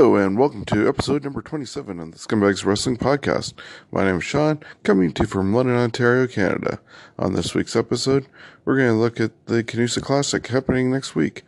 Hello 0.00 0.16
and 0.16 0.38
welcome 0.38 0.64
to 0.64 0.88
episode 0.88 1.24
number 1.24 1.42
27 1.42 2.00
of 2.00 2.12
the 2.12 2.16
Scumbags 2.16 2.64
Wrestling 2.64 2.96
Podcast. 2.96 3.52
My 3.92 4.02
name 4.02 4.16
is 4.16 4.24
Sean, 4.24 4.58
coming 4.82 5.12
to 5.12 5.24
you 5.24 5.28
from 5.28 5.52
London, 5.52 5.76
Ontario, 5.76 6.26
Canada. 6.26 6.80
On 7.18 7.34
this 7.34 7.54
week's 7.54 7.76
episode, 7.76 8.26
we're 8.64 8.78
going 8.78 8.88
to 8.88 8.94
look 8.94 9.20
at 9.20 9.44
the 9.44 9.62
Canusa 9.62 10.00
Classic 10.00 10.46
happening 10.46 10.90
next 10.90 11.14
week, 11.14 11.44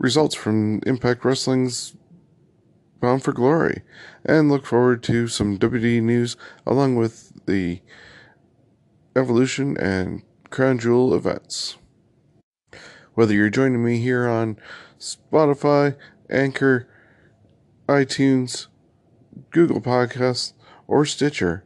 results 0.00 0.34
from 0.34 0.80
Impact 0.86 1.24
Wrestling's 1.24 1.94
Bound 3.00 3.22
for 3.22 3.32
Glory, 3.32 3.82
and 4.24 4.50
look 4.50 4.66
forward 4.66 5.04
to 5.04 5.28
some 5.28 5.56
WWE 5.56 6.02
news 6.02 6.36
along 6.66 6.96
with 6.96 7.32
the 7.46 7.80
Evolution 9.14 9.76
and 9.76 10.24
Crown 10.50 10.80
Jewel 10.80 11.14
events. 11.14 11.76
Whether 13.14 13.34
you're 13.34 13.50
joining 13.50 13.84
me 13.84 14.00
here 14.00 14.26
on 14.26 14.58
Spotify, 14.98 15.94
Anchor, 16.28 16.88
iTunes, 17.88 18.66
Google 19.50 19.80
Podcasts, 19.80 20.52
or 20.86 21.04
Stitcher, 21.04 21.64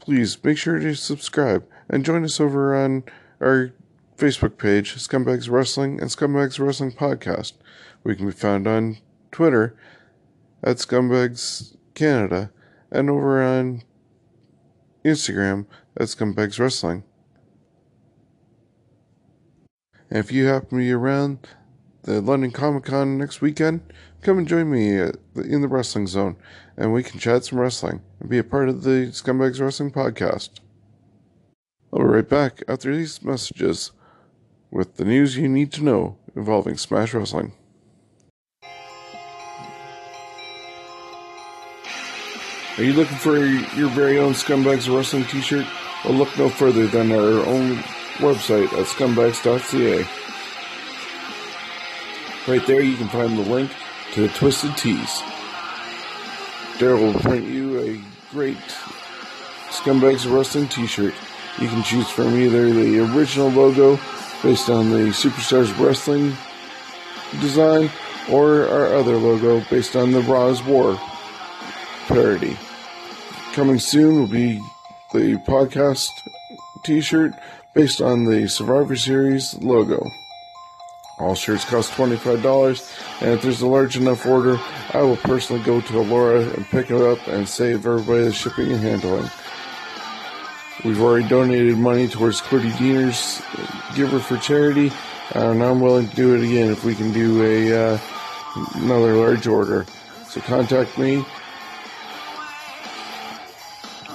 please 0.00 0.42
make 0.42 0.58
sure 0.58 0.78
to 0.78 0.94
subscribe 0.94 1.66
and 1.88 2.04
join 2.04 2.24
us 2.24 2.40
over 2.40 2.74
on 2.74 3.04
our 3.40 3.72
Facebook 4.16 4.56
page, 4.56 4.94
Scumbags 4.96 5.50
Wrestling 5.50 6.00
and 6.00 6.10
Scumbags 6.10 6.58
Wrestling 6.58 6.92
Podcast. 6.92 7.54
We 8.04 8.14
can 8.14 8.26
be 8.26 8.32
found 8.32 8.66
on 8.66 8.98
Twitter 9.30 9.76
at 10.62 10.76
Scumbags 10.76 11.76
Canada 11.94 12.50
and 12.90 13.10
over 13.10 13.42
on 13.42 13.82
Instagram 15.04 15.66
at 15.96 16.08
Scumbags 16.08 16.58
Wrestling. 16.58 17.04
And 20.10 20.18
if 20.18 20.30
you 20.30 20.46
happen 20.46 20.68
to 20.70 20.76
be 20.76 20.92
around 20.92 21.48
the 22.02 22.20
London 22.20 22.50
Comic 22.50 22.84
Con 22.84 23.16
next 23.18 23.40
weekend, 23.40 23.80
come 24.20 24.38
and 24.38 24.48
join 24.48 24.70
me 24.70 24.96
the, 24.96 25.42
in 25.42 25.60
the 25.60 25.68
Wrestling 25.68 26.06
Zone, 26.06 26.36
and 26.76 26.92
we 26.92 27.02
can 27.02 27.20
chat 27.20 27.44
some 27.44 27.60
wrestling 27.60 28.02
and 28.20 28.28
be 28.28 28.38
a 28.38 28.44
part 28.44 28.68
of 28.68 28.82
the 28.82 29.08
Scumbags 29.12 29.60
Wrestling 29.60 29.92
Podcast. 29.92 30.60
I'll 31.92 32.00
be 32.00 32.04
right 32.04 32.28
back 32.28 32.62
after 32.66 32.94
these 32.94 33.22
messages 33.22 33.92
with 34.70 34.96
the 34.96 35.04
news 35.04 35.36
you 35.36 35.48
need 35.48 35.70
to 35.72 35.84
know 35.84 36.16
involving 36.34 36.76
Smash 36.76 37.14
Wrestling. 37.14 37.52
Are 42.78 42.82
you 42.82 42.94
looking 42.94 43.18
for 43.18 43.36
your 43.36 43.90
very 43.90 44.18
own 44.18 44.32
Scumbags 44.32 44.92
Wrestling 44.92 45.24
t 45.24 45.42
shirt? 45.42 45.66
Well, 46.04 46.14
look 46.14 46.36
no 46.38 46.48
further 46.48 46.86
than 46.86 47.12
our 47.12 47.46
own 47.46 47.76
website 48.16 48.72
at 48.72 48.86
scumbags.ca. 48.86 50.21
Right 52.48 52.66
there, 52.66 52.82
you 52.82 52.96
can 52.96 53.08
find 53.08 53.38
the 53.38 53.42
link 53.42 53.70
to 54.14 54.22
the 54.22 54.28
Twisted 54.34 54.76
Tees. 54.76 55.22
Daryl 56.78 57.12
will 57.12 57.20
print 57.20 57.46
you 57.46 57.78
a 57.78 58.32
great 58.32 58.58
Scumbags 59.68 60.28
Wrestling 60.28 60.66
t 60.66 60.88
shirt. 60.88 61.14
You 61.60 61.68
can 61.68 61.84
choose 61.84 62.10
from 62.10 62.34
either 62.36 62.68
the 62.72 62.98
original 62.98 63.48
logo 63.48 63.96
based 64.42 64.68
on 64.68 64.90
the 64.90 65.10
Superstars 65.10 65.78
Wrestling 65.78 66.36
design 67.40 67.90
or 68.28 68.66
our 68.66 68.86
other 68.96 69.16
logo 69.16 69.64
based 69.70 69.94
on 69.94 70.10
the 70.10 70.22
Raw's 70.22 70.64
War 70.64 70.98
parody. 72.08 72.58
Coming 73.52 73.78
soon 73.78 74.18
will 74.18 74.26
be 74.26 74.60
the 75.12 75.36
podcast 75.46 76.10
t 76.84 77.00
shirt 77.00 77.34
based 77.72 78.02
on 78.02 78.24
the 78.24 78.48
Survivor 78.48 78.96
Series 78.96 79.54
logo. 79.60 80.10
All 81.22 81.36
shirts 81.36 81.64
cost 81.64 81.92
$25, 81.92 83.22
and 83.22 83.30
if 83.30 83.42
there's 83.42 83.60
a 83.62 83.66
large 83.68 83.96
enough 83.96 84.26
order, 84.26 84.58
I 84.92 85.02
will 85.02 85.16
personally 85.16 85.62
go 85.62 85.80
to 85.80 85.92
Elora 85.92 86.52
and 86.52 86.66
pick 86.66 86.90
it 86.90 87.00
up 87.00 87.28
and 87.28 87.48
save 87.48 87.86
everybody 87.86 88.24
the 88.24 88.32
shipping 88.32 88.72
and 88.72 88.80
handling. 88.80 89.30
We've 90.84 91.00
already 91.00 91.28
donated 91.28 91.78
money 91.78 92.08
towards 92.08 92.40
Quirty 92.40 92.76
Deaner's 92.76 93.40
Giver 93.94 94.18
for 94.18 94.36
Charity, 94.36 94.90
and 95.36 95.62
I'm 95.62 95.78
willing 95.78 96.08
to 96.08 96.16
do 96.16 96.34
it 96.34 96.42
again 96.44 96.72
if 96.72 96.84
we 96.84 96.96
can 96.96 97.12
do 97.12 97.40
a 97.44 97.92
uh, 97.92 97.98
another 98.74 99.14
large 99.14 99.46
order. 99.46 99.86
So 100.26 100.40
contact 100.40 100.98
me 100.98 101.24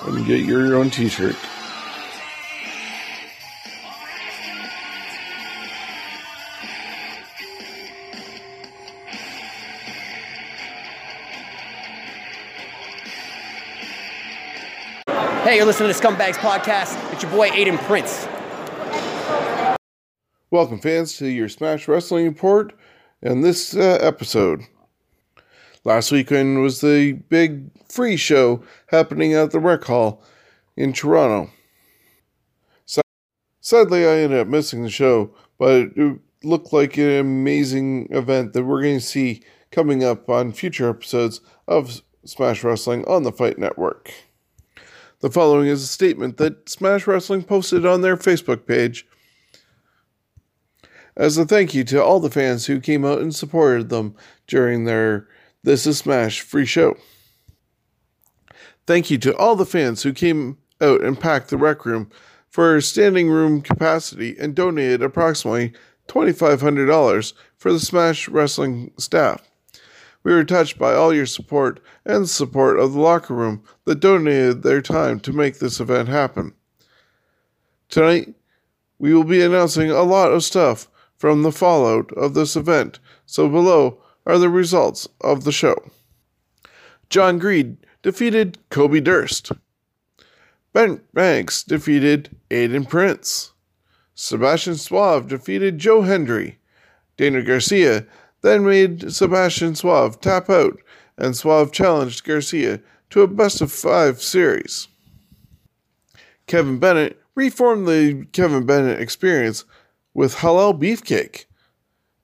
and 0.04 0.26
get 0.26 0.42
your 0.42 0.76
own 0.76 0.90
t-shirt. 0.90 1.38
You're 15.58 15.66
listening 15.66 15.92
to 15.92 16.00
Scumbags 16.00 16.36
Podcast. 16.36 17.12
It's 17.12 17.24
your 17.24 17.32
boy 17.32 17.50
Aiden 17.50 17.80
Prince. 17.80 18.28
Welcome, 20.52 20.80
fans, 20.80 21.18
to 21.18 21.28
your 21.28 21.50
Smash 21.50 21.88
Wrestling 21.88 22.26
Report 22.28 22.74
and 23.24 23.44
this 23.44 23.76
uh, 23.76 23.98
episode. 24.00 24.62
Last 25.84 26.12
weekend 26.12 26.62
was 26.62 26.82
the 26.82 27.14
big 27.14 27.72
free 27.90 28.18
show 28.18 28.62
happening 28.90 29.34
at 29.34 29.50
the 29.50 29.60
Rec 29.60 29.84
Hall 29.86 30.22
in 30.76 30.94
Toronto. 30.94 31.50
Sadly, 33.60 34.06
I 34.06 34.20
ended 34.20 34.38
up 34.38 34.48
missing 34.48 34.84
the 34.84 34.92
show, 34.92 35.34
but 35.58 35.90
it 35.96 36.20
looked 36.44 36.72
like 36.72 36.98
an 36.98 37.18
amazing 37.18 38.10
event 38.12 38.54
that 38.54 38.64
we're 38.64 38.84
going 38.84 39.00
to 39.00 39.04
see 39.04 39.42
coming 39.72 40.04
up 40.04 40.30
on 40.30 40.52
future 40.52 40.88
episodes 40.88 41.42
of 41.68 42.04
Smash 42.26 42.64
Wrestling 42.64 43.04
on 43.06 43.24
the 43.24 43.32
Fight 43.32 43.58
Network. 43.58 44.14
The 45.20 45.32
following 45.32 45.68
is 45.68 45.82
a 45.82 45.88
statement 45.88 46.38
that 46.38 46.70
Smash 46.70 47.08
Wrestling 47.08 47.44
posted 47.44 47.86
on 47.86 48.02
their 48.02 48.18
Facebook 48.18 48.68
page 48.68 49.08
as 51.16 51.40
a 51.40 51.46
thank 51.46 51.74
you 51.74 51.84
to 51.86 52.04
all 52.04 52.20
the 52.20 52.30
fans 52.30 52.68
who 52.68 52.80
came 52.80 53.04
out 53.04 53.20
and 53.20 53.36
supported 53.36 53.90
them 53.90 54.16
during 54.46 54.86
their 54.86 55.28
This 55.64 55.88
is 55.88 55.98
Smash 55.98 56.42
free 56.42 56.68
show. 56.68 56.96
Thank 58.86 59.10
you 59.10 59.18
to 59.18 59.36
all 59.36 59.56
the 59.56 59.66
fans 59.66 60.04
who 60.04 60.14
came 60.14 60.60
out 60.80 61.02
and 61.02 61.20
packed 61.20 61.50
the 61.50 61.58
rec 61.58 61.84
room 61.84 62.12
for 62.48 62.80
standing 62.80 63.30
room 63.30 63.62
capacity 63.62 64.38
and 64.40 64.54
donated 64.54 65.02
approximately 65.02 65.74
$2,500 66.08 67.34
for 67.58 67.74
the 67.74 67.80
Smash 67.80 68.30
Wrestling 68.30 68.92
staff. 69.00 69.42
We 70.24 70.34
were 70.34 70.44
touched 70.44 70.78
by 70.78 70.94
all 70.94 71.14
your 71.14 71.26
support 71.26 71.80
and 72.06 72.28
support 72.28 72.80
of 72.80 72.94
the 72.94 73.00
locker 73.00 73.34
room 73.34 73.64
that 73.86 74.00
donated 74.00 74.64
their 74.64 74.82
time 74.82 75.20
to 75.22 75.34
make 75.34 75.60
this 75.60 75.80
event 75.80 76.10
happen. 76.10 76.54
Tonight, 77.90 78.36
we 79.00 79.14
will 79.14 79.24
be 79.24 79.42
announcing 79.42 79.92
a 79.92 80.04
lot 80.04 80.32
of 80.32 80.44
stuff 80.44 80.90
from 81.18 81.44
the 81.44 81.52
fallout 81.52 82.12
of 82.14 82.34
this 82.34 82.56
event, 82.56 83.00
so 83.26 83.48
below 83.48 84.02
are 84.26 84.38
the 84.38 84.50
results 84.50 85.08
of 85.22 85.44
the 85.44 85.52
show. 85.52 85.76
John 87.10 87.40
Greed 87.40 87.78
defeated 88.02 88.58
Kobe 88.70 89.00
Durst. 89.00 89.52
Brent 90.74 91.12
Banks 91.14 91.64
defeated 91.64 92.38
Aiden 92.50 92.88
Prince. 92.88 93.54
Sebastian 94.14 94.76
Suave 94.76 95.28
defeated 95.28 95.78
Joe 95.78 96.02
Hendry. 96.02 96.60
Daniel 97.18 97.44
Garcia 97.44 98.06
then 98.42 98.66
made 98.66 99.12
Sebastian 99.12 99.76
Suave 99.76 100.22
tap 100.22 100.50
out, 100.50 100.80
and 101.18 101.36
Suave 101.36 101.72
challenged 101.72 102.24
Garcia 102.24 102.82
to 103.10 103.22
a 103.22 103.28
best 103.28 103.62
of 103.62 103.72
five 103.72 104.22
series. 104.22 104.88
Kevin 106.46 106.80
Bennett 106.80 107.22
reformed 107.36 107.88
the 107.88 108.26
Kevin 108.32 108.66
Bennett 108.66 109.02
experience 109.02 109.66
with 110.14 110.38
Halal 110.38 110.80
Beefcake, 110.80 111.46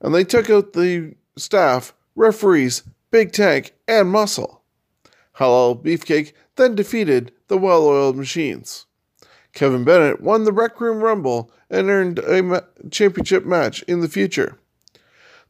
and 0.00 0.14
they 0.14 0.24
took 0.24 0.50
out 0.50 0.72
the 0.72 1.14
staff, 1.36 1.94
referees, 2.14 2.82
Big 3.10 3.32
Tank, 3.32 3.74
and 3.86 4.10
Muscle. 4.10 4.62
Halal 5.36 5.82
Beefcake 5.82 6.32
then 6.56 6.74
defeated 6.74 7.32
the 7.48 7.58
well 7.58 7.86
oiled 7.86 8.16
machines. 8.16 8.86
Kevin 9.52 9.84
Bennett 9.84 10.20
won 10.20 10.44
the 10.44 10.52
Rec 10.52 10.80
Room 10.80 10.98
Rumble 10.98 11.50
and 11.70 11.88
earned 11.88 12.18
a 12.20 12.42
ma- 12.42 12.60
championship 12.90 13.44
match 13.44 13.82
in 13.84 14.00
the 14.00 14.08
future. 14.08 14.58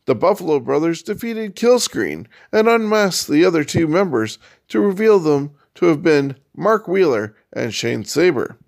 The 0.07 0.15
Buffalo 0.15 0.61
Brothers 0.61 1.03
defeated 1.03 1.57
Killscreen 1.57 2.27
and 2.53 2.69
unmasked 2.69 3.29
the 3.29 3.45
other 3.45 3.65
two 3.65 3.87
members 3.87 4.39
to 4.69 4.81
reveal 4.81 5.19
them 5.19 5.53
to 5.77 5.87
have 5.87 6.03
been 6.03 6.37
Mark 6.57 6.87
Wheeler 6.87 7.35
and 7.53 7.75
Shane 7.75 8.05
Saber. 8.05 8.59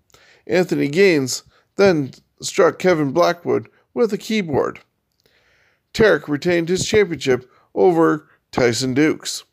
Anthony 0.47 0.89
Gaines 0.89 1.43
then 1.77 2.13
struck 2.41 2.79
Kevin 2.79 3.13
Blackwood 3.13 3.69
with 3.93 4.13
a 4.13 4.19
keyboard. 4.19 4.81
Tarek 5.93 6.29
retained 6.29 6.69
his 6.69 6.87
championship 6.87 7.51
over 7.75 8.29
Tyson 8.51 8.95
Dukes. 8.95 9.45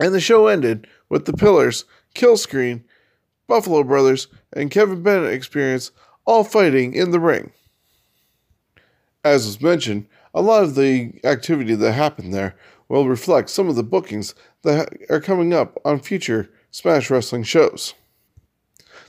And 0.00 0.14
the 0.14 0.20
show 0.20 0.46
ended 0.46 0.86
with 1.08 1.24
the 1.24 1.32
Pillars, 1.32 1.84
Killscreen, 2.14 2.84
Buffalo 3.46 3.82
Brothers, 3.82 4.28
and 4.52 4.70
Kevin 4.70 5.02
Bennett 5.02 5.32
experience 5.32 5.90
all 6.24 6.44
fighting 6.44 6.94
in 6.94 7.10
the 7.10 7.20
ring. 7.20 7.52
As 9.24 9.46
was 9.46 9.60
mentioned, 9.60 10.06
a 10.34 10.42
lot 10.42 10.62
of 10.62 10.74
the 10.74 11.12
activity 11.24 11.74
that 11.74 11.92
happened 11.92 12.32
there 12.32 12.54
will 12.88 13.08
reflect 13.08 13.50
some 13.50 13.68
of 13.68 13.76
the 13.76 13.82
bookings 13.82 14.34
that 14.62 14.92
are 15.10 15.20
coming 15.20 15.52
up 15.52 15.78
on 15.84 16.00
future 16.00 16.50
Smash 16.70 17.10
Wrestling 17.10 17.42
shows. 17.42 17.94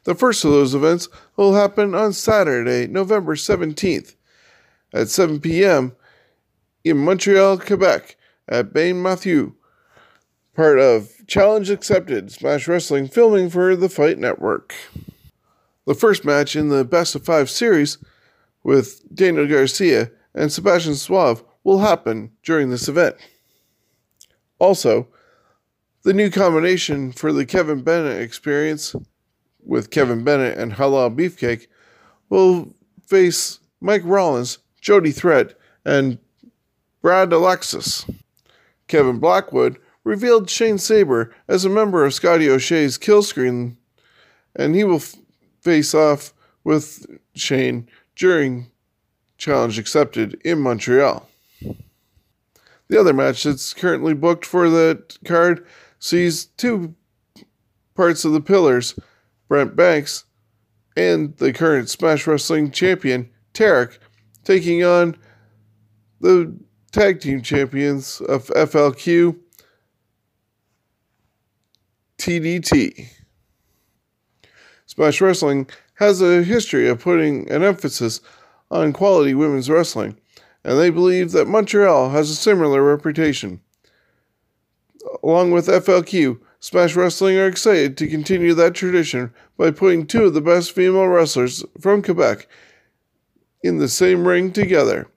The 0.03 0.15
first 0.15 0.45
of 0.45 0.51
those 0.51 0.73
events 0.73 1.09
will 1.35 1.53
happen 1.53 1.93
on 1.93 2.13
Saturday, 2.13 2.87
November 2.87 3.35
17th 3.35 4.15
at 4.93 5.09
7 5.09 5.39
p.m. 5.39 5.95
in 6.83 6.97
Montreal, 6.97 7.59
Quebec 7.59 8.15
at 8.47 8.73
Bain 8.73 9.01
Mathieu, 9.01 9.53
part 10.55 10.79
of 10.79 11.11
Challenge 11.27 11.69
Accepted 11.69 12.31
Smash 12.31 12.67
Wrestling 12.67 13.07
filming 13.07 13.49
for 13.49 13.75
the 13.75 13.89
Fight 13.89 14.17
Network. 14.17 14.73
The 15.85 15.93
first 15.93 16.25
match 16.25 16.55
in 16.55 16.69
the 16.69 16.83
best 16.83 17.15
of 17.15 17.25
five 17.25 17.49
series 17.49 17.97
with 18.63 19.03
Daniel 19.13 19.47
Garcia 19.47 20.11
and 20.33 20.51
Sebastian 20.51 20.95
Suave 20.95 21.43
will 21.63 21.79
happen 21.79 22.31
during 22.43 22.69
this 22.69 22.87
event. 22.87 23.15
Also, 24.59 25.07
the 26.03 26.13
new 26.13 26.29
combination 26.29 27.11
for 27.11 27.33
the 27.33 27.45
Kevin 27.45 27.81
Bennett 27.81 28.21
experience 28.21 28.95
with 29.65 29.91
Kevin 29.91 30.23
Bennett 30.23 30.57
and 30.57 30.73
Halal 30.73 31.15
Beefcake 31.15 31.67
will 32.29 32.73
face 33.05 33.59
Mike 33.81 34.01
Rollins, 34.05 34.59
Jody 34.81 35.11
Threat, 35.11 35.55
and 35.85 36.19
Brad 37.01 37.31
Alexis. 37.31 38.05
Kevin 38.87 39.19
Blackwood 39.19 39.77
revealed 40.03 40.49
Shane 40.49 40.77
Saber 40.77 41.33
as 41.47 41.65
a 41.65 41.69
member 41.69 42.05
of 42.05 42.13
Scotty 42.13 42.49
O'Shea's 42.49 42.97
kill 42.97 43.21
screen, 43.21 43.77
and 44.55 44.75
he 44.75 44.83
will 44.83 44.95
f- 44.95 45.15
face 45.61 45.93
off 45.93 46.33
with 46.63 47.05
Shane 47.35 47.87
during 48.15 48.68
Challenge 49.39 49.79
Accepted 49.79 50.39
in 50.43 50.59
Montreal. 50.59 51.27
The 52.89 52.99
other 52.99 53.13
match 53.13 53.43
that's 53.43 53.73
currently 53.73 54.13
booked 54.13 54.45
for 54.45 54.69
that 54.69 55.17
card 55.23 55.65
sees 55.97 56.45
two 56.45 56.93
parts 57.95 58.25
of 58.25 58.33
the 58.33 58.41
pillars 58.41 58.99
Brent 59.47 59.75
Banks 59.75 60.25
and 60.97 61.35
the 61.37 61.53
current 61.53 61.89
Smash 61.89 62.27
Wrestling 62.27 62.71
champion, 62.71 63.29
Tarek, 63.53 63.97
taking 64.43 64.83
on 64.83 65.15
the 66.19 66.53
tag 66.91 67.21
team 67.21 67.41
champions 67.41 68.19
of 68.21 68.47
FLQ, 68.47 69.37
TDT. 72.17 73.07
Smash 74.85 75.21
Wrestling 75.21 75.69
has 75.93 76.21
a 76.21 76.43
history 76.43 76.89
of 76.89 76.99
putting 76.99 77.49
an 77.49 77.63
emphasis 77.63 78.19
on 78.71 78.93
quality 78.93 79.33
women's 79.33 79.69
wrestling, 79.69 80.17
and 80.63 80.79
they 80.79 80.89
believe 80.89 81.31
that 81.31 81.47
Montreal 81.47 82.09
has 82.09 82.29
a 82.29 82.35
similar 82.35 82.83
reputation. 82.83 83.61
Along 85.23 85.51
with 85.51 85.67
FLQ, 85.67 86.39
Smash 86.59 86.95
Wrestling 86.95 87.37
are 87.37 87.47
excited 87.47 87.97
to 87.97 88.07
continue 88.07 88.53
that 88.53 88.75
tradition 88.75 89.33
by 89.57 89.71
putting 89.71 90.05
two 90.05 90.25
of 90.25 90.33
the 90.33 90.41
best 90.41 90.71
female 90.71 91.07
wrestlers 91.07 91.63
from 91.79 92.01
Quebec 92.01 92.47
in 93.63 93.77
the 93.77 93.87
same 93.87 94.27
ring 94.27 94.51
together. 94.51 95.09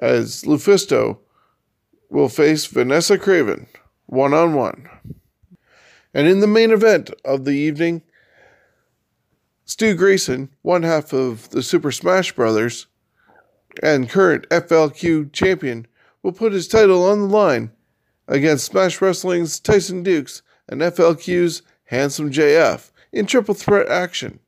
As 0.00 0.44
Lufisto 0.44 1.18
will 2.08 2.28
face 2.28 2.66
Vanessa 2.66 3.18
Kraven 3.18 3.66
one 4.06 4.32
on 4.32 4.54
one. 4.54 4.88
And 6.14 6.26
in 6.26 6.40
the 6.40 6.46
main 6.46 6.70
event 6.70 7.10
of 7.24 7.44
the 7.44 7.52
evening, 7.52 8.02
Stu 9.68 9.94
Grayson, 9.94 10.48
one 10.62 10.82
half 10.82 11.12
of 11.12 11.50
the 11.50 11.62
Super 11.62 11.92
Smash 11.92 12.32
Brothers 12.32 12.86
and 13.82 14.08
current 14.08 14.48
FLQ 14.48 15.30
champion, 15.30 15.86
will 16.22 16.32
put 16.32 16.54
his 16.54 16.66
title 16.66 17.04
on 17.04 17.20
the 17.20 17.26
line 17.26 17.72
against 18.26 18.64
Smash 18.64 19.02
Wrestling's 19.02 19.60
Tyson 19.60 20.02
Dukes 20.02 20.40
and 20.70 20.80
FLQ's 20.80 21.60
Handsome 21.84 22.32
JF 22.32 22.90
in 23.12 23.26
triple 23.26 23.54
threat 23.54 23.88
action. 23.88 24.40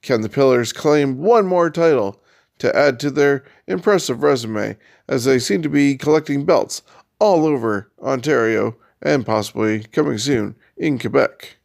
Can 0.00 0.20
the 0.20 0.28
Pillars 0.28 0.72
claim 0.72 1.18
one 1.18 1.44
more 1.44 1.70
title 1.70 2.22
to 2.60 2.74
add 2.74 3.00
to 3.00 3.10
their 3.10 3.44
impressive 3.66 4.22
resume 4.22 4.76
as 5.08 5.24
they 5.24 5.40
seem 5.40 5.60
to 5.62 5.68
be 5.68 5.96
collecting 5.96 6.44
belts 6.44 6.82
all 7.18 7.44
over 7.44 7.90
Ontario 8.00 8.76
and 9.02 9.26
possibly 9.26 9.80
coming 9.80 10.18
soon 10.18 10.54
in 10.76 11.00
Quebec? 11.00 11.56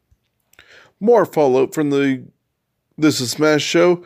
More 0.99 1.27
fallout 1.27 1.75
from 1.75 1.91
the 1.91 2.25
This 2.97 3.19
Is 3.19 3.31
Smash 3.31 3.63
show 3.63 4.03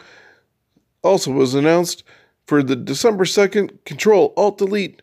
also 1.04 1.32
was 1.32 1.54
announced 1.54 2.04
for 2.46 2.64
the 2.64 2.76
December 2.76 3.26
2nd 3.26 3.84
Control 3.84 4.34
Alt 4.38 4.58
Delete 4.58 5.02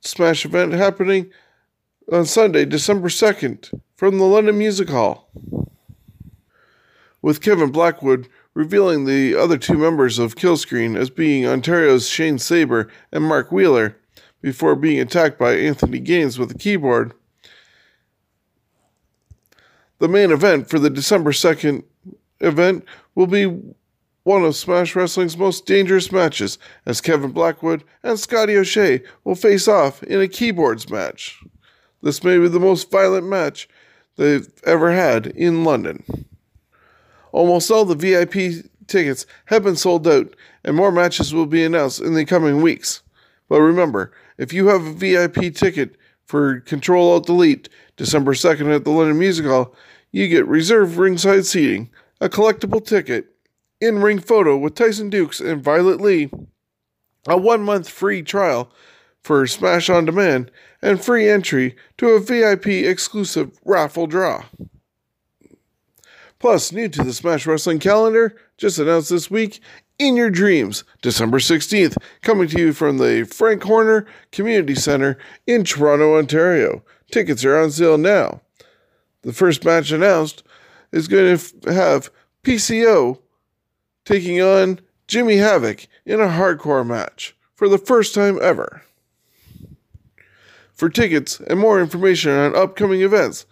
Smash 0.00 0.44
event 0.44 0.72
happening 0.72 1.30
on 2.12 2.26
Sunday, 2.26 2.66
December 2.66 3.08
2nd, 3.08 3.80
from 3.96 4.18
the 4.18 4.24
London 4.24 4.58
Music 4.58 4.90
Hall. 4.90 5.30
With 7.22 7.40
Kevin 7.40 7.70
Blackwood 7.70 8.28
revealing 8.52 9.06
the 9.06 9.34
other 9.34 9.56
two 9.56 9.78
members 9.78 10.18
of 10.18 10.36
Killscreen 10.36 10.98
as 10.98 11.08
being 11.08 11.46
Ontario's 11.46 12.08
Shane 12.08 12.38
Saber 12.38 12.88
and 13.10 13.24
Mark 13.24 13.50
Wheeler 13.50 13.96
before 14.42 14.76
being 14.76 15.00
attacked 15.00 15.38
by 15.38 15.54
Anthony 15.54 16.00
Gaines 16.00 16.38
with 16.38 16.50
a 16.50 16.58
keyboard. 16.58 17.14
The 20.00 20.08
main 20.08 20.32
event 20.32 20.68
for 20.68 20.78
the 20.78 20.90
December 20.90 21.30
2nd 21.30 21.84
event 22.40 22.84
will 23.14 23.26
be 23.26 23.44
one 24.22 24.44
of 24.44 24.56
Smash 24.56 24.96
Wrestling's 24.96 25.36
most 25.36 25.66
dangerous 25.66 26.10
matches, 26.10 26.58
as 26.86 27.02
Kevin 27.02 27.32
Blackwood 27.32 27.84
and 28.02 28.18
Scotty 28.18 28.56
O'Shea 28.56 29.02
will 29.24 29.34
face 29.34 29.68
off 29.68 30.02
in 30.02 30.20
a 30.20 30.26
keyboards 30.28 30.88
match. 30.88 31.38
This 32.02 32.24
may 32.24 32.38
be 32.38 32.48
the 32.48 32.58
most 32.58 32.90
violent 32.90 33.26
match 33.26 33.68
they've 34.16 34.48
ever 34.64 34.90
had 34.90 35.26
in 35.26 35.64
London. 35.64 36.02
Almost 37.32 37.70
all 37.70 37.84
the 37.84 37.94
VIP 37.94 38.64
tickets 38.86 39.26
have 39.46 39.62
been 39.62 39.76
sold 39.76 40.08
out, 40.08 40.34
and 40.64 40.76
more 40.76 40.90
matches 40.90 41.34
will 41.34 41.46
be 41.46 41.62
announced 41.62 42.00
in 42.00 42.14
the 42.14 42.24
coming 42.24 42.62
weeks. 42.62 43.02
But 43.50 43.60
remember, 43.60 44.12
if 44.38 44.54
you 44.54 44.68
have 44.68 44.86
a 44.86 44.92
VIP 44.92 45.54
ticket 45.54 45.96
for 46.24 46.60
Control 46.60 47.10
Alt 47.10 47.26
Delete 47.26 47.68
December 48.00 48.32
2nd 48.32 48.74
at 48.74 48.84
the 48.84 48.90
London 48.90 49.18
Music 49.18 49.44
Hall, 49.44 49.74
you 50.10 50.26
get 50.26 50.46
reserved 50.46 50.96
ringside 50.96 51.44
seating, 51.44 51.90
a 52.18 52.30
collectible 52.30 52.82
ticket, 52.82 53.26
in 53.78 54.00
ring 54.00 54.18
photo 54.18 54.56
with 54.56 54.74
Tyson 54.74 55.10
Dukes 55.10 55.38
and 55.38 55.62
Violet 55.62 56.00
Lee, 56.00 56.30
a 57.28 57.36
one 57.36 57.62
month 57.62 57.90
free 57.90 58.22
trial 58.22 58.72
for 59.22 59.46
Smash 59.46 59.90
On 59.90 60.06
Demand, 60.06 60.50
and 60.80 60.98
free 60.98 61.28
entry 61.28 61.76
to 61.98 62.08
a 62.12 62.20
VIP 62.20 62.68
exclusive 62.68 63.60
raffle 63.66 64.06
draw. 64.06 64.44
Plus, 66.38 66.72
new 66.72 66.88
to 66.88 67.04
the 67.04 67.12
Smash 67.12 67.46
Wrestling 67.46 67.80
calendar, 67.80 68.34
just 68.56 68.78
announced 68.78 69.10
this 69.10 69.30
week, 69.30 69.60
in 69.98 70.16
your 70.16 70.30
dreams, 70.30 70.84
December 71.02 71.38
16th, 71.38 71.98
coming 72.22 72.48
to 72.48 72.58
you 72.58 72.72
from 72.72 72.96
the 72.96 73.24
Frank 73.24 73.62
Horner 73.62 74.06
Community 74.32 74.74
Center 74.74 75.18
in 75.46 75.64
Toronto, 75.64 76.16
Ontario. 76.16 76.82
Tickets 77.10 77.44
are 77.44 77.58
on 77.58 77.70
sale 77.70 77.98
now. 77.98 78.40
The 79.22 79.32
first 79.32 79.64
match 79.64 79.90
announced 79.90 80.42
is 80.92 81.08
going 81.08 81.36
to 81.36 81.72
have 81.72 82.10
PCO 82.42 83.18
taking 84.04 84.40
on 84.40 84.80
Jimmy 85.06 85.36
Havoc 85.36 85.86
in 86.06 86.20
a 86.20 86.26
hardcore 86.26 86.86
match 86.86 87.36
for 87.54 87.68
the 87.68 87.78
first 87.78 88.14
time 88.14 88.38
ever. 88.40 88.82
For 90.72 90.88
tickets 90.88 91.40
and 91.40 91.58
more 91.58 91.80
information 91.80 92.30
on 92.30 92.56
upcoming 92.56 93.02
events, 93.02 93.44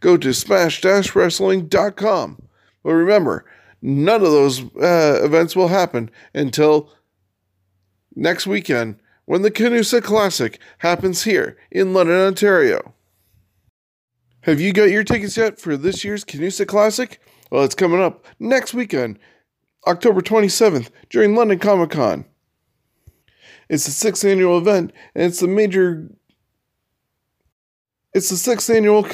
go 0.00 0.16
to 0.16 0.32
smash-wrestling.com. 0.32 2.42
But 2.82 2.92
remember, 2.92 3.44
none 3.82 4.22
of 4.22 4.30
those 4.30 4.62
uh, 4.76 5.20
events 5.24 5.56
will 5.56 5.68
happen 5.68 6.10
until 6.32 6.90
next 8.14 8.46
weekend 8.46 9.00
when 9.30 9.42
the 9.42 9.50
Canusa 9.52 10.02
Classic 10.02 10.58
happens 10.78 11.22
here 11.22 11.56
in 11.70 11.94
London, 11.94 12.16
Ontario. 12.16 12.94
Have 14.40 14.60
you 14.60 14.72
got 14.72 14.90
your 14.90 15.04
tickets 15.04 15.36
yet 15.36 15.60
for 15.60 15.76
this 15.76 16.02
year's 16.02 16.24
Canusa 16.24 16.66
Classic? 16.66 17.20
Well, 17.48 17.62
it's 17.62 17.76
coming 17.76 18.00
up 18.00 18.26
next 18.40 18.74
weekend, 18.74 19.20
October 19.86 20.20
27th, 20.20 20.90
during 21.10 21.36
London 21.36 21.60
Comic 21.60 21.90
Con. 21.90 22.24
It's 23.68 23.84
the 23.84 23.92
sixth 23.92 24.24
annual 24.24 24.58
event, 24.58 24.92
and 25.14 25.26
it's 25.26 25.38
the 25.38 25.46
major. 25.46 26.10
It's 28.12 28.30
the 28.30 28.36
sixth 28.36 28.68
annual. 28.68 29.06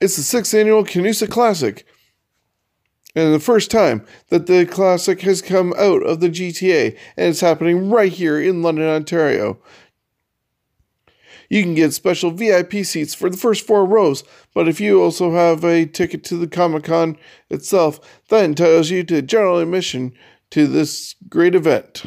It's 0.00 0.16
the 0.16 0.22
sixth 0.22 0.54
annual 0.54 0.84
Canusa 0.84 1.28
Classic, 1.28 1.84
and 3.14 3.32
the 3.32 3.40
first 3.40 3.70
time 3.70 4.04
that 4.28 4.46
the 4.46 4.66
classic 4.66 5.20
has 5.22 5.40
come 5.40 5.72
out 5.78 6.02
of 6.02 6.20
the 6.20 6.28
GTA, 6.28 6.98
and 7.16 7.28
it's 7.28 7.40
happening 7.40 7.90
right 7.90 8.12
here 8.12 8.40
in 8.40 8.62
London, 8.62 8.86
Ontario. 8.86 9.58
You 11.48 11.62
can 11.62 11.74
get 11.74 11.92
special 11.92 12.30
VIP 12.30 12.84
seats 12.84 13.14
for 13.14 13.30
the 13.30 13.36
first 13.36 13.66
four 13.66 13.86
rows, 13.86 14.24
but 14.54 14.66
if 14.66 14.80
you 14.80 15.02
also 15.02 15.32
have 15.32 15.62
a 15.64 15.86
ticket 15.86 16.24
to 16.24 16.36
the 16.36 16.48
Comic 16.48 16.84
Con 16.84 17.16
itself, 17.50 18.00
that 18.28 18.44
entitles 18.44 18.90
you 18.90 19.04
to 19.04 19.22
general 19.22 19.58
admission 19.58 20.12
to 20.50 20.66
this 20.66 21.14
great 21.28 21.54
event. 21.54 22.04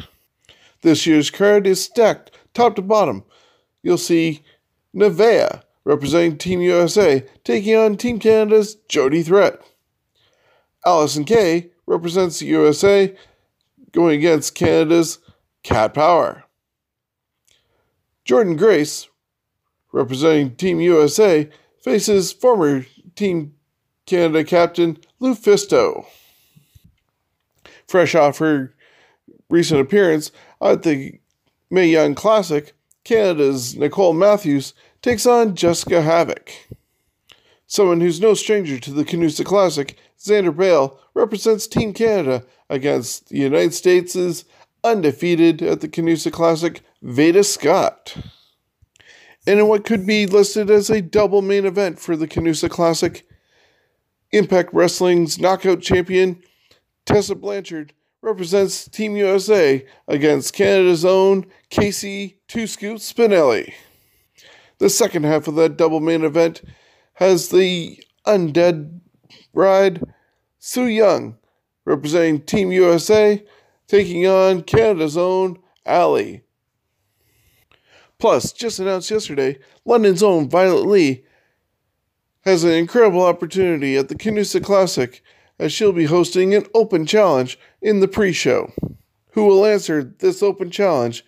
This 0.82 1.06
year's 1.06 1.30
card 1.30 1.66
is 1.66 1.82
stacked 1.82 2.30
top 2.52 2.76
to 2.76 2.82
bottom. 2.82 3.24
You'll 3.82 3.98
see 3.98 4.42
Nevea 4.94 5.62
representing 5.84 6.36
Team 6.36 6.60
USA 6.60 7.24
taking 7.44 7.74
on 7.76 7.96
Team 7.96 8.18
Canada's 8.18 8.74
Jody 8.88 9.22
Threat. 9.22 9.60
Allysin 10.86 11.26
Kay 11.26 11.70
represents 11.86 12.38
the 12.38 12.46
USA 12.46 13.14
going 13.92 14.18
against 14.18 14.54
Canada's 14.54 15.18
Cat 15.62 15.94
Power. 15.94 16.44
Jordan 18.24 18.56
Grace 18.56 19.08
representing 19.92 20.54
Team 20.56 20.80
USA, 20.80 21.48
faces 21.82 22.32
former 22.32 22.86
Team 23.14 23.54
Canada 24.06 24.44
captain 24.44 24.98
LuFisto. 25.20 26.06
Fresh 27.86 28.14
off 28.14 28.38
her 28.38 28.74
recent 29.48 29.80
appearance 29.80 30.30
at 30.60 30.82
the 30.82 31.18
Mae 31.70 31.88
Young 31.88 32.14
Classic, 32.14 32.72
Canada's 33.04 33.76
Nicole 33.76 34.12
Matthews 34.12 34.74
takes 35.00 35.26
on 35.26 35.54
Jessica 35.54 36.02
Havoc. 36.02 36.52
Someone 37.66 38.00
who's 38.00 38.20
no 38.20 38.34
stranger 38.34 38.78
to 38.78 38.92
the 38.92 39.04
Canusa 39.04 39.44
Classic, 39.44 39.96
Xandra 40.18 40.56
Bale 40.56 40.98
represents 41.14 41.66
Team 41.66 41.92
Canada 41.92 42.44
against 42.68 43.28
the 43.28 43.38
United 43.38 43.74
States' 43.74 44.44
undefeated 44.82 45.62
at 45.62 45.80
the 45.80 45.88
Canusa 45.88 46.32
Classic, 46.32 46.80
Veda 47.02 47.44
Scott. 47.44 48.16
And 49.46 49.60
in 49.60 49.66
what 49.66 49.84
could 49.84 50.06
be 50.06 50.26
listed 50.26 50.70
as 50.70 50.90
a 50.90 51.00
double 51.00 51.40
main 51.40 51.64
event 51.64 51.98
for 51.98 52.16
the 52.16 52.28
Canusa 52.28 52.68
Classic, 52.68 53.26
Impact 54.30 54.74
Wrestling's 54.74 55.38
knockout 55.38 55.80
champion, 55.80 56.42
Tessa 57.06 57.34
Blanchard, 57.34 57.94
represents 58.20 58.88
Team 58.88 59.16
USA 59.16 59.86
against 60.06 60.52
Canada's 60.52 61.04
own 61.04 61.46
Casey 61.70 62.40
Two 62.48 62.66
Scoot 62.66 62.98
Spinelli. 62.98 63.72
The 64.78 64.90
second 64.90 65.24
half 65.24 65.48
of 65.48 65.54
that 65.54 65.76
double 65.76 66.00
main 66.00 66.24
event 66.24 66.62
has 67.14 67.48
the 67.48 68.02
undead 68.26 68.97
bride, 69.58 70.00
Su 70.60 70.84
Yung, 70.84 71.36
representing 71.84 72.40
Team 72.42 72.70
USA, 72.70 73.44
taking 73.88 74.24
on 74.24 74.62
Canada's 74.62 75.16
own 75.16 75.58
Allie. 75.84 76.44
Plus, 78.20 78.52
just 78.52 78.78
announced 78.78 79.10
yesterday, 79.10 79.58
London's 79.84 80.22
own 80.22 80.48
Violet 80.48 80.86
Lee 80.86 81.24
has 82.42 82.62
an 82.62 82.70
incredible 82.70 83.24
opportunity 83.24 83.96
at 83.96 84.08
the 84.08 84.14
Canusa 84.14 84.62
Classic 84.62 85.24
as 85.58 85.72
she'll 85.72 85.92
be 85.92 86.04
hosting 86.04 86.54
an 86.54 86.64
open 86.72 87.04
challenge 87.04 87.58
in 87.82 87.98
the 87.98 88.06
pre 88.06 88.32
show. 88.32 88.72
Who 89.32 89.44
will 89.44 89.66
answer 89.66 90.04
this 90.04 90.40
open 90.40 90.70
challenge? 90.70 91.24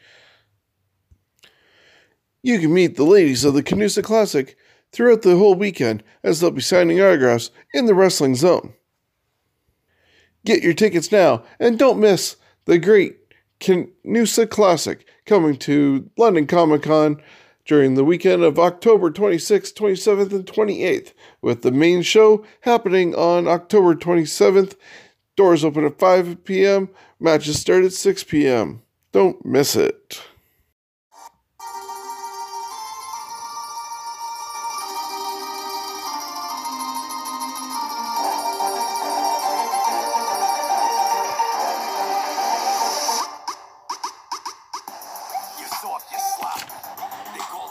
You 2.44 2.60
can 2.60 2.72
meet 2.72 2.94
the 2.94 3.02
ladies 3.02 3.44
of 3.44 3.54
the 3.54 3.62
Canusa 3.64 4.04
Classic 4.04 4.56
throughout 4.92 5.22
the 5.22 5.36
whole 5.36 5.54
weekend 5.54 6.02
as 6.22 6.40
they'll 6.40 6.50
be 6.50 6.60
signing 6.60 7.00
autographs 7.00 7.50
in 7.72 7.86
the 7.86 7.94
wrestling 7.94 8.34
zone. 8.34 8.74
Get 10.44 10.62
your 10.62 10.74
tickets 10.74 11.12
now 11.12 11.44
and 11.58 11.78
don't 11.78 12.00
miss 12.00 12.36
the 12.64 12.78
great 12.78 13.18
Canusa 13.60 14.48
Classic 14.48 15.06
coming 15.26 15.56
to 15.58 16.10
London 16.16 16.46
Comic 16.46 16.82
Con 16.82 17.20
during 17.66 17.94
the 17.94 18.04
weekend 18.04 18.42
of 18.42 18.58
October 18.58 19.10
26th, 19.10 19.74
27th, 19.74 20.32
and 20.32 20.46
28th, 20.46 21.12
with 21.40 21.62
the 21.62 21.70
main 21.70 22.02
show 22.02 22.44
happening 22.62 23.14
on 23.14 23.46
October 23.46 23.94
27th. 23.94 24.76
Doors 25.36 25.64
open 25.64 25.84
at 25.84 25.98
5 25.98 26.44
p.m., 26.44 26.88
matches 27.20 27.60
start 27.60 27.84
at 27.84 27.92
6 27.92 28.24
p.m. 28.24 28.82
Don't 29.12 29.44
miss 29.44 29.76
it. 29.76 30.22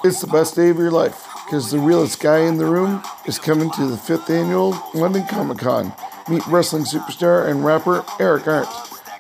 It's 0.10 0.22
the 0.22 0.26
best 0.26 0.56
day 0.56 0.70
of 0.70 0.80
your 0.80 0.90
life 0.90 1.28
because 1.46 1.70
the 1.70 1.78
realest 1.78 2.20
guy 2.20 2.40
in 2.40 2.58
the 2.58 2.66
room 2.66 3.04
is 3.28 3.38
coming 3.38 3.70
to 3.74 3.86
the 3.86 3.96
fifth 3.96 4.28
annual 4.32 4.76
London 4.96 5.24
Comic 5.28 5.60
Con. 5.60 5.94
Meet 6.28 6.48
wrestling 6.48 6.82
superstar 6.82 7.48
and 7.48 7.64
rapper 7.64 8.04
Eric 8.20 8.48
Arndt, 8.48 8.68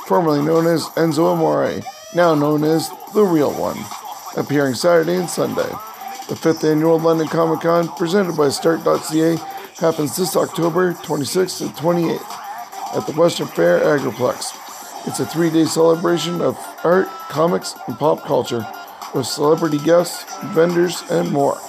formerly 0.07 0.41
known 0.41 0.65
as 0.65 0.85
Enzo 0.95 1.31
Amore, 1.31 1.83
now 2.15 2.33
known 2.33 2.63
as 2.63 2.89
The 3.13 3.21
Real 3.21 3.51
One, 3.51 3.77
appearing 4.35 4.73
Saturday 4.73 5.15
and 5.15 5.29
Sunday. 5.29 5.69
The 6.27 6.35
fifth 6.35 6.63
annual 6.63 6.97
London 6.97 7.27
Comic 7.27 7.61
Con, 7.61 7.87
presented 7.89 8.35
by 8.35 8.49
Start.ca, 8.49 9.35
happens 9.77 10.15
this 10.15 10.35
October 10.35 10.93
26th 10.93 11.61
and 11.61 11.75
28th 11.75 12.97
at 12.97 13.05
the 13.05 13.13
Western 13.13 13.45
Fair 13.45 13.81
Agriplex. 13.81 15.07
It's 15.07 15.19
a 15.19 15.25
three 15.27 15.51
day 15.51 15.65
celebration 15.65 16.41
of 16.41 16.57
art, 16.83 17.07
comics, 17.29 17.75
and 17.85 17.95
pop 17.99 18.23
culture 18.23 18.67
with 19.13 19.25
celebrity 19.25 19.79
guests, 19.79 20.25
vendors, 20.47 21.03
and 21.09 21.31
more. 21.31 21.59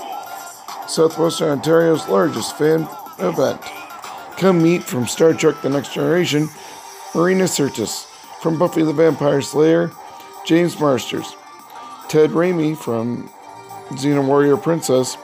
Southwestern 0.88 1.50
Ontario's 1.50 2.08
largest 2.08 2.56
fan 2.58 2.88
event. 3.18 3.60
Come 4.36 4.62
meet 4.62 4.82
from 4.82 5.06
Star 5.06 5.34
Trek 5.34 5.60
The 5.62 5.68
Next 5.68 5.92
Generation, 5.92 6.48
Marina 7.14 7.44
Sirtis, 7.44 8.06
from 8.40 8.58
Buffy 8.58 8.82
the 8.82 8.92
Vampire 8.92 9.42
Slayer, 9.42 9.90
James 10.46 10.80
Marsters, 10.80 11.36
Ted 12.08 12.30
Raimi 12.30 12.76
from 12.76 13.28
Xena 13.90 14.26
Warrior 14.26 14.56
Princess, 14.56 15.16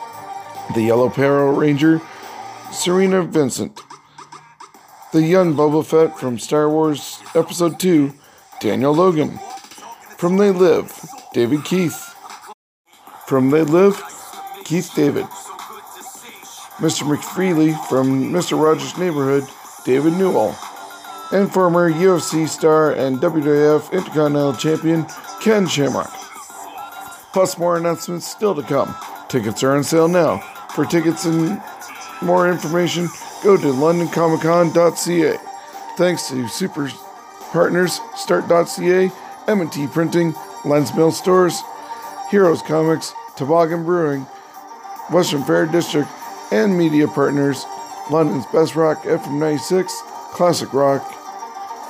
the 0.75 0.83
Yellow 0.83 1.09
Peril 1.09 1.53
Ranger, 1.55 2.01
Serena 2.73 3.23
Vincent, 3.23 3.81
the 5.13 5.23
young 5.23 5.55
Boba 5.55 5.85
Fett 5.85 6.19
from 6.19 6.39
Star 6.39 6.69
Wars 6.69 7.21
Episode 7.35 7.81
2, 7.81 8.13
Daniel 8.61 8.95
Logan, 8.95 9.39
from 10.19 10.37
They 10.37 10.51
Live, 10.51 10.93
David 11.33 11.65
Keith, 11.65 12.06
from 13.27 13.51
They 13.51 13.63
Live, 13.63 14.01
Keith 14.65 14.93
David, 14.95 15.25
Mr. 16.77 17.03
McFeely 17.03 17.77
from 17.89 18.33
Mr. 18.33 18.61
Rogers' 18.61 18.97
Neighborhood, 18.99 19.45
David 19.85 20.13
Newell, 20.15 20.55
and 21.33 21.53
former 21.53 21.91
UFC 21.91 22.49
star 22.49 22.93
and 22.93 23.19
WWF 23.19 23.93
Intercontinental 23.93 24.55
Champion 24.55 25.07
Ken 25.41 25.67
Shamrock. 25.67 26.13
Plus, 27.33 27.59
more 27.59 27.77
announcements 27.77 28.27
still 28.27 28.55
to 28.55 28.63
come. 28.63 28.95
Tickets 29.29 29.63
are 29.63 29.77
on 29.77 29.85
sale 29.85 30.09
now. 30.09 30.39
For 30.75 30.85
tickets 30.85 31.25
and 31.25 31.61
more 32.23 32.49
information, 32.49 33.09
go 33.43 33.57
to 33.57 33.67
londoncomiccon.ca. 33.67 35.39
Thanks 35.97 36.29
to 36.29 36.49
super 36.49 36.91
partners 37.51 38.01
Start.ca, 38.15 39.11
M&T 39.49 39.87
Printing, 39.89 40.35
Lens 40.65 40.95
Mill 40.95 41.11
Stores, 41.11 41.61
Heroes 42.31 42.63
Comics, 42.63 43.15
Toboggan 43.37 43.85
Brewing, 43.85 44.23
Western 45.11 45.45
Fair 45.45 45.67
District, 45.67 46.09
and 46.51 46.77
media 46.77 47.07
partners 47.07 47.65
London's 48.11 48.47
Best 48.47 48.77
Rock 48.77 49.03
FM 49.03 49.39
96, 49.39 50.03
Classic 50.33 50.73
Rock, 50.73 51.13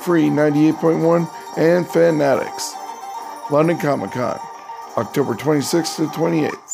Free 0.01 0.29
98.1, 0.29 1.29
and 1.57 1.87
Fanatics. 1.87 2.73
London 3.49 3.77
Comic 3.77 4.11
Con, 4.11 4.39
October 4.97 5.33
26th 5.33 5.95
to 5.95 6.07
28th. 6.07 6.66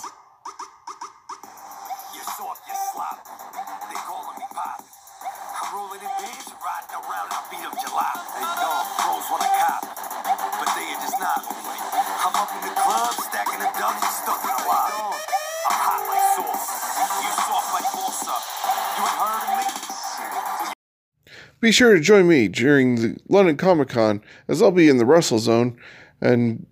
Be 21.63 21.72
sure 21.72 21.93
to 21.93 22.01
join 22.01 22.27
me 22.27 22.50
during 22.50 22.96
the 22.96 23.17
London 23.29 23.55
Comic 23.55 23.88
Con 23.88 24.22
as 24.50 24.62
I'll 24.62 24.70
be 24.70 24.89
in 24.89 24.98
the 24.98 25.05
Russell 25.05 25.39
Zone 25.39 25.77
and 26.20 26.65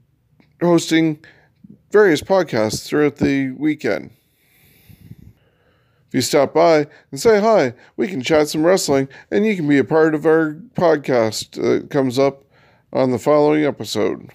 hosting 0.62 1.24
various 1.92 2.22
podcasts 2.22 2.86
throughout 2.86 3.16
the 3.16 3.52
weekend. 3.52 4.12
If 6.10 6.16
you 6.16 6.20
stop 6.20 6.54
by 6.54 6.88
and 7.10 7.22
say 7.22 7.40
hi, 7.40 7.74
we 7.96 8.10
can 8.10 8.22
chat 8.22 8.50
some 8.50 8.66
wrestling 8.66 9.08
and 9.32 9.46
you 9.46 9.56
can 9.56 9.66
be 9.66 9.78
a 9.78 9.86
part 9.86 10.14
of 10.14 10.26
our 10.26 10.56
podcast 10.76 11.52
that 11.52 11.90
comes 11.90 12.20
up 12.20 12.44
on 12.92 13.12
the 13.12 13.18
following 13.18 13.64
episode. 13.64 14.30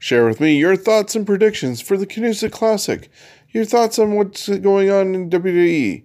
Share 0.00 0.26
with 0.26 0.40
me 0.40 0.58
your 0.58 0.74
thoughts 0.74 1.14
and 1.14 1.24
predictions 1.24 1.80
for 1.80 1.96
the 1.96 2.08
Canusa 2.08 2.50
Classic, 2.50 3.08
your 3.50 3.64
thoughts 3.64 4.00
on 4.00 4.16
what's 4.16 4.48
going 4.48 4.90
on 4.90 5.14
in 5.14 5.30
WWE. 5.30 6.04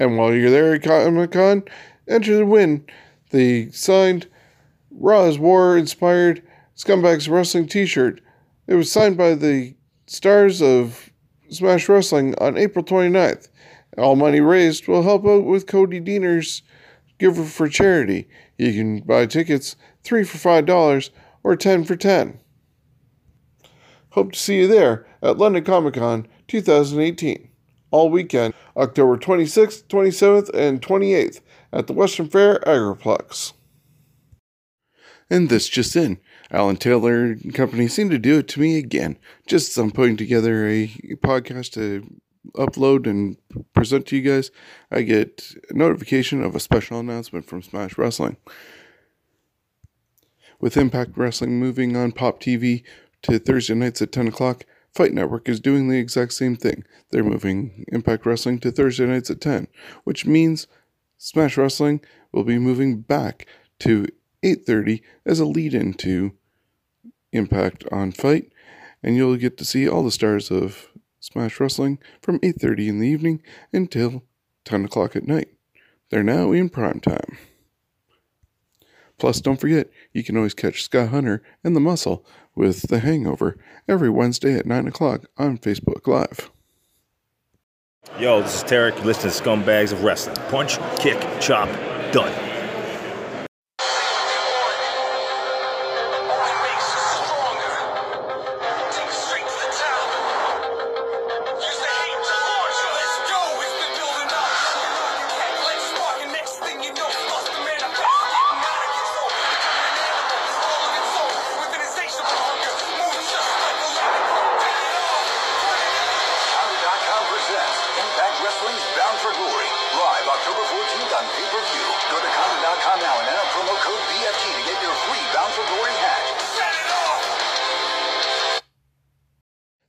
And 0.00 0.16
while 0.16 0.32
you're 0.32 0.48
there 0.48 0.72
at 0.72 0.82
Comic 0.82 1.32
Con, 1.32 1.64
enter 2.08 2.38
to 2.38 2.46
win 2.46 2.84
the 3.30 3.70
signed 3.72 4.26
Raw's 4.90 5.38
War 5.38 5.76
inspired 5.76 6.42
Scumbags 6.76 7.28
Wrestling 7.28 7.68
t 7.68 7.86
shirt. 7.86 8.20
It 8.66 8.74
was 8.74 8.90
signed 8.90 9.16
by 9.16 9.34
the 9.34 9.74
stars 10.06 10.62
of 10.62 11.10
Smash 11.50 11.88
Wrestling 11.88 12.34
on 12.38 12.56
April 12.56 12.84
29th. 12.84 13.48
All 13.96 14.16
money 14.16 14.40
raised 14.40 14.86
will 14.86 15.02
help 15.02 15.26
out 15.26 15.44
with 15.44 15.66
Cody 15.66 16.00
Deaner's 16.00 16.62
Giver 17.18 17.44
for 17.44 17.68
Charity. 17.68 18.28
You 18.56 18.72
can 18.72 19.00
buy 19.00 19.26
tickets 19.26 19.76
3 20.04 20.24
for 20.24 20.38
$5 20.38 21.10
or 21.42 21.56
10 21.56 21.84
for 21.84 21.96
10. 21.96 22.38
Hope 24.10 24.32
to 24.32 24.38
see 24.38 24.58
you 24.58 24.66
there 24.66 25.06
at 25.22 25.38
London 25.38 25.64
Comic 25.64 25.94
Con 25.94 26.26
2018. 26.46 27.48
All 27.90 28.10
weekend, 28.10 28.54
October 28.76 29.16
26th, 29.16 29.84
27th, 29.84 30.50
and 30.54 30.82
28th 30.82 31.40
at 31.72 31.86
the 31.86 31.92
Western 31.92 32.28
Fair 32.28 32.58
Agriplex. 32.60 33.52
And 35.30 35.48
this 35.48 35.68
just 35.68 35.94
in. 35.94 36.18
Alan 36.50 36.76
Taylor 36.76 37.24
and 37.24 37.54
Company 37.54 37.88
seem 37.88 38.08
to 38.10 38.18
do 38.18 38.38
it 38.38 38.48
to 38.48 38.60
me 38.60 38.78
again. 38.78 39.18
Just 39.46 39.70
as 39.70 39.78
I'm 39.78 39.90
putting 39.90 40.16
together 40.16 40.66
a 40.66 40.88
podcast 41.22 41.72
to 41.72 42.20
upload 42.54 43.06
and 43.06 43.36
present 43.74 44.06
to 44.06 44.16
you 44.16 44.22
guys, 44.22 44.50
I 44.90 45.02
get 45.02 45.54
a 45.68 45.74
notification 45.74 46.42
of 46.42 46.54
a 46.54 46.60
special 46.60 46.98
announcement 46.98 47.44
from 47.44 47.62
Smash 47.62 47.98
Wrestling. 47.98 48.38
With 50.60 50.76
Impact 50.76 51.16
Wrestling 51.16 51.60
moving 51.60 51.96
on 51.96 52.12
Pop 52.12 52.40
TV 52.40 52.82
to 53.22 53.38
Thursday 53.38 53.74
nights 53.74 54.00
at 54.00 54.10
10 54.10 54.28
o'clock, 54.28 54.64
Fight 54.94 55.12
Network 55.12 55.48
is 55.48 55.60
doing 55.60 55.88
the 55.88 55.98
exact 55.98 56.32
same 56.32 56.56
thing. 56.56 56.84
They're 57.10 57.22
moving 57.22 57.84
Impact 57.88 58.24
Wrestling 58.24 58.58
to 58.60 58.70
Thursday 58.70 59.06
nights 59.06 59.30
at 59.30 59.40
10, 59.40 59.68
which 60.04 60.24
means 60.26 60.66
Smash 61.18 61.56
Wrestling 61.56 62.00
will 62.32 62.44
be 62.44 62.58
moving 62.58 63.00
back 63.00 63.46
to 63.80 64.06
8:30 64.42 65.02
as 65.26 65.40
a 65.40 65.44
lead-in 65.44 65.94
to 65.94 66.32
Impact 67.32 67.84
on 67.92 68.12
Fight, 68.12 68.52
and 69.02 69.16
you'll 69.16 69.36
get 69.36 69.58
to 69.58 69.64
see 69.64 69.88
all 69.88 70.02
the 70.02 70.10
stars 70.10 70.50
of 70.50 70.88
Smash 71.20 71.60
Wrestling 71.60 71.98
from 72.22 72.38
8:30 72.42 72.88
in 72.88 73.00
the 73.00 73.08
evening 73.08 73.42
until 73.72 74.22
10 74.64 74.84
o'clock 74.84 75.16
at 75.16 75.26
night. 75.26 75.48
They're 76.10 76.22
now 76.22 76.52
in 76.52 76.68
prime 76.68 77.00
time. 77.00 77.36
Plus, 79.18 79.40
don't 79.40 79.60
forget, 79.60 79.90
you 80.12 80.22
can 80.22 80.36
always 80.36 80.54
catch 80.54 80.84
Scott 80.84 81.08
Hunter 81.08 81.42
and 81.64 81.74
The 81.74 81.80
Muscle 81.80 82.24
with 82.54 82.82
The 82.82 83.00
Hangover 83.00 83.58
every 83.88 84.08
Wednesday 84.08 84.54
at 84.54 84.64
9 84.64 84.86
o'clock 84.86 85.26
on 85.36 85.58
Facebook 85.58 86.06
Live. 86.06 86.50
Yo, 88.18 88.42
this 88.42 88.56
is 88.56 88.64
Tarek. 88.64 88.96
You 88.98 89.04
listen 89.04 89.30
to 89.30 89.42
Scumbags 89.42 89.92
of 89.92 90.02
Wrestling. 90.02 90.34
Punch, 90.50 90.78
kick, 90.98 91.20
chop, 91.40 91.68
done. 92.12 92.47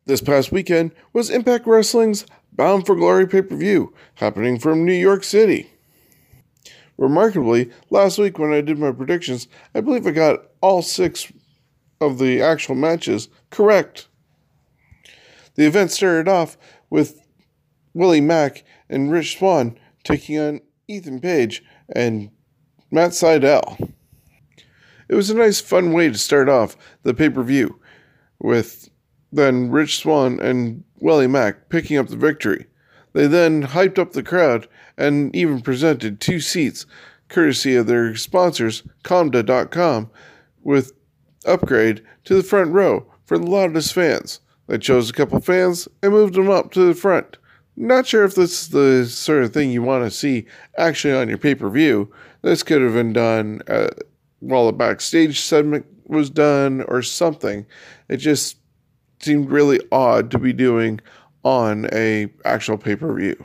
This 0.10 0.22
past 0.22 0.52
weekend 0.52 0.92
was 1.14 1.30
Impact 1.30 1.68
Wrestling's 1.68 2.26
Bound 2.52 2.88
for 2.88 2.96
Glory 2.96 3.28
pay 3.28 3.44
per 3.44 3.56
view, 3.56 3.94
happening 4.16 4.58
from 4.58 4.84
New 4.84 4.92
York 4.92 5.24
City. 5.24 5.70
Remarkably, 6.98 7.70
last 7.92 8.18
week 8.18 8.40
when 8.40 8.52
I 8.52 8.62
did 8.62 8.80
my 8.80 8.92
predictions, 8.92 9.48
I 9.76 9.82
believe 9.82 10.08
I 10.08 10.12
got 10.12 10.46
all 10.62 10.82
six 10.82 11.32
of 12.02 12.18
the 12.18 12.42
actual 12.42 12.74
matches 12.74 13.30
correct. 13.52 14.08
The 15.54 15.68
event 15.68 15.92
started 15.92 16.28
off 16.28 16.58
with 16.90 17.22
Willie 17.94 18.20
Mack 18.20 18.64
and 18.90 19.12
Rich 19.12 19.38
Swann 19.38 19.78
taking 20.04 20.40
on 20.40 20.62
Ethan 20.88 21.20
Page 21.20 21.64
and 21.96 22.32
Matt 22.90 23.12
Sydal. 23.12 23.94
It 25.08 25.14
was 25.14 25.30
a 25.30 25.36
nice, 25.36 25.62
fun 25.62 25.94
way 25.94 26.08
to 26.08 26.18
start 26.18 26.50
off 26.50 26.76
the 27.04 27.14
pay 27.14 27.30
per 27.30 27.44
view 27.44 27.80
with 28.40 28.90
then 29.32 29.72
Rich 29.72 29.98
Swann 29.98 30.40
and 30.40 30.84
Willie 31.00 31.28
Mack 31.28 31.70
picking 31.70 31.98
up 31.98 32.08
the 32.08 32.18
victory. 32.18 32.66
They 33.14 33.28
then 33.28 33.64
hyped 33.64 33.98
up 33.98 34.14
the 34.14 34.24
crowd 34.24 34.68
and 34.98 35.36
even 35.36 35.62
presented 35.62 36.20
two 36.20 36.40
seats, 36.40 36.86
courtesy 37.28 37.76
of 37.76 37.88
their 37.88 38.16
sponsors, 38.16 38.84
Comda.com, 39.04 40.10
with 40.64 40.94
upgrade 41.46 42.04
to 42.26 42.36
the 42.36 42.44
front 42.44 42.72
row 42.72 43.06
for 43.26 43.38
the 43.38 43.50
loudest 43.50 43.94
fans. 43.94 44.42
They 44.68 44.78
chose 44.78 45.10
a 45.10 45.14
couple 45.14 45.40
fans 45.40 45.88
and 46.04 46.12
moved 46.12 46.36
them 46.36 46.50
up 46.50 46.72
to 46.72 46.86
the 46.86 46.94
front. 46.94 47.38
Not 47.76 48.06
sure 48.06 48.26
if 48.26 48.36
this 48.36 48.64
is 48.64 48.70
the 48.70 49.06
sort 49.06 49.44
of 49.44 49.54
thing 49.54 49.72
you 49.72 49.82
want 49.82 50.04
to 50.04 50.12
see 50.12 50.46
actually 50.78 51.14
on 51.14 51.30
your 51.30 51.38
pay 51.38 51.56
per 51.56 51.70
view. 51.70 52.12
This 52.42 52.62
could 52.62 52.82
have 52.82 52.94
been 52.94 53.14
done 53.14 53.62
uh, 53.68 53.88
while 54.42 54.66
the 54.66 54.74
backstage 54.74 55.40
segment 55.40 55.86
was 56.06 56.30
done 56.30 56.84
or 56.88 57.02
something. 57.02 57.66
It 58.10 58.18
just 58.18 58.58
seemed 59.20 59.50
really 59.50 59.80
odd 59.92 60.32
to 60.32 60.40
be 60.40 60.54
doing 60.54 61.00
on 61.44 61.88
a 61.94 62.28
actual 62.46 62.78
pay 62.78 62.96
per 62.96 63.14
view. 63.14 63.44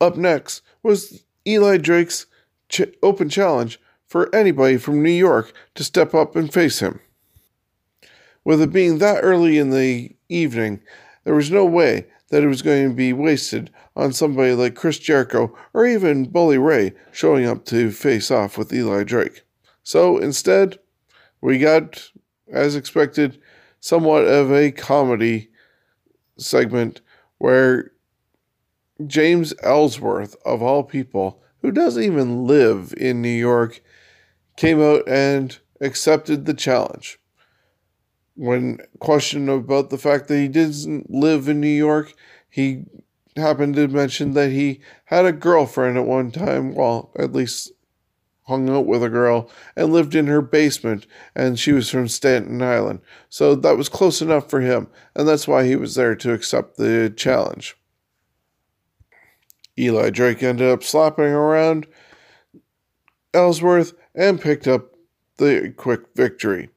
Up 0.00 0.16
next 0.16 0.62
was 0.82 1.24
Eli 1.46 1.76
Drake's 1.76 2.26
ch- 2.68 2.82
open 3.02 3.28
challenge 3.28 3.80
for 4.06 4.34
anybody 4.34 4.76
from 4.76 5.02
New 5.02 5.10
York 5.10 5.52
to 5.74 5.84
step 5.84 6.14
up 6.14 6.36
and 6.36 6.52
face 6.52 6.80
him. 6.80 7.00
With 8.44 8.60
it 8.60 8.72
being 8.72 8.98
that 8.98 9.22
early 9.22 9.58
in 9.58 9.70
the 9.70 10.14
evening, 10.28 10.82
there 11.24 11.34
was 11.34 11.50
no 11.50 11.64
way 11.64 12.06
that 12.30 12.42
it 12.42 12.48
was 12.48 12.62
going 12.62 12.88
to 12.88 12.94
be 12.94 13.12
wasted 13.12 13.70
on 13.94 14.12
somebody 14.12 14.54
like 14.54 14.74
Chris 14.74 14.98
Jericho 14.98 15.56
or 15.74 15.86
even 15.86 16.24
Bully 16.24 16.58
Ray 16.58 16.92
showing 17.12 17.46
up 17.46 17.64
to 17.66 17.90
face 17.90 18.30
off 18.30 18.56
with 18.56 18.72
Eli 18.72 19.04
Drake. 19.04 19.42
So 19.82 20.18
instead, 20.18 20.78
we 21.40 21.58
got, 21.58 22.10
as 22.50 22.74
expected, 22.74 23.40
somewhat 23.82 24.24
of 24.24 24.52
a 24.52 24.70
comedy 24.70 25.50
segment 26.38 27.00
where 27.38 27.90
James 29.06 29.52
Ellsworth, 29.62 30.36
of 30.44 30.62
all 30.62 30.84
people, 30.84 31.42
who 31.60 31.72
doesn't 31.72 32.02
even 32.02 32.46
live 32.46 32.94
in 32.96 33.20
New 33.20 33.28
York, 33.28 33.82
came 34.56 34.80
out 34.80 35.02
and 35.08 35.58
accepted 35.80 36.46
the 36.46 36.54
challenge. 36.54 37.18
When 38.36 38.78
questioned 39.00 39.50
about 39.50 39.90
the 39.90 39.98
fact 39.98 40.28
that 40.28 40.38
he 40.38 40.48
didn't 40.48 41.10
live 41.10 41.48
in 41.48 41.60
New 41.60 41.66
York, 41.66 42.14
he 42.48 42.84
happened 43.36 43.74
to 43.74 43.88
mention 43.88 44.34
that 44.34 44.52
he 44.52 44.80
had 45.06 45.26
a 45.26 45.32
girlfriend 45.32 45.98
at 45.98 46.06
one 46.06 46.30
time, 46.30 46.72
well, 46.74 47.10
at 47.18 47.32
least 47.32 47.72
hung 48.44 48.68
out 48.68 48.86
with 48.86 49.02
a 49.02 49.08
girl 49.08 49.50
and 49.76 49.92
lived 49.92 50.14
in 50.14 50.26
her 50.26 50.42
basement, 50.42 51.06
and 51.34 51.58
she 51.58 51.72
was 51.72 51.88
from 51.88 52.08
Staten 52.08 52.60
Island. 52.62 53.00
So 53.28 53.54
that 53.54 53.76
was 53.76 53.88
close 53.88 54.20
enough 54.20 54.50
for 54.50 54.60
him, 54.60 54.88
and 55.14 55.26
that's 55.28 55.46
why 55.46 55.64
he 55.64 55.76
was 55.76 55.94
there 55.94 56.14
to 56.16 56.32
accept 56.32 56.76
the 56.76 57.12
challenge. 57.14 57.76
Eli 59.78 60.10
Drake 60.10 60.42
ended 60.42 60.68
up 60.68 60.82
slapping 60.82 61.24
around 61.24 61.86
Ellsworth 63.32 63.94
and 64.14 64.40
picked 64.40 64.68
up 64.68 64.92
the 65.38 65.72
quick 65.76 66.02
victory. 66.14 66.68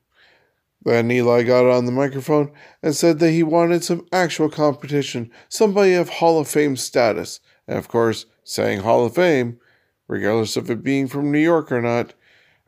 Then 0.83 1.09
Eli 1.09 1.43
got 1.43 1.65
on 1.65 1.85
the 1.85 1.91
microphone 1.91 2.51
and 2.83 2.95
said 2.95 3.19
that 3.19 3.31
he 3.31 3.43
wanted 3.43 3.83
some 3.83 4.05
actual 4.11 4.49
competition, 4.49 5.31
somebody 5.49 5.93
of 5.93 6.09
Hall 6.09 6.39
of 6.39 6.47
Fame 6.47 6.77
status. 6.77 7.39
And 7.67 7.77
of 7.77 7.87
course, 7.87 8.27
saying 8.43 8.81
Hall 8.81 9.05
of 9.05 9.15
Fame, 9.15 9.59
regardless 10.07 10.57
of 10.57 10.69
it 10.69 10.83
being 10.83 11.07
from 11.07 11.31
New 11.31 11.39
York 11.39 11.71
or 11.71 11.81
not, 11.81 12.13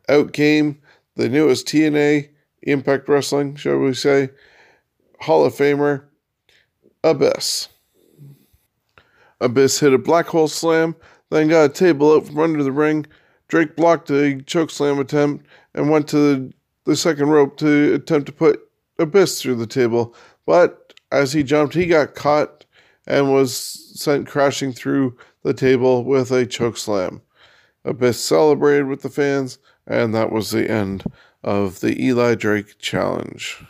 out 0.10 0.34
came 0.34 0.80
the 1.16 1.30
newest 1.30 1.68
TNA 1.68 2.30
Impact 2.64 3.08
Wrestling, 3.08 3.56
shall 3.56 3.78
we 3.78 3.94
say, 3.94 4.30
Hall 5.20 5.46
of 5.46 5.54
Famer, 5.54 6.04
Abyss. 7.04 7.70
Abyss 9.40 9.80
hit 9.80 9.94
a 9.94 9.98
black 9.98 10.28
hole 10.28 10.48
slam, 10.48 10.96
then 11.30 11.48
got 11.48 11.66
a 11.66 11.74
table 11.74 12.14
out 12.14 12.28
from 12.28 12.40
under 12.40 12.64
the 12.64 12.72
ring. 12.72 13.06
Drake 13.48 13.76
blocked 13.76 14.10
a 14.10 14.42
choke 14.42 14.72
slam 14.72 15.00
attempt 15.00 15.46
and 15.74 15.90
went 15.90 16.08
to 16.10 16.18
the, 16.18 16.54
the 16.86 16.96
second 16.96 17.30
rope 17.30 17.58
to 17.58 17.94
attempt 17.94 18.26
to 18.28 18.32
put 18.32 18.62
Abyss 19.00 19.42
through 19.42 19.56
the 19.56 19.68
table. 19.68 20.16
But 20.46 20.94
as 21.12 21.34
he 21.34 21.44
jumped, 21.44 21.74
he 21.74 21.86
got 21.86 22.16
caught 22.16 22.66
and 23.06 23.32
was 23.32 23.56
sent 23.56 24.28
crashing 24.28 24.74
through 24.74 25.18
the 25.44 25.54
table 25.54 26.04
with 26.04 26.32
a 26.32 26.46
choke 26.46 26.78
slam. 26.78 27.22
Abyss 27.88 28.24
celebrated 28.24 28.88
with 28.88 29.02
the 29.02 29.10
fans, 29.10 29.60
and 29.88 30.14
that 30.14 30.32
was 30.32 30.52
the 30.52 30.70
end 30.70 31.06
of 31.44 31.80
the 31.80 32.04
Eli 32.04 32.36
Drake 32.36 32.78
challenge. 32.80 33.64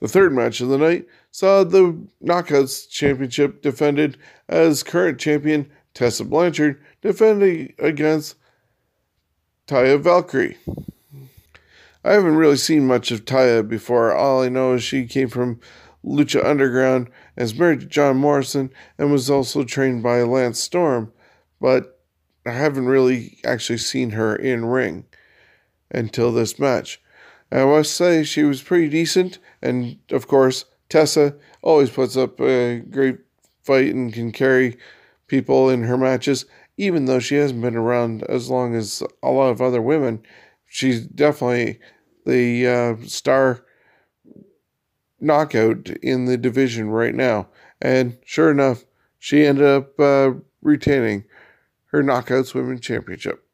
The 0.00 0.08
third 0.08 0.32
match 0.32 0.60
of 0.60 0.68
the 0.68 0.78
night 0.78 1.06
saw 1.30 1.62
the 1.62 1.96
Knockouts 2.24 2.88
Championship 2.88 3.60
defended 3.60 4.16
as 4.48 4.82
current 4.82 5.20
champion 5.20 5.70
Tessa 5.92 6.24
Blanchard 6.24 6.80
defending 7.02 7.74
against 7.78 8.36
Taya 9.66 10.00
Valkyrie. 10.00 10.56
I 12.02 12.12
haven't 12.14 12.36
really 12.36 12.56
seen 12.56 12.86
much 12.86 13.10
of 13.10 13.26
Taya 13.26 13.66
before. 13.66 14.14
All 14.14 14.42
I 14.42 14.48
know 14.48 14.72
is 14.72 14.82
she 14.82 15.06
came 15.06 15.28
from 15.28 15.60
Lucha 16.02 16.42
Underground 16.42 17.10
is 17.36 17.54
married 17.54 17.80
to 17.80 17.86
John 17.86 18.16
Morrison 18.16 18.72
and 18.96 19.12
was 19.12 19.28
also 19.28 19.64
trained 19.64 20.02
by 20.02 20.22
Lance 20.22 20.58
Storm, 20.58 21.12
but 21.60 21.99
I 22.46 22.52
haven't 22.52 22.86
really 22.86 23.38
actually 23.44 23.78
seen 23.78 24.10
her 24.10 24.34
in 24.34 24.64
ring 24.64 25.04
until 25.90 26.32
this 26.32 26.58
match. 26.58 27.00
I 27.52 27.64
must 27.64 27.94
say 27.94 28.22
she 28.22 28.44
was 28.44 28.62
pretty 28.62 28.88
decent, 28.88 29.38
and 29.60 29.98
of 30.10 30.26
course, 30.26 30.64
Tessa 30.88 31.36
always 31.62 31.90
puts 31.90 32.16
up 32.16 32.40
a 32.40 32.78
great 32.78 33.18
fight 33.64 33.92
and 33.94 34.12
can 34.12 34.32
carry 34.32 34.76
people 35.26 35.68
in 35.68 35.84
her 35.84 35.96
matches, 35.98 36.46
even 36.76 37.04
though 37.04 37.18
she 37.18 37.36
hasn't 37.36 37.60
been 37.60 37.76
around 37.76 38.22
as 38.24 38.48
long 38.48 38.74
as 38.74 39.02
a 39.22 39.30
lot 39.30 39.50
of 39.50 39.60
other 39.60 39.82
women. 39.82 40.22
She's 40.66 41.06
definitely 41.06 41.78
the 42.24 42.66
uh, 42.66 43.06
star 43.06 43.64
knockout 45.20 45.88
in 46.02 46.24
the 46.24 46.36
division 46.36 46.88
right 46.88 47.14
now. 47.14 47.48
And 47.82 48.18
sure 48.24 48.50
enough, 48.50 48.84
she 49.18 49.44
ended 49.44 49.66
up 49.66 49.98
uh, 50.00 50.32
retaining 50.62 51.24
her 51.92 52.02
Knockouts 52.02 52.54
Women's 52.54 52.80
Championship. 52.80 53.44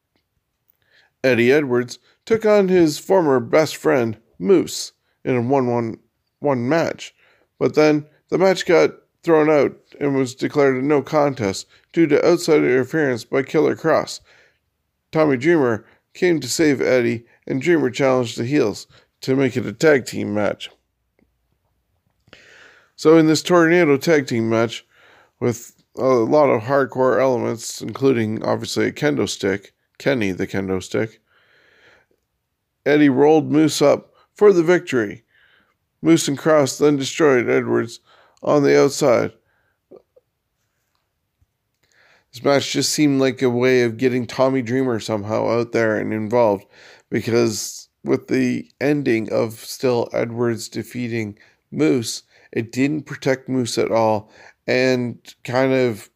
Eddie 1.23 1.51
Edwards 1.51 1.99
took 2.25 2.45
on 2.45 2.67
his 2.67 2.99
former 2.99 3.39
best 3.39 3.75
friend, 3.75 4.17
Moose, 4.39 4.93
in 5.23 5.35
a 5.35 5.41
1 5.41 5.67
1 5.67 5.99
1 6.39 6.69
match. 6.69 7.13
But 7.59 7.75
then 7.75 8.05
the 8.29 8.37
match 8.37 8.65
got 8.65 8.91
thrown 9.23 9.49
out 9.49 9.75
and 9.99 10.15
was 10.15 10.35
declared 10.35 10.77
a 10.77 10.81
no 10.81 11.01
contest 11.01 11.67
due 11.91 12.07
to 12.07 12.25
outside 12.25 12.63
interference 12.63 13.23
by 13.23 13.43
Killer 13.43 13.75
Kross. 13.75 14.21
Tommy 15.11 15.37
Dreamer 15.37 15.85
came 16.13 16.39
to 16.39 16.47
save 16.47 16.81
Eddie, 16.81 17.25
and 17.45 17.61
Dreamer 17.61 17.89
challenged 17.89 18.37
the 18.37 18.45
heels 18.45 18.87
to 19.21 19.35
make 19.35 19.57
it 19.57 19.65
a 19.65 19.73
tag 19.73 20.05
team 20.05 20.33
match. 20.33 20.69
So, 22.95 23.17
in 23.17 23.27
this 23.27 23.43
tornado 23.43 23.97
tag 23.97 24.27
team 24.27 24.49
match, 24.49 24.85
with 25.39 25.76
a 25.97 26.05
lot 26.05 26.49
of 26.49 26.63
hardcore 26.63 27.19
elements, 27.19 27.81
including 27.81 28.43
obviously 28.43 28.85
a 28.85 28.91
kendo 28.91 29.27
stick, 29.27 29.73
Kenny 29.97 30.31
the 30.31 30.47
kendo 30.47 30.81
stick, 30.81 31.19
Eddie 32.85 33.09
rolled 33.09 33.51
Moose 33.51 33.81
up 33.81 34.13
for 34.33 34.53
the 34.53 34.63
victory. 34.63 35.23
Moose 36.01 36.27
and 36.27 36.37
Kross 36.37 36.77
then 36.77 36.95
destroyed 36.95 37.49
Edwards 37.49 37.99
on 38.43 38.63
the 38.63 38.79
outside. 38.79 39.33
This 42.31 42.43
match 42.43 42.71
just 42.71 42.91
seemed 42.91 43.19
like 43.19 43.41
a 43.41 43.49
way 43.49 43.81
of 43.81 43.97
getting 43.97 44.27
Tommy 44.27 44.61
Dreamer 44.61 44.99
somehow 44.99 45.47
out 45.49 45.71
there 45.71 45.97
and 45.97 46.13
involved 46.13 46.65
because 47.09 47.89
with 48.03 48.27
the 48.27 48.69
ending 48.79 49.31
of 49.33 49.53
still 49.53 50.07
Edwards 50.13 50.69
defeating 50.69 51.37
Moose, 51.71 52.23
it 52.51 52.71
didn't 52.71 53.03
protect 53.03 53.49
Moose 53.49 53.77
at 53.77 53.91
all 53.91 54.31
and 54.67 55.17
kind 55.43 55.73
of 55.73 56.09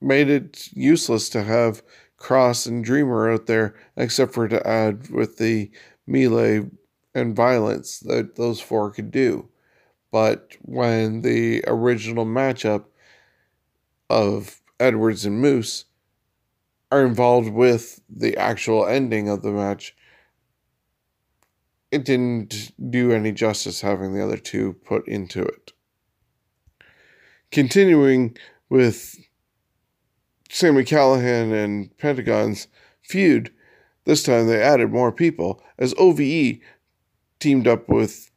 made 0.00 0.28
it 0.28 0.68
useless 0.72 1.28
to 1.30 1.42
have 1.42 1.82
Kross 2.18 2.66
and 2.66 2.84
Dreamer 2.84 3.30
out 3.30 3.46
there, 3.46 3.74
except 3.96 4.34
for 4.34 4.46
to 4.46 4.66
add 4.66 5.10
with 5.10 5.38
the 5.38 5.70
melee 6.06 6.68
and 7.14 7.34
violence 7.34 7.98
that 8.00 8.36
those 8.36 8.60
four 8.60 8.90
could 8.90 9.10
do. 9.10 9.48
But 10.10 10.56
when 10.60 11.22
the 11.22 11.64
original 11.66 12.26
matchup 12.26 12.84
of 14.10 14.60
Edwards 14.78 15.24
and 15.24 15.40
Moose 15.40 15.86
are 16.90 17.06
involved 17.06 17.50
with 17.50 18.00
the 18.08 18.36
actual 18.36 18.86
ending 18.86 19.28
of 19.28 19.42
the 19.42 19.50
match, 19.50 19.96
it 21.90 22.04
didn't 22.04 22.72
do 22.90 23.12
any 23.12 23.32
justice 23.32 23.80
having 23.80 24.14
the 24.14 24.22
other 24.22 24.36
two 24.36 24.74
put 24.84 25.06
into 25.08 25.42
it. 25.42 25.72
Continuing 27.52 28.34
with 28.70 29.14
Sami 30.48 30.84
Callihan 30.84 31.52
and 31.52 31.94
Pentagon's 31.98 32.66
feud, 33.02 33.52
this 34.06 34.22
time 34.22 34.46
they 34.46 34.62
added 34.62 34.90
more 34.90 35.12
people 35.12 35.62
as 35.78 35.94
OVE 35.98 36.58
teamed 37.38 37.68
up 37.68 37.90
with 37.90 38.30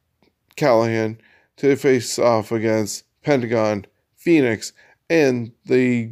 Callihan 0.58 1.18
to 1.56 1.78
face 1.78 2.20
off 2.20 2.52
against 2.52 3.06
Pentagon, 3.24 3.86
Fénix, 4.24 4.74
and 5.10 5.54
the 5.66 6.12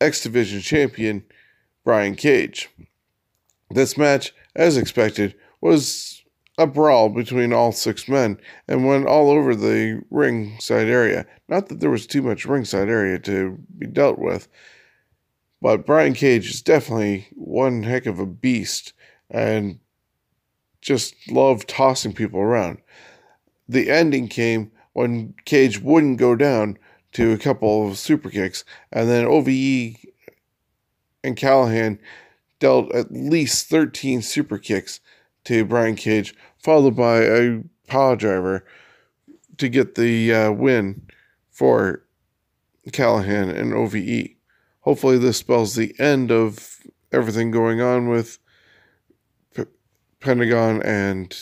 X 0.00 0.22
Division 0.22 0.60
champion 0.60 1.24
Brian 1.84 2.14
Cage. 2.14 2.70
This 3.70 3.98
match, 3.98 4.32
as 4.54 4.76
expected, 4.76 5.34
was 5.60 6.22
a 6.58 6.66
brawl 6.66 7.08
between 7.08 7.52
all 7.52 7.72
six 7.72 8.08
men 8.08 8.40
and 8.66 8.86
went 8.86 9.06
all 9.06 9.30
over 9.30 9.54
the 9.54 10.02
ringside 10.10 10.88
area. 10.88 11.26
Not 11.48 11.68
that 11.68 11.80
there 11.80 11.90
was 11.90 12.06
too 12.06 12.22
much 12.22 12.46
ringside 12.46 12.88
area 12.88 13.18
to 13.20 13.58
be 13.78 13.86
dealt 13.86 14.18
with, 14.18 14.48
but 15.60 15.86
Brian 15.86 16.14
Cage 16.14 16.48
is 16.48 16.62
definitely 16.62 17.28
one 17.32 17.82
heck 17.82 18.06
of 18.06 18.18
a 18.18 18.26
beast 18.26 18.92
and 19.30 19.80
just 20.80 21.14
loved 21.30 21.68
tossing 21.68 22.12
people 22.12 22.40
around. 22.40 22.78
The 23.68 23.90
ending 23.90 24.28
came 24.28 24.70
when 24.92 25.34
Cage 25.44 25.80
wouldn't 25.80 26.18
go 26.18 26.36
down 26.36 26.78
to 27.12 27.32
a 27.32 27.38
couple 27.38 27.88
of 27.88 27.98
super 27.98 28.30
kicks, 28.30 28.64
and 28.92 29.08
then 29.08 29.26
OVE 29.26 29.96
and 31.24 31.36
Callihan 31.36 31.98
dealt 32.58 32.94
at 32.94 33.12
least 33.12 33.68
13 33.68 34.22
super 34.22 34.58
kicks 34.58 35.00
to 35.46 35.64
Brian 35.64 35.96
Cage, 35.96 36.34
followed 36.58 36.96
by 36.96 37.22
a 37.22 37.62
power 37.86 38.16
driver 38.16 38.64
to 39.58 39.68
get 39.68 39.94
the 39.94 40.32
uh, 40.32 40.52
win 40.52 41.06
for 41.50 42.04
Callihan 42.90 43.54
and 43.54 43.72
OVE. 43.72 44.30
Hopefully, 44.80 45.18
this 45.18 45.38
spells 45.38 45.74
the 45.74 45.94
end 45.98 46.30
of 46.30 46.78
everything 47.12 47.50
going 47.50 47.80
on 47.80 48.08
with 48.08 48.38
P- 49.54 49.64
Pentagon 50.20 50.82
and 50.82 51.36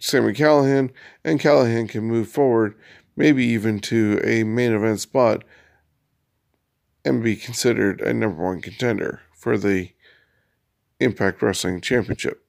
Sami 0.00 0.32
Callihan, 0.32 0.90
and 1.24 1.40
Callihan 1.40 1.88
can 1.88 2.04
move 2.04 2.28
forward, 2.28 2.74
maybe 3.16 3.44
even 3.44 3.80
to 3.80 4.20
a 4.22 4.44
main 4.44 4.72
event 4.72 5.00
spot, 5.00 5.44
and 7.04 7.22
be 7.22 7.34
considered 7.36 8.00
a 8.00 8.12
number 8.12 8.44
one 8.44 8.60
contender 8.60 9.22
for 9.34 9.56
the 9.56 9.90
Impact 11.00 11.40
Wrestling 11.42 11.80
Championship. 11.80 12.44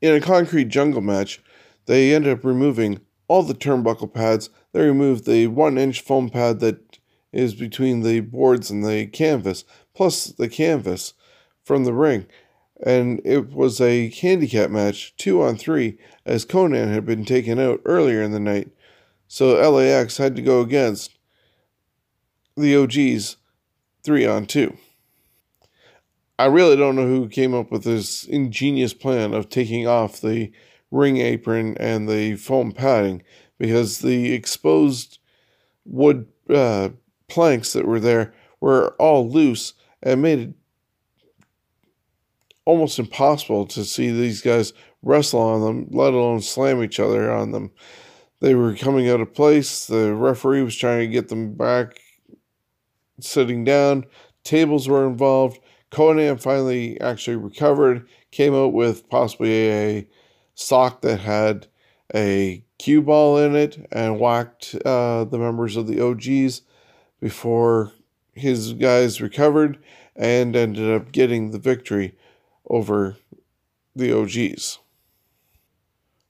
In 0.00 0.14
a 0.14 0.20
concrete 0.20 0.68
jungle 0.68 1.00
match, 1.00 1.42
they 1.86 2.14
ended 2.14 2.32
up 2.32 2.44
removing 2.44 3.00
all 3.26 3.42
the 3.42 3.54
turnbuckle 3.54 4.12
pads. 4.12 4.48
They 4.72 4.80
removed 4.80 5.24
the 5.24 5.48
one 5.48 5.76
inch 5.76 6.00
foam 6.00 6.30
pad 6.30 6.60
that 6.60 6.98
is 7.32 7.54
between 7.54 8.02
the 8.02 8.20
boards 8.20 8.70
and 8.70 8.84
the 8.84 9.06
canvas, 9.06 9.64
plus 9.94 10.26
the 10.26 10.48
canvas 10.48 11.14
from 11.64 11.84
the 11.84 11.92
ring. 11.92 12.26
And 12.84 13.20
it 13.24 13.52
was 13.52 13.80
a 13.80 14.10
handicap 14.10 14.70
match, 14.70 15.14
two 15.16 15.42
on 15.42 15.56
three, 15.56 15.98
as 16.24 16.46
Konnan 16.46 16.92
had 16.92 17.04
been 17.04 17.24
taken 17.24 17.58
out 17.58 17.80
earlier 17.84 18.22
in 18.22 18.30
the 18.30 18.40
night. 18.40 18.70
So 19.26 19.54
LAX 19.68 20.16
had 20.16 20.36
to 20.36 20.42
go 20.42 20.60
against 20.60 21.18
the 22.56 22.76
OGs 22.76 23.36
three 24.04 24.24
on 24.24 24.46
two. 24.46 24.76
I 26.38 26.46
really 26.46 26.76
don't 26.76 26.96
know 26.96 27.06
who 27.06 27.28
came 27.28 27.54
up 27.54 27.72
with 27.72 27.82
this 27.82 28.24
ingenious 28.24 28.94
plan 28.94 29.34
of 29.34 29.48
taking 29.48 29.86
off 29.86 30.20
the 30.20 30.52
ring 30.90 31.18
apron 31.18 31.76
and 31.78 32.08
the 32.08 32.36
foam 32.36 32.72
padding 32.72 33.22
because 33.58 33.98
the 33.98 34.32
exposed 34.32 35.18
wood 35.84 36.28
uh, 36.48 36.90
planks 37.28 37.72
that 37.72 37.86
were 37.86 38.00
there 38.00 38.32
were 38.60 38.94
all 38.98 39.28
loose 39.28 39.74
and 40.02 40.22
made 40.22 40.38
it 40.38 40.54
almost 42.64 42.98
impossible 42.98 43.66
to 43.66 43.84
see 43.84 44.10
these 44.10 44.40
guys 44.40 44.72
wrestle 45.02 45.40
on 45.40 45.62
them, 45.62 45.86
let 45.90 46.12
alone 46.12 46.40
slam 46.40 46.82
each 46.82 47.00
other 47.00 47.32
on 47.32 47.50
them. 47.50 47.70
They 48.40 48.54
were 48.54 48.76
coming 48.76 49.08
out 49.08 49.20
of 49.20 49.34
place. 49.34 49.86
The 49.86 50.14
referee 50.14 50.62
was 50.62 50.76
trying 50.76 51.00
to 51.00 51.06
get 51.08 51.28
them 51.28 51.54
back 51.54 51.98
sitting 53.20 53.64
down. 53.64 54.04
Tables 54.44 54.88
were 54.88 55.06
involved. 55.06 55.58
Konnan 55.90 56.40
finally 56.40 57.00
actually 57.00 57.36
recovered, 57.36 58.06
came 58.30 58.54
out 58.54 58.72
with 58.72 59.08
possibly 59.08 59.70
a 59.70 60.08
sock 60.54 61.00
that 61.02 61.20
had 61.20 61.66
a 62.14 62.64
cue 62.78 63.02
ball 63.02 63.38
in 63.38 63.54
it 63.56 63.86
and 63.90 64.20
whacked 64.20 64.74
uh, 64.84 65.24
the 65.24 65.38
members 65.38 65.76
of 65.76 65.86
the 65.86 66.00
OGs 66.00 66.62
before 67.20 67.92
his 68.34 68.72
guys 68.74 69.20
recovered 69.20 69.78
and 70.14 70.54
ended 70.54 70.90
up 70.90 71.12
getting 71.12 71.50
the 71.50 71.58
victory 71.58 72.14
over 72.68 73.16
the 73.94 74.12
OGs. 74.12 74.78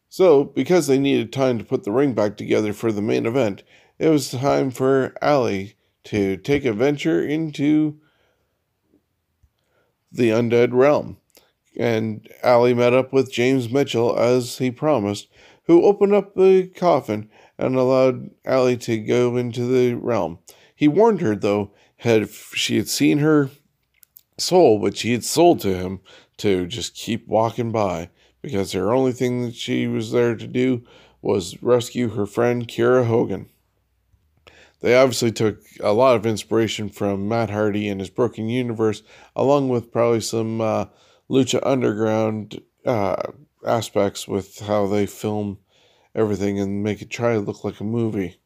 So, 0.09 0.45
because 0.45 0.87
they 0.87 0.99
needed 0.99 1.33
time 1.33 1.59
to 1.59 1.65
put 1.65 1.85
the 1.85 1.93
ring 1.93 2.15
back 2.15 2.37
together 2.37 2.73
for 2.73 2.91
the 2.91 3.03
main 3.03 3.27
event, 3.27 3.63
it 3.99 4.09
was 4.09 4.31
time 4.31 4.71
for 4.71 5.15
Allie 5.21 5.77
to 6.05 6.37
take 6.37 6.65
a 6.65 6.73
venture 6.73 7.23
into 7.23 8.01
the 10.11 10.31
undead 10.31 10.73
realm. 10.73 11.19
And 11.77 12.29
Allie 12.43 12.75
met 12.75 12.93
up 12.93 13.13
with 13.13 13.33
James 13.33 13.71
Mitchell 13.71 14.19
as 14.19 14.59
he 14.59 14.71
promised, 14.71 15.29
who 15.65 15.85
opened 15.85 16.15
up 16.15 16.35
the 16.35 16.69
coffin 16.69 17.31
and 17.59 17.77
allowed 17.77 18.31
Allie 18.45 18.77
to 18.79 18.99
go 18.99 19.37
into 19.37 19.67
the 19.67 19.95
realm. 19.95 20.39
He 20.75 20.89
warned 20.89 21.21
her, 21.21 21.37
though, 21.37 21.73
had 21.99 22.31
she 22.31 22.77
had 22.77 22.89
seen 22.89 23.19
her 23.19 23.51
soul, 24.39 24.79
which 24.79 25.03
he 25.03 25.13
had 25.13 25.25
sold 25.25 25.61
to 25.61 25.77
him, 25.77 26.01
to 26.39 26.67
just 26.67 26.95
keep 26.95 27.27
walking 27.27 27.73
by 27.73 28.11
because 28.41 28.73
her 28.73 28.93
only 28.93 29.13
thing 29.13 29.45
that 29.45 29.55
she 29.55 29.87
was 29.87 30.13
there 30.13 30.37
to 30.37 30.47
do 30.47 30.85
was 31.21 31.61
rescue 31.63 32.11
her 32.11 32.27
friend 32.27 32.69
Kiera 32.69 33.07
Hogan. 33.07 33.49
They 34.81 34.95
obviously 34.95 35.33
took 35.33 35.61
a 35.81 35.93
lot 35.93 36.17
of 36.17 36.25
inspiration 36.25 36.89
from 36.89 37.29
Matt 37.29 37.51
Hardy 37.51 37.89
and 37.89 38.01
his 38.01 38.11
Broken 38.11 38.49
Universe, 38.49 39.03
along 39.35 39.69
with 39.69 39.91
probably 39.91 40.21
some 40.21 40.61
uh, 40.61 40.87
Lucha 41.29 41.61
Underground 41.65 42.61
uh, 42.87 43.17
aspects 43.67 44.29
with 44.29 44.61
how 44.61 44.87
they 44.87 45.07
film 45.07 45.59
everything 46.15 46.61
and 46.61 46.83
make 46.83 47.03
it 47.03 47.11
try 47.11 47.35
to 47.35 47.41
look 47.41 47.65
like 47.65 47.81
a 47.81 47.85
movie. 47.85 48.41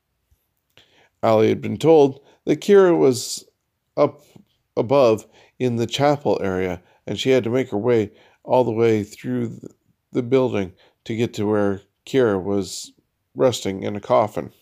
Allie 1.22 1.48
had 1.48 1.60
been 1.60 1.76
told 1.76 2.20
that 2.44 2.60
Kiera 2.60 2.96
was 2.96 3.44
up 3.96 4.22
above 4.76 5.26
in 5.58 5.76
the 5.76 5.86
chapel 5.86 6.40
area 6.42 6.82
and 7.06 7.18
she 7.18 7.30
had 7.30 7.44
to 7.44 7.50
make 7.50 7.70
her 7.70 7.78
way 7.78 8.10
all 8.42 8.64
the 8.64 8.72
way 8.72 9.04
through 9.04 9.60
the 10.12 10.22
building 10.22 10.72
to 11.04 11.16
get 11.16 11.34
to 11.34 11.46
where 11.46 11.82
Kiera 12.06 12.42
was 12.42 12.92
resting 13.34 13.82
in 13.82 13.96
a 13.96 14.00
coffin. 14.00 14.52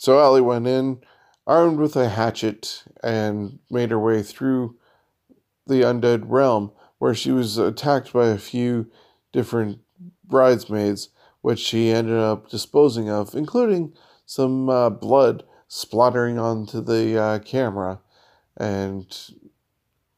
So 0.00 0.18
Allie 0.18 0.40
went 0.40 0.66
in, 0.66 1.02
armed 1.46 1.78
with 1.78 1.94
a 1.94 2.08
hatchet, 2.08 2.84
and 3.02 3.58
made 3.70 3.90
her 3.90 3.98
way 3.98 4.22
through 4.22 4.78
the 5.66 5.82
undead 5.82 6.22
realm, 6.24 6.72
where 6.96 7.14
she 7.14 7.30
was 7.32 7.58
attacked 7.58 8.10
by 8.10 8.28
a 8.28 8.38
few 8.38 8.90
different 9.30 9.80
bridesmaids, 10.24 11.10
which 11.42 11.58
she 11.58 11.90
ended 11.90 12.16
up 12.16 12.48
disposing 12.48 13.10
of, 13.10 13.34
including 13.34 13.92
some 14.24 14.70
uh, 14.70 14.88
blood 14.88 15.44
splattering 15.68 16.38
onto 16.38 16.80
the 16.80 17.20
uh, 17.20 17.38
camera 17.40 18.00
and 18.56 19.34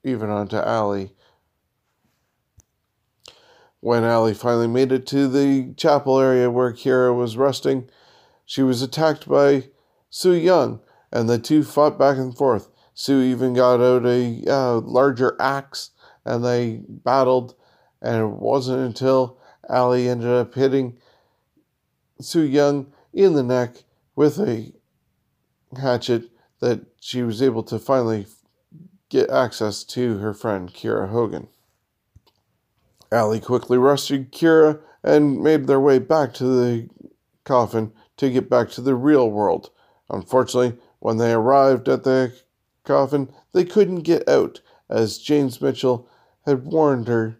even 0.04 0.30
onto 0.30 0.58
Allie. 0.58 1.10
When 3.80 4.04
Allie 4.04 4.34
finally 4.34 4.68
made 4.68 4.92
it 4.92 5.08
to 5.08 5.26
the 5.26 5.74
chapel 5.74 6.20
area 6.20 6.48
where 6.52 6.72
Kiera 6.72 7.12
was 7.12 7.36
resting, 7.36 7.90
she 8.44 8.62
was 8.62 8.80
attacked 8.80 9.28
by 9.28 9.70
Su 10.14 10.32
Yung, 10.32 10.78
and 11.10 11.28
the 11.28 11.38
two 11.38 11.64
fought 11.64 11.98
back 11.98 12.18
and 12.18 12.36
forth. 12.36 12.68
Su 12.92 13.22
even 13.22 13.54
got 13.54 13.80
out 13.80 14.04
a 14.04 14.44
uh, 14.46 14.74
larger 14.80 15.34
axe, 15.40 15.90
and 16.24 16.44
they 16.44 16.82
battled. 16.86 17.54
And 18.02 18.20
it 18.20 18.26
wasn't 18.26 18.84
until 18.84 19.38
Allie 19.70 20.10
ended 20.10 20.28
up 20.28 20.54
hitting 20.54 20.98
Su 22.20 22.42
Yung 22.42 22.92
in 23.14 23.32
the 23.32 23.42
neck 23.42 23.84
with 24.14 24.38
a 24.38 24.72
hatchet 25.80 26.28
that 26.60 26.82
she 27.00 27.22
was 27.22 27.40
able 27.40 27.62
to 27.62 27.78
finally 27.78 28.26
get 29.08 29.30
access 29.30 29.82
to 29.84 30.18
her 30.18 30.34
friend 30.34 30.74
Kiera 30.74 31.08
Hogan. 31.08 31.48
Allie 33.10 33.40
quickly 33.40 33.78
rescued 33.78 34.30
Kiera 34.30 34.78
and 35.02 35.42
made 35.42 35.66
their 35.66 35.80
way 35.80 35.98
back 35.98 36.34
to 36.34 36.44
the 36.44 36.90
coffin 37.44 37.92
to 38.18 38.30
get 38.30 38.50
back 38.50 38.68
to 38.70 38.82
the 38.82 38.94
real 38.94 39.30
world. 39.30 39.70
Unfortunately, 40.12 40.78
when 41.00 41.16
they 41.16 41.32
arrived 41.32 41.88
at 41.88 42.04
the 42.04 42.34
coffin, 42.84 43.32
they 43.52 43.64
couldn't 43.64 44.02
get 44.02 44.28
out, 44.28 44.60
as 44.88 45.18
James 45.18 45.60
Mitchell 45.60 46.06
had 46.44 46.66
warned 46.66 47.08
her 47.08 47.38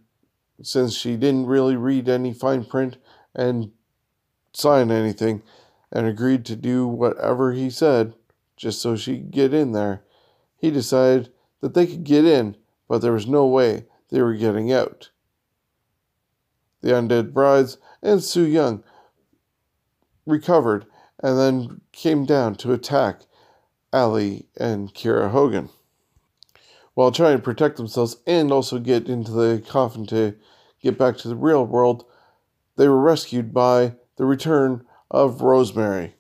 since 0.63 0.95
she 0.95 1.17
didn't 1.17 1.47
really 1.47 1.77
read 1.77 2.09
any 2.09 2.33
fine 2.33 2.65
print 2.65 2.97
and 3.35 3.73
sign 4.55 4.91
anything 4.91 5.43
and 5.91 6.07
agreed 6.07 6.47
to 6.47 6.57
do 6.57 6.87
whatever 6.87 7.53
he 7.53 7.69
said 7.69 8.15
just 8.57 8.81
so 8.81 8.97
she 8.97 9.19
could 9.19 9.31
get 9.31 9.53
in 9.53 9.73
there. 9.73 10.03
He 10.57 10.71
decided 10.71 11.31
that 11.61 11.75
they 11.75 11.87
could 11.87 12.05
get 12.05 12.25
in, 12.25 12.57
but 12.89 12.99
there 12.99 13.13
was 13.13 13.27
no 13.27 13.47
way 13.47 13.87
they 14.09 14.23
were 14.23 14.35
getting 14.35 14.73
out. 14.73 15.11
The 16.81 16.91
undead 16.91 17.33
brides 17.33 17.77
and 18.03 18.23
Su 18.23 18.45
Yung 18.45 18.83
recovered 20.27 20.87
and 21.23 21.39
then 21.39 21.81
came 21.93 22.25
down 22.25 22.57
to 22.57 22.73
attack 22.73 23.21
Allie 23.93 24.49
and 24.57 24.93
Kiera 24.93 25.31
Hogan. 25.31 25.69
While 26.95 27.13
trying 27.13 27.37
to 27.37 27.43
protect 27.43 27.77
themselves 27.77 28.17
and 28.27 28.53
also 28.53 28.79
get 28.79 29.09
into 29.09 29.31
the 29.31 29.63
coffin 29.67 30.07
to 30.07 30.35
get 30.83 30.99
back 30.99 31.17
to 31.19 31.29
the 31.29 31.37
real 31.37 31.65
world, 31.65 32.05
they 32.77 32.89
were 32.89 33.01
rescued 33.01 33.55
by 33.55 33.95
the 34.17 34.25
return 34.25 34.85
of 35.11 35.41
Rosemary. 35.41 36.17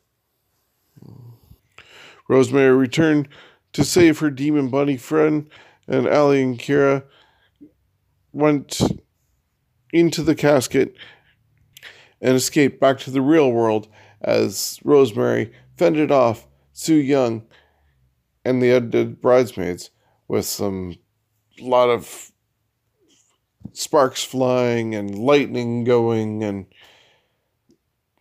Rosemary 2.28 2.74
returned 2.74 3.28
to 3.72 3.84
save 3.84 4.20
her 4.20 4.30
demon 4.30 4.68
bunny 4.68 4.96
friend, 4.96 5.50
and 5.88 6.06
Allie 6.06 6.42
and 6.42 6.58
Kiera 6.58 7.04
went 8.32 8.80
into 9.92 10.22
the 10.22 10.34
casket 10.34 10.94
and 12.20 12.34
escaped 12.34 12.80
back 12.80 12.98
to 13.00 13.10
the 13.10 13.20
real 13.20 13.50
world 13.50 13.88
as 14.22 14.78
Rosemary 14.84 15.52
fended 15.76 16.10
off 16.10 16.46
Su 16.72 16.94
Yung 16.94 17.44
and 18.44 18.62
the 18.62 18.68
undead 18.68 19.20
bridesmaids 19.20 19.90
with 20.28 20.44
some 20.44 20.96
lot 21.60 21.88
of 21.88 22.32
sparks 23.72 24.24
flying 24.24 24.94
and 24.94 25.18
lightning 25.18 25.84
going 25.84 26.42
and 26.42 26.66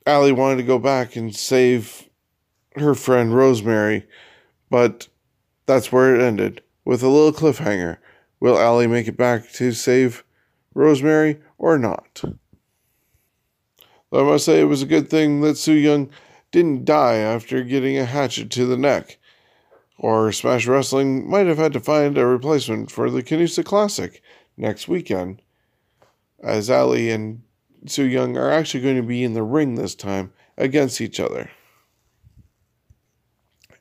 Allie 0.05 0.31
wanted 0.31 0.57
to 0.57 0.63
go 0.63 0.79
back 0.79 1.15
and 1.15 1.35
save 1.35 2.09
her 2.75 2.95
friend 2.95 3.35
Rosemary, 3.35 4.07
but 4.69 5.07
that's 5.65 5.91
where 5.91 6.15
it 6.15 6.21
ended, 6.21 6.63
with 6.85 7.03
a 7.03 7.07
little 7.07 7.31
cliffhanger. 7.31 7.97
Will 8.39 8.57
Allie 8.57 8.87
make 8.87 9.07
it 9.07 9.17
back 9.17 9.51
to 9.53 9.71
save 9.71 10.23
Rosemary 10.73 11.39
or 11.59 11.77
not? 11.77 12.23
Though 14.11 14.27
I 14.27 14.31
must 14.31 14.45
say 14.45 14.59
it 14.59 14.65
was 14.65 14.81
a 14.81 14.87
good 14.87 15.09
thing 15.09 15.41
that 15.41 15.57
Su 15.57 15.73
Yung 15.73 16.09
didn't 16.51 16.85
die 16.85 17.15
after 17.15 17.63
getting 17.63 17.97
a 17.97 18.05
hatchet 18.05 18.51
to 18.51 18.65
the 18.65 18.77
neck. 18.77 19.17
or 20.01 20.31
Smash 20.31 20.65
Wrestling 20.65 21.29
might 21.29 21.45
have 21.45 21.59
had 21.59 21.73
to 21.73 21.79
find 21.79 22.17
a 22.17 22.25
replacement 22.25 22.89
for 22.89 23.11
the 23.11 23.21
Canusa 23.21 23.63
Classic 23.63 24.19
next 24.57 24.87
weekend, 24.87 25.43
as 26.43 26.71
Allie 26.71 27.11
and 27.11 27.43
Su 27.85 28.03
Yung 28.03 28.35
are 28.35 28.51
actually 28.51 28.81
going 28.81 28.95
to 28.95 29.03
be 29.03 29.23
in 29.23 29.33
the 29.33 29.43
ring 29.43 29.75
this 29.75 29.93
time 29.93 30.33
against 30.57 31.01
each 31.01 31.19
other. 31.19 31.51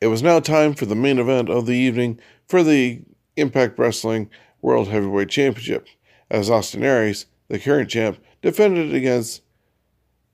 It 0.02 0.08
was 0.08 0.22
now 0.22 0.40
time 0.40 0.74
for 0.74 0.84
the 0.84 0.94
main 0.94 1.18
event 1.18 1.48
of 1.48 1.64
the 1.64 1.72
evening 1.72 2.20
for 2.46 2.62
the 2.62 3.00
Impact 3.36 3.78
Wrestling 3.78 4.28
World 4.60 4.88
Heavyweight 4.88 5.30
Championship, 5.30 5.86
as 6.30 6.50
Austin 6.50 6.84
Aries, 6.84 7.24
the 7.48 7.58
current 7.58 7.88
champ, 7.88 8.18
defended 8.42 8.94
against 8.94 9.40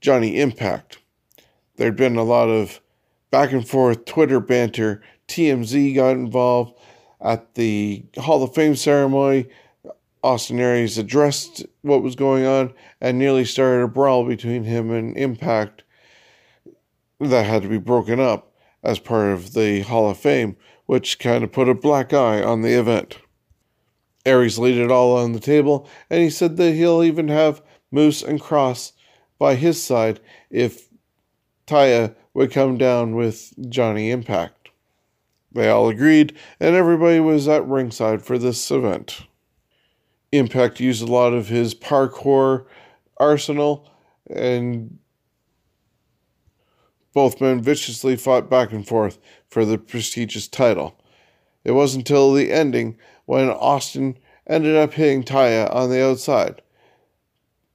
Johnny 0.01 0.39
Impact. 0.39 0.99
There'd 1.75 1.95
been 1.95 2.17
a 2.17 2.23
lot 2.23 2.49
of 2.49 2.81
back 3.31 3.51
and 3.51 3.67
forth 3.67 4.05
Twitter 4.05 4.39
banter. 4.39 5.01
TMZ 5.27 5.95
got 5.95 6.11
involved 6.11 6.77
at 7.21 7.55
the 7.55 8.05
Hall 8.17 8.43
of 8.43 8.53
Fame 8.53 8.75
ceremony. 8.75 9.47
Austin 10.23 10.59
Aries 10.59 10.97
addressed 10.97 11.65
what 11.81 12.01
was 12.01 12.15
going 12.15 12.45
on 12.45 12.73
and 12.99 13.17
nearly 13.17 13.45
started 13.45 13.83
a 13.83 13.87
brawl 13.87 14.25
between 14.25 14.63
him 14.63 14.91
and 14.91 15.15
Impact 15.17 15.83
that 17.19 17.45
had 17.45 17.61
to 17.63 17.69
be 17.69 17.77
broken 17.77 18.19
up 18.19 18.53
as 18.83 18.99
part 18.99 19.31
of 19.31 19.53
the 19.53 19.81
Hall 19.81 20.09
of 20.09 20.17
Fame, 20.17 20.55
which 20.85 21.19
kind 21.19 21.43
of 21.43 21.51
put 21.51 21.69
a 21.69 21.73
black 21.73 22.13
eye 22.13 22.41
on 22.41 22.61
the 22.61 22.77
event. 22.77 23.19
Aries 24.25 24.59
laid 24.59 24.77
it 24.77 24.91
all 24.91 25.17
on 25.17 25.31
the 25.31 25.39
table, 25.39 25.87
and 26.09 26.21
he 26.21 26.29
said 26.29 26.57
that 26.57 26.73
he'll 26.73 27.03
even 27.03 27.29
have 27.29 27.61
Moose 27.91 28.21
and 28.21 28.41
Kross 28.41 28.91
by 29.39 29.55
his 29.55 29.81
side 29.81 30.19
if 30.49 30.87
Taya 31.65 32.15
would 32.33 32.51
come 32.51 32.77
down 32.77 33.15
with 33.15 33.53
Johnny 33.69 34.11
Impact. 34.11 34.69
They 35.51 35.69
all 35.69 35.89
agreed, 35.89 36.37
and 36.59 36.75
everybody 36.75 37.19
was 37.19 37.47
at 37.47 37.67
ringside 37.67 38.21
for 38.21 38.37
this 38.37 38.69
event. 38.69 39.21
Impact 40.31 40.79
used 40.79 41.01
a 41.01 41.11
lot 41.11 41.33
of 41.33 41.47
his 41.47 41.73
parkour 41.73 42.65
arsenal, 43.17 43.89
and 44.29 44.99
both 47.13 47.41
men 47.41 47.61
viciously 47.61 48.15
fought 48.15 48.49
back 48.49 48.71
and 48.71 48.87
forth 48.87 49.17
for 49.49 49.65
the 49.65 49.77
prestigious 49.77 50.47
title. 50.47 50.99
It 51.63 51.71
wasn't 51.71 52.07
until 52.07 52.33
the 52.33 52.51
ending 52.51 52.97
when 53.25 53.49
Austin 53.49 54.17
ended 54.45 54.75
up 54.75 54.93
hitting 54.93 55.23
Taya 55.23 55.73
on 55.73 55.89
the 55.89 56.05
outside. 56.05 56.61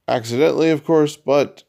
Accidentally, 0.07 0.69
of 0.69 0.83
course, 0.83 1.15
but 1.15 1.63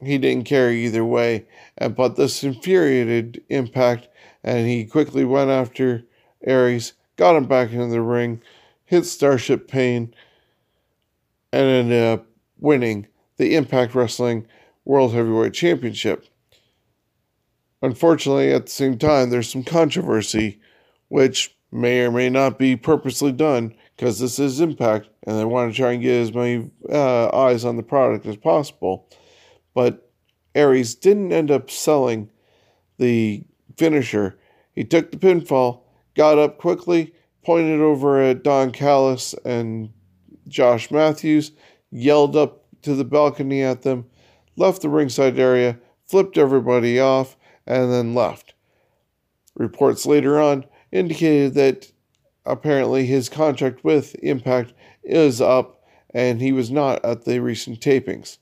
he 0.00 0.18
didn't 0.18 0.44
care 0.44 0.72
either 0.72 1.04
way. 1.04 1.46
But 1.78 2.16
this 2.16 2.42
infuriated 2.42 3.42
Impact, 3.48 4.08
and 4.42 4.66
he 4.66 4.84
quickly 4.84 5.24
went 5.24 5.50
after 5.50 6.04
Aries, 6.44 6.94
got 7.16 7.36
him 7.36 7.46
back 7.46 7.70
into 7.70 7.86
the 7.86 8.02
ring, 8.02 8.42
hit 8.84 9.04
Starship 9.04 9.68
Pain, 9.68 10.14
and 11.52 11.66
ended 11.66 12.02
up 12.02 12.26
winning 12.58 13.06
the 13.36 13.54
Impact 13.54 13.94
Wrestling 13.94 14.46
World 14.84 15.12
Heavyweight 15.12 15.54
Championship. 15.54 16.26
Unfortunately, 17.82 18.52
at 18.52 18.66
the 18.66 18.72
same 18.72 18.98
time, 18.98 19.30
there's 19.30 19.50
some 19.50 19.62
controversy, 19.62 20.60
which 21.08 21.56
may 21.70 22.00
or 22.00 22.10
may 22.10 22.28
not 22.28 22.58
be 22.58 22.76
purposely 22.76 23.32
done 23.32 23.74
because 23.96 24.18
this 24.18 24.38
is 24.38 24.60
Impact 24.60 25.08
and 25.22 25.38
they 25.38 25.44
want 25.44 25.72
to 25.72 25.76
try 25.76 25.92
and 25.92 26.02
get 26.02 26.20
as 26.20 26.34
many 26.34 26.70
uh, 26.90 27.28
eyes 27.34 27.64
on 27.64 27.76
the 27.76 27.82
product 27.82 28.26
as 28.26 28.36
possible. 28.36 29.08
But 29.74 30.10
Aries 30.54 30.94
didn't 30.94 31.32
end 31.32 31.50
up 31.50 31.70
selling 31.70 32.30
the 32.98 33.44
finisher. 33.76 34.38
He 34.74 34.84
took 34.84 35.10
the 35.10 35.16
pinfall, 35.16 35.80
got 36.14 36.38
up 36.38 36.58
quickly, 36.58 37.14
pointed 37.42 37.80
over 37.80 38.20
at 38.20 38.42
Don 38.42 38.70
Callis 38.72 39.34
and 39.44 39.90
Josh 40.48 40.90
Matthews, 40.90 41.52
yelled 41.90 42.36
up 42.36 42.64
to 42.82 42.94
the 42.94 43.04
balcony 43.04 43.62
at 43.62 43.82
them, 43.82 44.06
left 44.56 44.82
the 44.82 44.88
ringside 44.88 45.38
area, 45.38 45.78
flipped 46.06 46.38
everybody 46.38 47.00
off, 47.00 47.36
and 47.66 47.92
then 47.92 48.14
left. 48.14 48.54
Reports 49.54 50.06
later 50.06 50.40
on 50.40 50.66
indicated 50.92 51.54
that 51.54 51.90
apparently 52.46 53.06
his 53.06 53.28
contract 53.28 53.84
with 53.84 54.14
Impact 54.22 54.72
is 55.02 55.40
up 55.40 55.82
and 56.14 56.40
he 56.40 56.52
was 56.52 56.70
not 56.70 57.04
at 57.04 57.24
the 57.24 57.40
recent 57.40 57.80
tapings. 57.80 58.38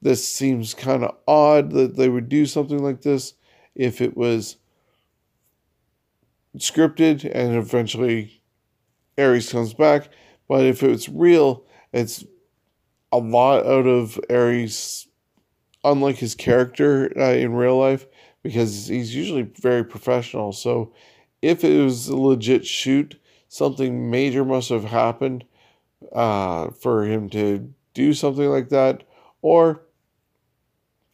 This 0.00 0.26
seems 0.26 0.74
kind 0.74 1.04
of 1.04 1.16
odd 1.28 1.70
that 1.72 1.96
they 1.96 2.08
would 2.08 2.28
do 2.28 2.46
something 2.46 2.82
like 2.82 3.02
this 3.02 3.34
if 3.74 4.00
it 4.00 4.16
was 4.16 4.56
scripted 6.56 7.30
and 7.32 7.56
eventually 7.56 8.42
Aries 9.16 9.50
comes 9.50 9.74
back. 9.74 10.08
But 10.48 10.64
if 10.64 10.82
it's 10.82 11.08
real, 11.08 11.64
it's 11.92 12.24
a 13.12 13.18
lot 13.18 13.66
out 13.66 13.86
of 13.86 14.18
Aries, 14.28 15.06
unlike 15.84 16.16
his 16.16 16.34
character 16.34 17.12
uh, 17.16 17.32
in 17.32 17.52
real 17.52 17.78
life, 17.78 18.06
because 18.42 18.88
he's 18.88 19.14
usually 19.14 19.42
very 19.42 19.84
professional. 19.84 20.52
So 20.52 20.92
if 21.42 21.64
it 21.64 21.82
was 21.82 22.08
a 22.08 22.16
legit 22.16 22.64
shoot, 22.64 23.20
something 23.48 24.10
major 24.10 24.44
must 24.44 24.70
have 24.70 24.84
happened 24.84 25.44
uh, 26.12 26.70
for 26.70 27.04
him 27.04 27.28
to 27.30 27.72
do 27.94 28.14
something 28.14 28.48
like 28.48 28.70
that, 28.70 29.02
or 29.42 29.82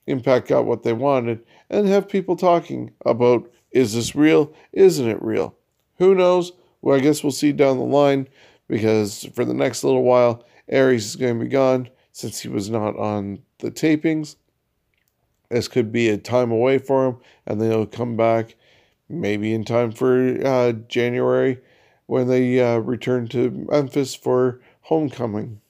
Impact 0.07 0.49
got 0.49 0.65
what 0.65 0.85
they 0.85 0.93
wanted, 0.93 1.45
and 1.69 1.87
have 1.87 2.09
people 2.09 2.37
talking 2.37 2.93
about 3.05 3.51
is 3.71 3.93
this 3.95 4.15
real? 4.15 4.55
Isn't 4.73 5.09
it 5.09 5.23
real? 5.23 5.55
Who 5.99 6.15
knows? 6.15 6.53
Well, 6.81 6.97
I 6.97 7.01
guess 7.01 7.23
we'll 7.23 7.33
see 7.33 7.53
down 7.53 7.77
the 7.77 7.85
line 7.85 8.29
because 8.69 9.29
for 9.35 9.45
the 9.45 9.53
next 9.53 9.85
little 9.85 10.03
while, 10.03 10.47
Aries 10.69 11.05
is 11.05 11.17
going 11.17 11.39
to 11.39 11.45
be 11.45 11.51
gone 11.51 11.91
since 12.13 12.41
he 12.41 12.49
was 12.49 12.71
not 12.71 12.97
on 12.97 13.41
the 13.59 13.71
tapings. 13.71 14.37
This 15.51 15.69
could 15.69 15.93
be 15.93 16.09
a 16.09 16.17
time 16.17 16.51
away 16.51 16.79
for 16.79 17.07
him, 17.07 17.17
and 17.47 17.61
then 17.61 17.71
he'll 17.71 17.85
come 17.87 18.17
back 18.17 18.57
maybe 19.09 19.53
in 19.53 19.65
time 19.65 19.93
for 19.93 20.39
uh, 20.47 20.73
January 20.73 21.59
when 22.07 22.29
they 22.29 22.61
uh, 22.61 22.79
return 22.79 23.29
to 23.29 23.51
Memphis 23.71 24.15
for 24.15 24.61
homecoming. 24.83 25.61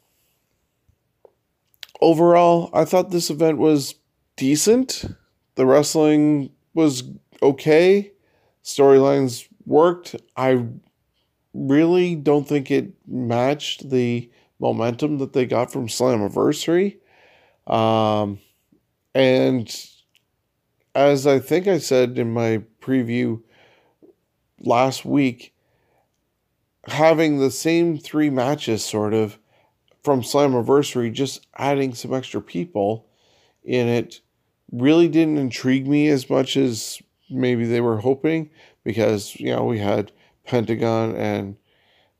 Overall, 2.01 2.71
I 2.73 2.85
thought 2.85 3.11
this 3.11 3.31
event 3.31 3.59
was 3.59 3.97
decent. 4.37 5.05
The 5.57 5.67
wrestling 5.67 6.51
was 6.75 7.03
okay. 7.43 8.13
Storylines 8.63 9.49
worked. 9.67 10.15
I 10.37 10.65
really 11.53 12.15
don't 12.15 12.47
think 12.47 12.71
it 12.71 12.93
matched 13.07 13.91
the 13.91 14.31
momentum 14.61 15.19
that 15.19 15.33
they 15.33 15.47
got 15.47 15.73
from 15.73 15.89
Slammiversary. 15.89 16.99
Um, 17.67 18.39
and 19.15 19.69
as 20.99 21.27
I 21.27 21.39
think 21.39 21.69
I 21.69 21.79
said 21.79 22.19
in 22.19 22.33
my 22.33 22.63
preview 22.81 23.41
last 24.61 25.05
week, 25.05 25.55
having 26.89 27.39
the 27.39 27.53
same 27.53 27.99
three 27.99 28.31
matches 28.31 28.85
sort 28.85 29.15
of 29.15 29.39
from 30.03 30.23
Slammiversary, 30.23 31.13
just 31.13 31.47
adding 31.57 31.95
some 31.95 32.13
extra 32.13 32.43
people 32.43 33.07
in 33.63 33.87
it 33.87 34.21
really 34.73 35.07
didn't 35.09 35.39
intrigue 35.39 35.87
me 35.87 36.09
as 36.09 36.29
much 36.29 36.57
as 36.57 37.01
maybe 37.31 37.65
they 37.65 37.81
were 37.81 37.99
hoping 37.99 38.51
because, 38.83 39.37
you 39.37 39.55
know, 39.55 39.65
we 39.65 39.79
had 39.79 40.11
Pentagon 40.45 41.15
and 41.15 41.57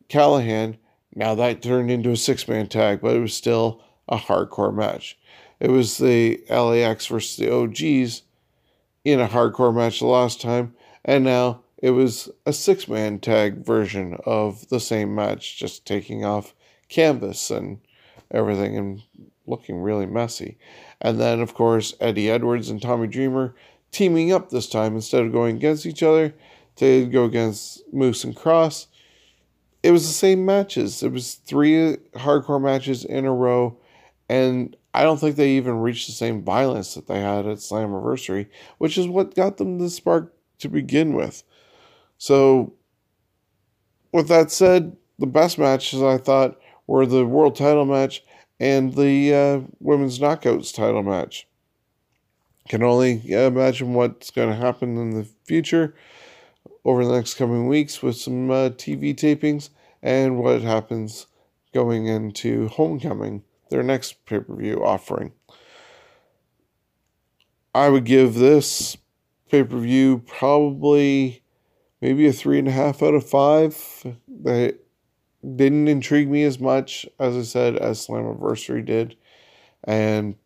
Callihan. 0.09 0.77
Now 1.15 1.35
that 1.35 1.63
turned 1.63 1.91
into 1.91 2.11
a 2.11 2.17
six 2.17 2.47
man 2.47 2.69
tag, 2.69 3.01
but 3.01 3.17
it 3.17 3.21
was 3.21 3.35
still 3.35 3.83
a 4.09 4.19
hardcore 4.19 4.75
match. 4.75 5.19
It 5.59 5.71
was 5.71 5.99
the 5.99 6.41
LAX 6.49 7.07
versus 7.07 7.37
the 7.37 7.53
OGs 7.53 8.23
in 9.13 9.21
a 9.21 9.29
hardcore 9.29 9.75
match 9.75 10.01
the 10.01 10.07
last 10.07 10.41
time, 10.41 10.75
and 11.05 11.25
now 11.25 11.63
it 11.79 11.91
was 11.91 12.29
a 12.45 12.53
six 12.53 12.89
man 12.89 13.19
tag 13.19 13.65
version 13.65 14.17
of 14.27 14.69
the 14.69 14.81
same 14.81 15.15
match, 15.15 15.59
just 15.59 15.87
taking 15.87 16.25
off 16.25 16.55
canvas 16.89 17.51
and 17.51 17.79
everything 18.31 18.77
and 18.77 19.03
looking 19.47 19.81
really 19.81 20.07
messy. 20.07 20.59
And 21.01 21.21
then, 21.21 21.41
of 21.41 21.55
course, 21.55 21.95
Eddie 22.01 22.31
Edwards 22.31 22.69
and 22.69 22.83
Tommy 22.83 23.07
Dreamer 23.07 23.55
teaming 23.93 24.33
up 24.33 24.51
this 24.51 24.69
time 24.69 24.95
instead 24.95 25.25
of 25.25 25.33
going 25.33 25.57
against 25.57 25.87
each 25.87 26.03
other 26.03 26.35
to 26.77 27.07
go 27.07 27.25
against 27.25 27.83
Moose 27.93 28.25
and 28.25 28.37
Kross. 28.37 28.87
It 29.83 29.93
was 29.93 30.07
the 30.07 30.13
same 30.13 30.45
matches. 30.45 31.03
It 31.03 31.13
was 31.13 31.35
three 31.35 31.97
hardcore 32.15 32.61
matches 32.61 33.05
in 33.05 33.25
a 33.25 33.33
row, 33.33 33.79
and 34.29 34.77
I 34.99 35.05
don't 35.05 35.19
think 35.19 35.37
they 35.37 35.51
even 35.53 35.81
reached 35.81 36.07
the 36.07 36.13
same 36.13 36.43
violence 36.43 36.95
that 36.95 37.07
they 37.07 37.21
had 37.21 37.47
at 37.47 37.59
Slammiversary, 37.59 38.49
which 38.79 38.99
is 38.99 39.07
what 39.07 39.37
got 39.37 39.57
them 39.59 39.79
the 39.79 39.91
spark 39.91 40.35
to 40.59 40.69
begin 40.69 41.13
with. 41.15 41.45
So, 42.19 42.75
with 44.13 44.29
that 44.29 44.51
said, 44.51 44.97
the 45.19 45.27
best 45.27 45.59
matches 45.59 46.03
I 46.03 46.19
thought 46.19 46.61
were 46.89 47.07
the 47.07 47.27
world 47.27 47.55
title 47.57 47.85
match 47.85 48.25
and 48.59 48.95
the 48.95 49.35
uh, 49.35 49.61
women's 49.81 50.19
knockouts 50.19 50.75
title 50.75 51.05
match. 51.05 51.47
Can 52.69 52.83
only 52.83 53.23
imagine 53.33 53.95
what's 53.95 54.33
going 54.33 54.51
to 54.51 54.57
happen 54.57 54.99
in 54.99 55.11
the 55.11 55.29
future. 55.45 55.95
over 56.85 57.05
the 57.05 57.13
next 57.13 57.35
coming 57.35 57.69
weeks 57.69 58.03
with 58.03 58.17
some 58.17 58.51
uh, 58.51 58.71
TV 58.71 59.15
tapings 59.15 59.71
and 60.03 60.39
what 60.39 60.63
happens 60.63 61.27
going 61.75 62.07
into 62.07 62.69
Homecoming, 62.69 63.45
their 63.71 63.83
next 63.83 64.25
pay 64.27 64.41
per 64.41 64.55
view 64.55 64.85
offering. 64.85 65.33
I 67.75 67.89
would 67.89 68.05
give 68.05 68.35
this 68.35 68.97
pay 69.51 69.63
per 69.63 69.79
view 69.79 70.19
probably 70.27 71.43
maybe 72.01 72.27
a 72.27 72.33
three 72.33 72.59
and 72.59 72.69
a 72.69 72.73
half 72.73 73.03
out 73.03 73.15
of 73.15 73.29
five. 73.29 73.77
That 74.43 74.79
didn't 75.43 75.89
intrigue 75.89 76.31
me 76.31 76.45
as 76.45 76.59
much, 76.59 77.07
as 77.19 77.37
I 77.37 77.43
said, 77.43 77.77
as 77.77 78.07
Slammiversary 78.07 78.85
did. 78.85 79.17
And 79.85 80.37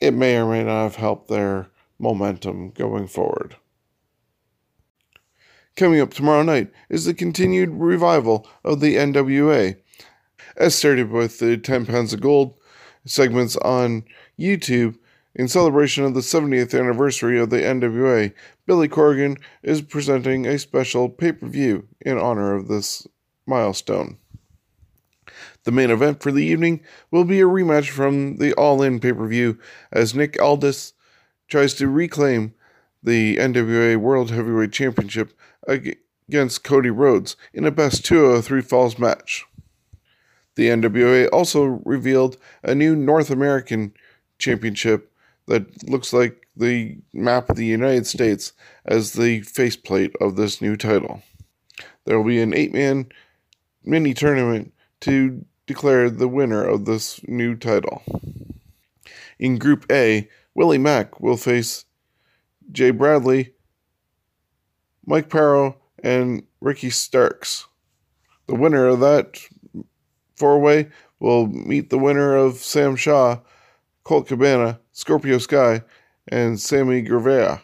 it 0.00 0.12
may 0.12 0.36
or 0.36 0.46
may 0.46 0.64
not 0.64 0.82
have 0.84 0.96
helped 0.96 1.28
their 1.28 1.68
momentum 1.98 2.70
going 2.70 3.06
forward. 3.06 3.56
Coming 5.76 6.00
up 6.00 6.12
tomorrow 6.12 6.42
night 6.42 6.72
is 6.88 7.04
the 7.04 7.14
continued 7.14 7.70
revival 7.70 8.48
of 8.64 8.80
the 8.80 8.96
NWA. 8.96 9.76
As 10.58 10.74
started 10.74 11.12
with 11.12 11.38
the 11.38 11.56
10 11.56 11.86
Pounds 11.86 12.12
of 12.12 12.20
Gold 12.20 12.58
segments 13.06 13.56
on 13.58 14.02
YouTube, 14.36 14.98
in 15.32 15.46
celebration 15.46 16.02
of 16.02 16.14
the 16.14 16.20
70th 16.20 16.76
anniversary 16.76 17.38
of 17.38 17.50
the 17.50 17.58
NWA, 17.58 18.32
Billy 18.66 18.88
Corgan 18.88 19.38
is 19.62 19.82
presenting 19.82 20.46
a 20.46 20.58
special 20.58 21.08
pay 21.08 21.30
per 21.30 21.46
view 21.46 21.86
in 22.00 22.18
honor 22.18 22.56
of 22.56 22.66
this 22.66 23.06
milestone. 23.46 24.18
The 25.62 25.70
main 25.70 25.92
event 25.92 26.24
for 26.24 26.32
the 26.32 26.44
evening 26.44 26.80
will 27.12 27.24
be 27.24 27.40
a 27.40 27.44
rematch 27.44 27.90
from 27.90 28.38
the 28.38 28.52
All 28.54 28.82
In 28.82 28.98
pay 28.98 29.12
per 29.12 29.28
view 29.28 29.60
as 29.92 30.12
Nick 30.12 30.42
Aldis 30.42 30.92
tries 31.46 31.74
to 31.74 31.86
reclaim 31.86 32.52
the 33.00 33.36
NWA 33.36 33.96
World 33.96 34.32
Heavyweight 34.32 34.72
Championship 34.72 35.38
against 35.68 36.64
Cody 36.64 36.90
Rhodes 36.90 37.36
in 37.54 37.64
a 37.64 37.70
best 37.70 38.04
203 38.04 38.60
falls 38.60 38.98
match. 38.98 39.46
The 40.58 40.70
NWA 40.70 41.28
also 41.32 41.80
revealed 41.84 42.36
a 42.64 42.74
new 42.74 42.96
North 42.96 43.30
American 43.30 43.94
championship 44.38 45.12
that 45.46 45.88
looks 45.88 46.12
like 46.12 46.48
the 46.56 46.98
map 47.12 47.48
of 47.48 47.54
the 47.54 47.64
United 47.64 48.08
States 48.08 48.54
as 48.84 49.12
the 49.12 49.42
faceplate 49.42 50.16
of 50.20 50.34
this 50.34 50.60
new 50.60 50.76
title. 50.76 51.22
There 52.06 52.18
will 52.18 52.26
be 52.26 52.40
an 52.40 52.54
eight 52.54 52.72
man 52.72 53.06
mini 53.84 54.14
tournament 54.14 54.72
to 55.02 55.44
declare 55.68 56.10
the 56.10 56.26
winner 56.26 56.64
of 56.64 56.86
this 56.86 57.20
new 57.28 57.54
title. 57.54 58.02
In 59.38 59.58
Group 59.58 59.86
A, 59.92 60.28
Willie 60.56 60.76
Mack 60.76 61.20
will 61.20 61.36
face 61.36 61.84
Jay 62.72 62.90
Bradley, 62.90 63.52
Mike 65.06 65.30
Parrow, 65.30 65.76
and 66.02 66.42
Ricky 66.60 66.90
Starks. 66.90 67.68
The 68.48 68.56
winner 68.56 68.88
of 68.88 68.98
that 68.98 69.38
four 70.38 70.58
way 70.58 70.88
will 71.20 71.46
meet 71.46 71.90
the 71.90 71.98
winner 71.98 72.36
of 72.36 72.56
Sam 72.56 72.96
Shaw, 72.96 73.40
Colt 74.04 74.28
Cabana, 74.28 74.80
Scorpio 74.92 75.38
Sky, 75.38 75.82
and 76.28 76.60
Sammy 76.60 77.02
Guevara. 77.02 77.62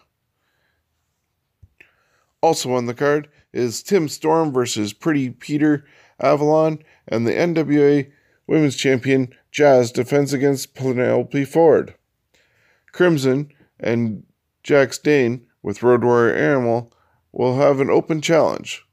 Also 2.43 2.72
on 2.72 2.87
the 2.87 2.95
card 2.95 3.29
is 3.53 3.83
Tim 3.83 4.09
Storm 4.09 4.53
versus 4.53 4.93
Pretty 4.93 5.31
Peter 5.31 5.85
Avalon, 6.20 6.81
and 7.09 7.27
the 7.27 7.33
NWA 7.33 8.11
Women's 8.47 8.77
Champion 8.77 9.35
Jazz 9.51 9.93
defends 9.93 10.33
against 10.33 10.75
Penelope 10.75 11.45
Ford. 11.45 11.95
Crimson 12.93 13.51
and 13.81 14.25
Jax 14.62 14.99
Dane 14.99 15.47
with 15.62 15.83
Road 15.83 16.05
Warrior 16.05 16.35
Animal 16.35 16.93
will 17.33 17.57
have 17.57 17.81
an 17.81 17.91
open 17.91 18.20
challenge. 18.20 18.85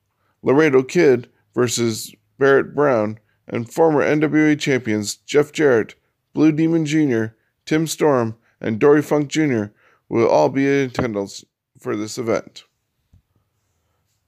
Laredo 0.42 0.84
Kid 0.84 1.30
versus 1.54 2.16
Barrett 2.40 2.74
Brown 2.74 3.20
and 3.48 3.72
former 3.72 4.02
NWA 4.02 4.60
champions 4.60 5.16
Jeff 5.16 5.52
Jarrett, 5.52 5.96
Blue 6.34 6.52
Demon 6.52 6.86
Jr., 6.86 7.26
Tim 7.66 7.88
Storm, 7.88 8.36
and 8.60 8.80
Dory 8.80 9.02
Funk 9.02 9.30
Jr. 9.30 9.66
will 10.10 10.28
all 10.28 10.50
be 10.50 10.66
in 10.66 10.89
attendance 10.89 11.44
for 11.80 11.96
this 11.96 12.18
event. 12.18 12.64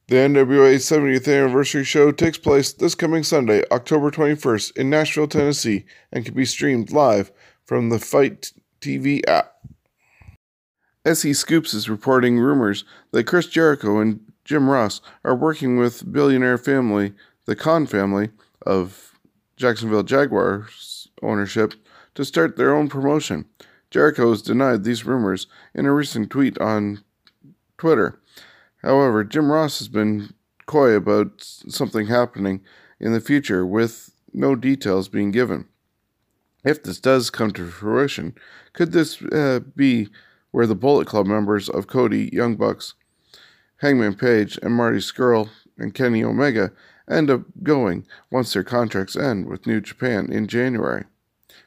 The 0.07 0.15
NWA 0.15 0.75
70th 0.75 1.33
anniversary 1.33 1.85
show 1.85 2.11
takes 2.11 2.37
place 2.37 2.73
this 2.73 2.93
coming 2.93 3.23
Sunday, 3.23 3.63
October 3.71 4.11
21st, 4.11 4.77
in 4.77 4.89
Nashville, 4.89 5.27
Tennessee, 5.27 5.85
and 6.11 6.25
can 6.25 6.33
be 6.33 6.45
streamed 6.45 6.91
live 6.91 7.31
from 7.65 7.89
the 7.89 7.99
FITE 7.99 8.51
TV 8.81 9.27
app. 9.27 9.53
SE 11.05 11.33
Scoops 11.33 11.73
is 11.73 11.89
reporting 11.89 12.37
rumors 12.37 12.83
that 13.11 13.25
Chris 13.25 13.47
Jericho 13.47 13.99
and 13.99 14.19
Jim 14.43 14.69
Ross 14.69 15.01
are 15.23 15.35
working 15.35 15.77
with 15.77 16.11
billionaire 16.11 16.57
family, 16.57 17.13
the 17.45 17.55
Khan 17.55 17.85
family 17.85 18.29
of 18.65 19.19
Jacksonville 19.55 20.03
Jaguars 20.03 21.07
ownership, 21.21 21.73
to 22.15 22.25
start 22.25 22.57
their 22.57 22.75
own 22.75 22.89
promotion. 22.89 23.45
Jericho 23.89 24.29
has 24.29 24.41
denied 24.41 24.83
these 24.83 25.05
rumors 25.05 25.47
in 25.73 25.85
a 25.85 25.93
recent 25.93 26.29
tweet 26.29 26.57
on 26.59 27.03
Twitter. 27.77 28.19
However, 28.81 29.23
Jim 29.23 29.51
Ross 29.51 29.79
has 29.79 29.87
been 29.87 30.33
coy 30.65 30.91
about 30.91 31.41
something 31.41 32.07
happening 32.07 32.61
in 32.99 33.13
the 33.13 33.21
future 33.21 33.65
with 33.65 34.11
no 34.33 34.55
details 34.55 35.09
being 35.09 35.31
given. 35.31 35.67
If 36.63 36.83
this 36.83 36.99
does 36.99 37.29
come 37.29 37.51
to 37.51 37.67
fruition, 37.67 38.35
could 38.73 38.91
this 38.91 39.21
uh, 39.21 39.59
be 39.75 40.09
where 40.51 40.67
the 40.67 40.75
Bullet 40.75 41.07
Club 41.07 41.25
members 41.25 41.67
of 41.67 41.87
Cody, 41.87 42.29
Young 42.31 42.55
Bucks, 42.55 42.93
Hangman 43.77 44.15
Page, 44.15 44.57
and 44.61 44.73
Marty 44.73 44.99
Scurll 44.99 45.49
and 45.77 45.93
Kenny 45.93 46.23
Omega 46.23 46.71
end 47.09 47.29
up 47.29 47.41
going 47.61 48.05
once 48.31 48.53
their 48.53 48.63
contracts 48.63 49.15
end 49.15 49.47
with 49.47 49.67
New 49.67 49.81
Japan 49.81 50.31
in 50.31 50.47
January? 50.47 51.05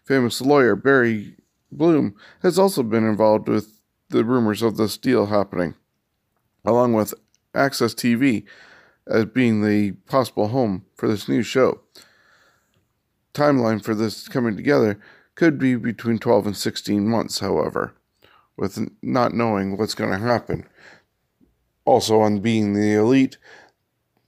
Famous 0.04 0.40
lawyer 0.40 0.76
Barry 0.76 1.36
Bloom 1.70 2.14
has 2.42 2.58
also 2.58 2.82
been 2.82 3.06
involved 3.06 3.48
with 3.48 3.80
the 4.08 4.24
rumors 4.24 4.62
of 4.62 4.76
this 4.76 4.96
deal 4.96 5.26
happening 5.26 5.74
along 6.66 6.92
with 6.92 7.14
AXS 7.54 7.94
TV 7.94 8.44
as 9.06 9.24
being 9.26 9.62
the 9.62 9.92
possible 10.06 10.48
home 10.48 10.84
for 10.96 11.08
this 11.08 11.28
new 11.28 11.42
show. 11.42 11.80
Timeline 13.32 13.82
for 13.82 13.94
this 13.94 14.28
coming 14.28 14.56
together 14.56 14.98
could 15.36 15.58
be 15.58 15.76
between 15.76 16.18
12 16.18 16.46
and 16.46 16.56
16 16.56 17.06
months, 17.06 17.38
however, 17.38 17.94
with 18.56 18.88
not 19.02 19.34
knowing 19.34 19.76
what's 19.76 19.94
going 19.94 20.10
to 20.10 20.18
happen. 20.18 20.66
Also, 21.84 22.20
on 22.20 22.40
being 22.40 22.72
the 22.72 22.94
elite, 22.94 23.38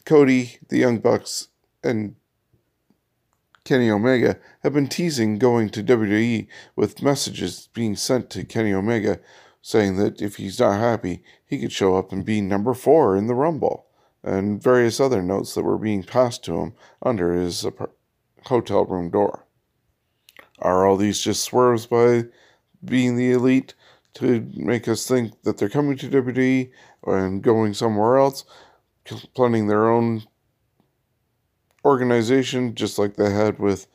Cody, 0.09 0.57
the 0.71 0.79
Young 0.79 1.01
Bucks, 1.01 1.49
and 1.85 2.17
Kenny 3.65 3.91
Omega 3.91 4.39
have 4.63 4.73
been 4.73 4.89
teasing 4.89 5.39
going 5.39 5.69
to 5.69 5.85
WWE 5.85 6.47
with 6.75 7.03
messages 7.03 7.69
being 7.75 7.95
sent 7.95 8.31
to 8.31 8.43
Kenny 8.43 8.73
Omega 8.73 9.21
saying 9.61 9.97
that 9.97 10.23
if 10.23 10.37
he's 10.37 10.61
not 10.61 10.81
happy, 10.81 11.23
he 11.45 11.59
could 11.59 11.73
show 11.73 11.95
up 11.95 12.11
and 12.11 12.25
be 12.25 12.41
number 12.41 12.73
four 12.73 13.19
in 13.19 13.27
the 13.27 13.35
Rumble, 13.35 13.85
and 14.23 14.63
various 14.63 14.99
other 14.99 15.21
notes 15.21 15.55
that 15.55 15.63
were 15.63 15.77
being 15.77 16.03
passed 16.03 16.43
to 16.45 16.57
him 16.59 16.73
under 17.03 17.35
his 17.35 17.67
hotel 18.47 18.87
room 18.87 19.11
door. 19.11 19.45
Are 20.61 20.87
all 20.87 20.97
these 20.97 21.21
just 21.21 21.45
swerves 21.45 21.85
by 21.85 22.25
being 22.83 23.17
the 23.17 23.33
elite 23.33 23.75
to 24.15 24.51
make 24.55 24.89
us 24.89 25.07
think 25.07 25.43
that 25.43 25.59
they're 25.59 25.69
coming 25.69 25.99
to 25.99 26.09
WWE 26.09 26.71
and 27.07 27.43
going 27.43 27.75
somewhere 27.75 28.17
else, 28.17 28.47
planning 29.35 29.67
their 29.67 29.89
own 29.89 30.23
organization 31.85 32.75
just 32.75 32.99
like 32.99 33.17
they 33.17 33.31
had 33.31 33.59
with 33.59 33.87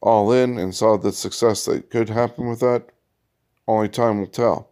All 0.00 0.32
In 0.32 0.58
and 0.58 0.74
saw 0.74 0.96
the 0.96 1.12
success 1.12 1.64
that 1.64 1.90
could 1.90 2.08
happen 2.08 2.48
with 2.48 2.60
that? 2.60 2.90
Only 3.66 3.88
time 3.88 4.20
will 4.20 4.26
tell. 4.26 4.70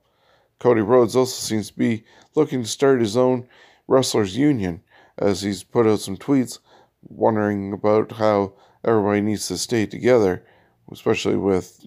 Cody 0.59 0.81
Rhodes 0.81 1.17
also 1.17 1.33
seems 1.33 1.69
to 1.69 1.79
be 1.79 2.05
looking 2.35 2.63
to 2.63 2.69
start 2.69 3.01
his 3.01 3.17
own 3.17 3.49
wrestlers 3.89 4.37
union 4.37 4.83
as 5.19 5.43
he's 5.43 5.65
put 5.65 5.87
out 5.87 6.01
some 6.01 6.17
tweets 6.17 6.59
wondering 7.03 7.73
about 7.73 8.13
how 8.13 8.55
everybody 8.85 9.21
needs 9.21 9.49
to 9.49 9.59
stay 9.59 9.87
together, 9.87 10.45
especially 10.91 11.37
with 11.37 11.87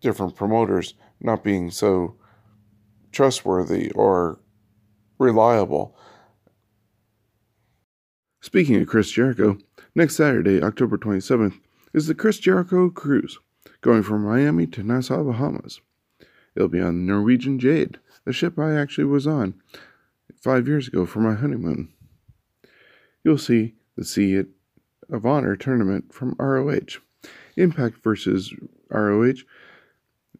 different 0.00 0.36
promoters 0.36 0.94
not 1.20 1.44
being 1.44 1.70
so 1.70 2.16
trustworthy 3.12 3.90
or 3.92 4.40
reliable. 5.18 5.96
Speaking 8.42 8.74
of 8.82 8.88
Chris 8.88 9.08
Jericho, 9.12 9.56
next 9.94 10.16
Saturday, 10.16 10.60
October 10.60 10.98
27th, 10.98 11.60
is 11.94 12.08
the 12.08 12.14
Chris 12.14 12.40
Jericho 12.40 12.90
Cruise, 12.90 13.38
going 13.82 14.02
from 14.02 14.24
Miami 14.24 14.66
to 14.66 14.82
Nassau, 14.82 15.22
Bahamas. 15.22 15.80
It'll 16.56 16.66
be 16.66 16.80
on 16.80 17.06
the 17.06 17.12
Norwegian 17.12 17.60
Jade, 17.60 18.00
a 18.26 18.32
ship 18.32 18.58
I 18.58 18.74
actually 18.74 19.04
was 19.04 19.28
on 19.28 19.54
five 20.40 20.66
years 20.66 20.88
ago 20.88 21.06
for 21.06 21.20
my 21.20 21.34
honeymoon. 21.34 21.92
You'll 23.22 23.38
see 23.38 23.74
the 23.96 24.04
Sea 24.04 24.42
of 25.08 25.24
Honor 25.24 25.54
tournament 25.54 26.12
from 26.12 26.34
ROH. 26.36 26.98
Impact 27.56 28.02
versus 28.02 28.52
ROH 28.90 29.44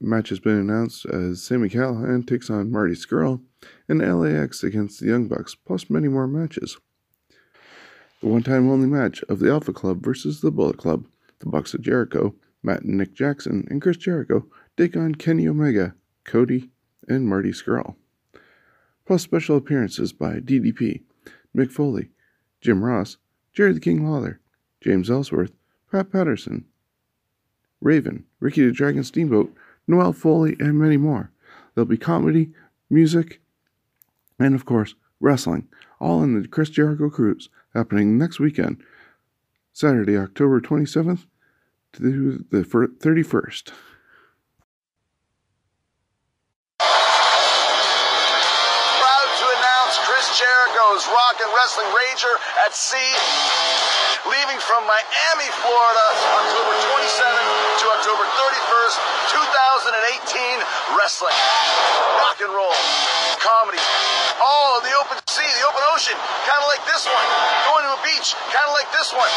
match 0.00 0.30
has 0.30 0.40
been 0.40 0.59
announced 0.59 1.07
as 1.07 1.40
Sami 1.40 1.68
Callihan 1.68 2.26
takes 2.26 2.50
on 2.50 2.72
Marty 2.72 2.94
Scurll, 2.94 3.42
and 3.88 4.00
LAX 4.00 4.64
against 4.64 4.98
the 4.98 5.07
Young 5.07 5.28
Bucks, 5.28 5.55
plus 5.55 5.88
many 5.88 6.09
more 6.09 6.26
matches. 6.26 6.78
The 8.23 8.29
one 8.29 8.45
time 8.45 8.70
only 8.70 8.87
match 8.87 9.25
of 9.29 9.41
the 9.41 9.51
Alpha 9.51 9.73
Club 9.73 10.01
versus 10.01 10.41
the 10.41 10.53
Bullet 10.53 10.79
Club, 10.79 11.07
the 11.41 11.47
Bucks 11.47 11.75
of 11.75 11.83
Jericho, 11.83 12.37
Matt 12.62 12.83
and 12.83 12.97
Nick 12.97 13.14
Jackson, 13.14 13.66
and 13.68 13.83
Chris 13.83 13.97
Jericho 13.97 14.47
take 14.77 14.97
on 14.97 15.16
Kenny 15.16 15.49
Omega, 15.49 15.97
Cody, 16.23 16.70
and 17.09 17.27
Marty 17.27 17.51
Scurll. 17.51 17.97
Plus 19.05 19.23
special 19.23 19.57
appearances 19.57 20.12
by 20.12 20.35
DDP, 20.35 21.03
Mick 21.53 21.73
Foley, 21.73 22.11
Jim 22.61 22.85
Ross, 22.85 23.16
Jerry 23.53 23.73
the 23.73 23.81
King 23.81 24.09
Lawler, 24.09 24.39
James 24.81 25.11
Ellsworth, 25.11 25.51
Pat 25.91 26.12
Patterson, 26.12 26.64
Raven, 27.81 28.25
Ricky 28.39 28.64
the 28.64 28.70
Dragon 28.70 29.03
Steamboat, 29.03 29.53
Noelle 29.89 30.12
Foley, 30.12 30.55
and 30.61 30.79
many 30.79 30.97
more. 30.97 31.33
There'll 31.75 31.87
be 31.87 31.97
comedy, 31.97 32.53
music, 32.89 33.41
and 34.39 34.55
of 34.55 34.64
course, 34.64 34.95
wrestling, 35.23 35.68
all 36.01 36.23
in 36.23 36.41
the 36.41 36.49
Chris 36.49 36.68
Jericho 36.68 37.09
Cruise, 37.09 37.49
happening 37.75 38.18
next 38.18 38.41
weekend, 38.41 38.83
Saturday, 39.73 40.18
October 40.18 40.61
27th 40.61 41.25
to 41.95 42.45
the 42.51 42.64
31st. 42.64 43.73
Proud 48.99 49.31
to 49.39 49.47
announce 49.47 49.95
Chris 50.05 50.27
Jericho's 50.37 51.07
Rock 51.09 51.37
and 51.41 51.51
Wrestling 51.55 51.89
Rager 51.95 52.37
at 52.66 52.75
Sea, 52.75 53.14
leaving 54.29 54.59
from 54.61 54.83
Miami, 54.85 55.49
Florida, 55.62 56.07
October 56.37 56.75
27th 56.83 57.49
to 57.79 57.85
October 57.97 58.25
31st, 58.27 58.97
2018. 59.31 60.59
Wrestling, 60.99 61.35
rock 62.20 62.39
and 62.41 62.53
roll, 62.53 62.75
comedy, 63.41 63.81
all 64.43 64.82
in 64.82 64.90
the 64.90 64.99
open 64.99 65.22
sea, 65.30 65.47
the 65.47 65.62
open 65.70 65.86
ocean, 65.95 66.18
kind 66.51 66.59
of 66.59 66.66
like 66.66 66.82
this 66.90 67.07
one. 67.07 67.22
Going 67.70 67.86
to 67.86 67.95
a 67.95 68.03
beach, 68.03 68.34
kind 68.51 68.66
of 68.66 68.74
like 68.74 68.90
this 68.90 69.14
one. 69.14 69.30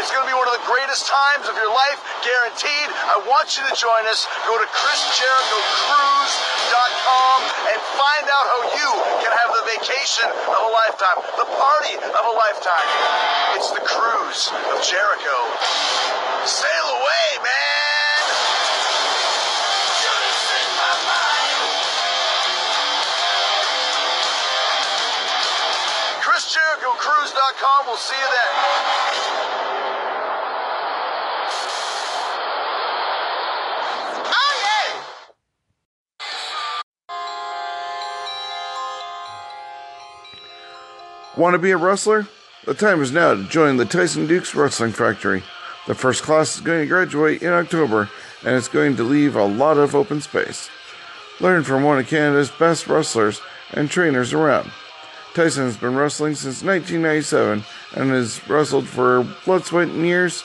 It's 0.00 0.08
going 0.08 0.24
to 0.24 0.30
be 0.32 0.36
one 0.36 0.48
of 0.48 0.56
the 0.56 0.64
greatest 0.64 1.04
times 1.04 1.44
of 1.44 1.52
your 1.60 1.68
life, 1.68 2.00
guaranteed. 2.24 2.88
I 2.88 3.20
want 3.28 3.60
you 3.60 3.68
to 3.68 3.74
join 3.76 4.08
us. 4.08 4.24
Go 4.48 4.56
to 4.56 4.64
ChrisJerichoCruise.com 4.64 7.36
and 7.68 7.76
find 8.00 8.24
out 8.32 8.48
how 8.48 8.64
you 8.80 8.96
can 9.20 9.28
have 9.28 9.52
the 9.52 9.76
vacation 9.76 10.24
of 10.24 10.56
a 10.56 10.72
lifetime, 10.72 11.20
the 11.36 11.44
party 11.44 12.00
of 12.00 12.24
a 12.24 12.32
lifetime. 12.32 12.88
It's 13.60 13.76
the 13.76 13.84
cruise 13.84 14.48
of 14.72 14.80
Jericho. 14.80 15.36
Sail 16.48 16.96
away, 16.96 17.44
man! 17.44 17.89
ChrisJerichoCruise.com. 26.70 27.86
We'll 27.86 27.96
see 27.96 28.16
you 28.16 28.26
then. 28.26 28.90
Want 41.36 41.54
to 41.54 41.58
be 41.58 41.70
a 41.70 41.76
wrestler? 41.76 42.26
The 42.66 42.74
time 42.74 43.00
is 43.00 43.12
now 43.12 43.34
to 43.34 43.44
join 43.44 43.78
the 43.78 43.86
Tyson 43.86 44.26
Dukes 44.26 44.54
Wrestling 44.54 44.92
Factory. 44.92 45.42
The 45.86 45.94
first 45.94 46.22
class 46.22 46.56
is 46.56 46.60
going 46.60 46.80
to 46.80 46.86
graduate 46.86 47.42
in 47.42 47.48
October, 47.48 48.10
and 48.44 48.54
it's 48.54 48.68
going 48.68 48.96
to 48.96 49.04
leave 49.04 49.36
a 49.36 49.44
lot 49.44 49.78
of 49.78 49.94
open 49.94 50.20
space. 50.20 50.68
Learn 51.40 51.64
from 51.64 51.82
one 51.82 51.98
of 51.98 52.08
Canada's 52.08 52.50
best 52.50 52.86
wrestlers 52.86 53.40
and 53.72 53.88
trainers 53.90 54.34
around. 54.34 54.70
Tyson 55.34 55.64
has 55.64 55.76
been 55.76 55.94
wrestling 55.94 56.34
since 56.34 56.62
1997 56.62 57.64
and 57.94 58.10
has 58.10 58.46
wrestled 58.48 58.88
for 58.88 59.24
Blood, 59.44 59.64
Sweat, 59.64 59.88
and 59.88 60.04
Ears, 60.04 60.44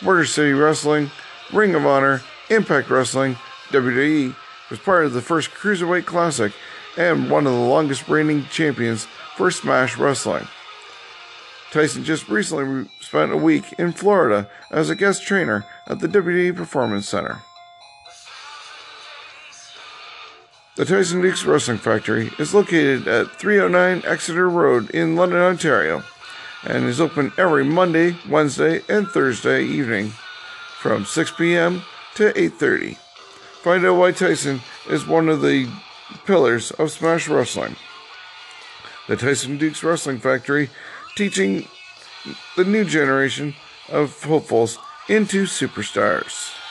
Border 0.00 0.24
City 0.24 0.52
Wrestling, 0.52 1.10
Ring 1.52 1.74
of 1.74 1.84
Honor, 1.84 2.22
Impact 2.48 2.88
Wrestling, 2.88 3.36
WWE, 3.70 4.34
was 4.70 4.78
part 4.78 5.06
of 5.06 5.12
the 5.12 5.20
first 5.22 5.50
Cruiserweight 5.50 6.06
Classic, 6.06 6.52
and 6.96 7.30
one 7.30 7.46
of 7.46 7.52
the 7.52 7.58
longest 7.58 8.08
reigning 8.08 8.44
champions 8.46 9.06
for 9.36 9.50
Smash 9.50 9.96
Wrestling. 9.98 10.46
Tyson 11.72 12.04
just 12.04 12.28
recently 12.28 12.88
spent 13.00 13.32
a 13.32 13.36
week 13.36 13.72
in 13.78 13.92
Florida 13.92 14.48
as 14.70 14.90
a 14.90 14.94
guest 14.94 15.22
trainer 15.22 15.64
at 15.86 16.00
the 16.00 16.08
WWE 16.08 16.54
Performance 16.54 17.08
Center. 17.08 17.42
The 20.74 20.86
Tyson 20.86 21.20
Dukes 21.20 21.44
Wrestling 21.44 21.76
Factory 21.76 22.32
is 22.38 22.54
located 22.54 23.06
at 23.06 23.30
309 23.32 24.10
Exeter 24.10 24.48
Road 24.48 24.88
in 24.92 25.16
London, 25.16 25.40
Ontario, 25.40 26.02
and 26.64 26.86
is 26.86 26.98
open 26.98 27.30
every 27.36 27.62
Monday, 27.62 28.16
Wednesday, 28.26 28.80
and 28.88 29.06
Thursday 29.06 29.64
evening 29.64 30.14
from 30.78 31.04
6 31.04 31.32
p.m. 31.32 31.82
to 32.14 32.32
8:30. 32.32 32.96
Find 33.62 33.84
out 33.84 33.98
why 33.98 34.12
Tyson 34.12 34.62
is 34.88 35.06
one 35.06 35.28
of 35.28 35.42
the 35.42 35.68
pillars 36.24 36.70
of 36.70 36.90
Smash 36.90 37.28
Wrestling. 37.28 37.76
The 39.08 39.16
Tyson 39.16 39.58
Dukes 39.58 39.84
Wrestling 39.84 40.20
Factory 40.20 40.70
teaching 41.16 41.68
the 42.56 42.64
new 42.64 42.86
generation 42.86 43.54
of 43.90 44.22
hopefuls 44.22 44.78
into 45.06 45.44
superstars. 45.44 46.61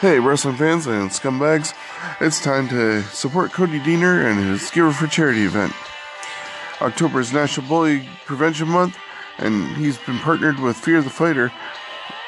Hey, 0.00 0.20
wrestling 0.20 0.54
fans 0.54 0.86
and 0.86 1.10
scumbags, 1.10 1.74
it's 2.20 2.40
time 2.40 2.68
to 2.68 3.02
support 3.02 3.52
Cody 3.52 3.80
Deaner 3.80 4.30
and 4.30 4.38
his 4.38 4.70
Giver 4.70 4.92
for 4.92 5.08
Charity 5.08 5.42
event. 5.42 5.72
October 6.80 7.18
is 7.18 7.32
National 7.32 7.66
Bully 7.66 8.08
Prevention 8.24 8.68
Month, 8.68 8.96
and 9.38 9.76
he's 9.76 9.98
been 9.98 10.20
partnered 10.20 10.60
with 10.60 10.76
Fear 10.76 11.02
the 11.02 11.10
Fighter 11.10 11.50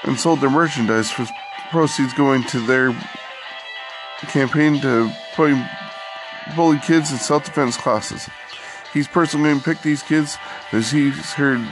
and 0.03 0.19
sold 0.19 0.41
their 0.41 0.51
merchandise 0.51 1.17
with 1.17 1.31
proceeds 1.71 2.13
going 2.15 2.43
to 2.49 2.59
their 2.67 2.93
campaign 4.23 4.81
to 4.81 5.09
put 5.37 5.55
bully 6.57 6.81
kids 6.81 7.13
in 7.13 7.19
self 7.19 7.45
defense 7.45 7.77
classes. 7.77 8.29
He's 8.93 9.07
personally 9.07 9.51
going 9.51 9.61
to 9.61 9.65
pick 9.65 9.83
these 9.83 10.03
kids 10.03 10.39
as 10.73 10.91
he's 10.91 11.35
heard 11.35 11.65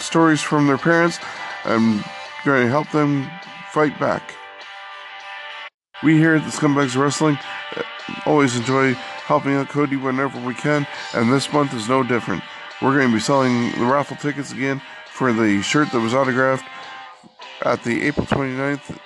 stories 0.00 0.40
from 0.40 0.66
their 0.66 0.78
parents 0.78 1.20
and 1.64 2.04
going 2.44 2.64
to 2.64 2.68
help 2.68 2.90
them 2.90 3.30
fight 3.70 3.96
back. 4.00 4.34
We 6.02 6.16
here 6.16 6.34
at 6.34 6.44
the 6.44 6.50
Scumbags 6.50 6.96
Wrestling 6.96 7.38
uh, 7.76 7.82
always 8.26 8.56
enjoy 8.56 8.94
helping 8.94 9.54
out 9.54 9.68
Cody 9.68 9.96
whenever 9.96 10.40
we 10.44 10.54
can, 10.54 10.86
and 11.14 11.32
this 11.32 11.52
month 11.52 11.74
is 11.74 11.88
no 11.88 12.02
different. 12.02 12.42
We're 12.80 12.96
going 12.96 13.08
to 13.08 13.14
be 13.14 13.20
selling 13.20 13.70
the 13.78 13.84
raffle 13.84 14.16
tickets 14.16 14.52
again 14.52 14.82
for 15.06 15.32
the 15.32 15.62
shirt 15.62 15.92
that 15.92 16.00
was 16.00 16.12
autographed 16.12 16.64
at 17.64 17.84
the 17.84 18.02
April 18.02 18.26
29th 18.26 18.98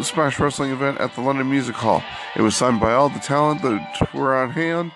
Smash 0.00 0.38
Wrestling 0.38 0.72
event 0.72 0.98
at 0.98 1.14
the 1.14 1.20
London 1.20 1.48
Music 1.48 1.74
Hall. 1.74 2.02
It 2.36 2.42
was 2.42 2.56
signed 2.56 2.80
by 2.80 2.92
all 2.92 3.08
the 3.08 3.18
talent 3.20 3.62
that 3.62 4.12
were 4.12 4.36
on 4.36 4.50
hand, 4.50 4.92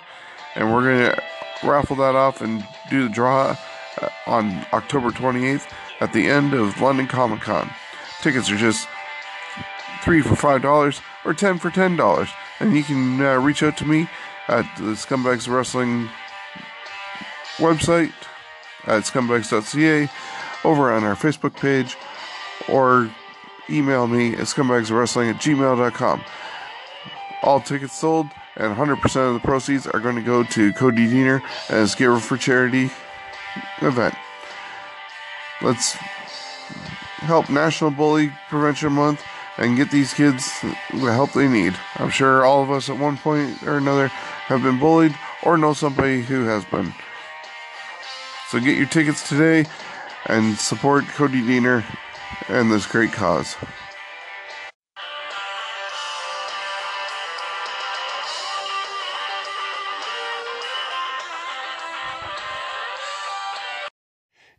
and 0.54 0.72
we're 0.72 0.82
going 0.82 1.10
to 1.10 1.22
raffle 1.66 1.96
that 1.96 2.14
off 2.14 2.40
and 2.40 2.66
do 2.90 3.04
the 3.04 3.14
draw 3.14 3.56
uh, 4.02 4.08
on 4.26 4.66
October 4.72 5.10
28th 5.10 5.70
at 6.00 6.12
the 6.12 6.28
end 6.28 6.54
of 6.54 6.80
London 6.80 7.06
Comic 7.06 7.40
Con. 7.40 7.70
Tickets 8.20 8.50
are 8.50 8.56
just 8.56 8.88
three 10.06 10.22
for 10.22 10.36
five 10.36 10.62
dollars 10.62 11.00
or 11.24 11.34
ten 11.34 11.58
for 11.58 11.68
ten 11.68 11.96
dollars. 11.96 12.28
And 12.60 12.76
you 12.76 12.84
can 12.84 13.20
uh, 13.20 13.34
reach 13.40 13.62
out 13.64 13.76
to 13.78 13.84
me 13.84 14.08
at 14.46 14.64
the 14.76 14.92
scumbags 14.92 15.48
wrestling 15.52 16.08
website 17.56 18.12
at 18.84 19.02
scumbags.ca 19.02 20.08
over 20.64 20.92
on 20.92 21.02
our 21.02 21.16
facebook 21.16 21.56
page 21.56 21.96
or 22.68 23.10
email 23.68 24.06
me 24.06 24.34
at 24.34 24.40
scumbagswrestling 24.40 25.30
at 25.30 25.40
gmail.com 25.40 26.22
all 27.42 27.60
tickets 27.60 27.98
sold 27.98 28.26
and 28.56 28.76
100% 28.76 29.28
of 29.28 29.34
the 29.34 29.40
proceeds 29.40 29.86
are 29.88 29.98
going 30.00 30.14
to 30.14 30.22
go 30.22 30.44
to 30.44 30.72
cody 30.74 31.08
deaner 31.08 31.42
and 31.68 31.78
his 31.78 31.94
giver 31.94 32.18
for 32.18 32.36
charity 32.36 32.90
event. 33.82 34.14
Let's 35.62 35.92
help 37.22 37.50
national 37.50 37.90
bully 37.90 38.32
prevention 38.48 38.92
month 38.92 39.22
and 39.58 39.76
get 39.76 39.90
these 39.90 40.12
kids 40.12 40.60
the 40.92 41.12
help 41.12 41.32
they 41.32 41.48
need. 41.48 41.74
I'm 41.96 42.10
sure 42.10 42.44
all 42.44 42.62
of 42.62 42.70
us 42.70 42.90
at 42.90 42.98
one 42.98 43.16
point 43.16 43.62
or 43.62 43.78
another 43.78 44.08
have 44.08 44.62
been 44.62 44.78
bullied 44.78 45.14
or 45.42 45.56
know 45.56 45.72
somebody 45.72 46.22
who 46.22 46.44
has 46.44 46.64
been. 46.66 46.92
So 48.48 48.60
get 48.60 48.76
your 48.76 48.86
tickets 48.86 49.28
today 49.28 49.68
and 50.26 50.56
support 50.56 51.06
Cody 51.08 51.42
Deaner 51.42 51.84
and 52.48 52.70
this 52.70 52.86
great 52.86 53.12
cause. 53.12 53.56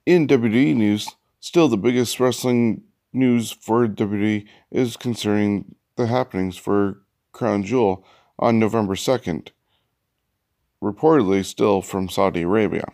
In 0.06 0.26
WWE 0.26 0.74
news, 0.74 1.10
still 1.42 1.68
the 1.68 1.76
biggest 1.76 2.20
wrestling 2.20 2.84
news 3.18 3.52
for 3.52 3.88
WWE 3.88 4.46
is 4.72 4.96
concerning 4.96 5.76
the 5.96 6.08
happenings 6.08 6.56
for 6.56 7.02
Crown 7.32 7.64
Jewel 7.64 8.06
on 8.40 8.60
November 8.60 8.96
2nd, 8.96 9.50
reportedly 10.82 11.44
still 11.44 11.82
from 11.82 12.08
Saudi 12.08 12.44
Arabia. 12.44 12.86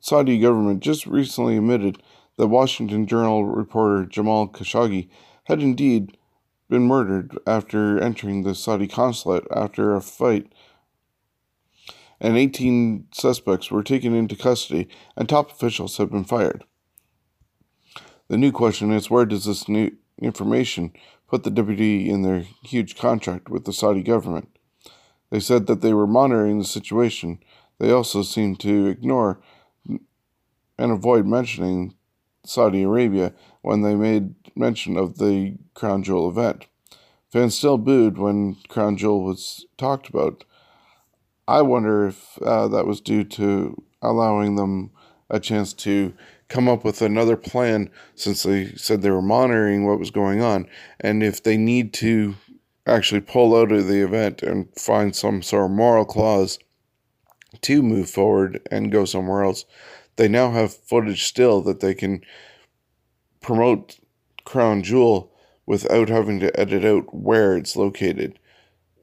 Saudi 0.00 0.38
government 0.38 0.80
just 0.80 1.06
recently 1.06 1.56
admitted 1.56 2.02
that 2.36 2.48
Washington 2.48 3.06
Journal 3.06 3.44
reporter 3.44 4.06
Jamal 4.06 4.48
Khashoggi 4.48 5.08
had 5.44 5.60
indeed 5.60 6.16
been 6.68 6.86
murdered 6.86 7.36
after 7.46 8.00
entering 8.00 8.42
the 8.42 8.54
Saudi 8.54 8.86
consulate 8.86 9.44
after 9.54 9.94
a 9.94 10.00
fight, 10.00 10.52
and 12.20 12.36
18 12.36 13.06
suspects 13.12 13.70
were 13.70 13.82
taken 13.82 14.14
into 14.14 14.36
custody, 14.36 14.88
and 15.16 15.28
top 15.28 15.50
officials 15.50 15.96
have 15.98 16.10
been 16.10 16.24
fired. 16.24 16.64
The 18.30 18.38
new 18.38 18.52
question 18.52 18.92
is 18.92 19.10
where 19.10 19.26
does 19.26 19.46
this 19.46 19.68
new 19.68 19.90
information 20.22 20.92
put 21.26 21.42
the 21.42 21.50
WWE 21.50 22.06
in 22.06 22.22
their 22.22 22.44
huge 22.62 22.96
contract 22.96 23.48
with 23.48 23.64
the 23.64 23.72
Saudi 23.72 24.04
government? 24.04 24.56
They 25.30 25.40
said 25.40 25.66
that 25.66 25.80
they 25.80 25.92
were 25.92 26.06
monitoring 26.06 26.60
the 26.60 26.64
situation. 26.64 27.40
They 27.80 27.90
also 27.90 28.22
seemed 28.22 28.60
to 28.60 28.86
ignore 28.86 29.40
and 30.78 30.92
avoid 30.92 31.26
mentioning 31.26 31.94
Saudi 32.44 32.84
Arabia 32.84 33.34
when 33.62 33.82
they 33.82 33.96
made 33.96 34.36
mention 34.54 34.96
of 34.96 35.18
the 35.18 35.56
Crown 35.74 36.04
Jewel 36.04 36.28
event. 36.28 36.66
Fans 37.32 37.58
still 37.58 37.78
booed 37.78 38.16
when 38.16 38.58
Crown 38.68 38.96
Jewel 38.96 39.24
was 39.24 39.66
talked 39.76 40.08
about. 40.08 40.44
I 41.48 41.62
wonder 41.62 42.06
if 42.06 42.40
uh, 42.42 42.68
that 42.68 42.86
was 42.86 43.00
due 43.00 43.24
to 43.24 43.82
allowing 44.00 44.54
them 44.54 44.92
a 45.28 45.40
chance 45.40 45.72
to 45.72 46.14
come 46.50 46.68
up 46.68 46.84
with 46.84 47.00
another 47.00 47.36
plan 47.36 47.88
since 48.14 48.42
they 48.42 48.72
said 48.76 49.00
they 49.00 49.10
were 49.10 49.22
monitoring 49.22 49.86
what 49.86 49.98
was 49.98 50.10
going 50.10 50.42
on. 50.42 50.68
And 51.00 51.22
if 51.22 51.42
they 51.42 51.56
need 51.56 51.94
to 51.94 52.34
actually 52.86 53.22
pull 53.22 53.56
out 53.56 53.72
of 53.72 53.86
the 53.86 54.02
event 54.02 54.42
and 54.42 54.68
find 54.76 55.16
some 55.16 55.42
sort 55.42 55.64
of 55.64 55.70
moral 55.70 56.04
clause 56.04 56.58
to 57.62 57.82
move 57.82 58.10
forward 58.10 58.60
and 58.70 58.92
go 58.92 59.04
somewhere 59.04 59.42
else 59.42 59.64
they 60.16 60.28
now 60.28 60.50
have 60.50 60.74
footage 60.74 61.24
still 61.24 61.62
that 61.62 61.80
they 61.80 61.94
can 61.94 62.22
promote 63.40 63.98
crown 64.44 64.82
jewel 64.82 65.32
without 65.64 66.10
having 66.10 66.38
to 66.40 66.60
edit 66.60 66.84
out 66.84 67.14
where 67.14 67.56
it's 67.56 67.74
located. 67.74 68.38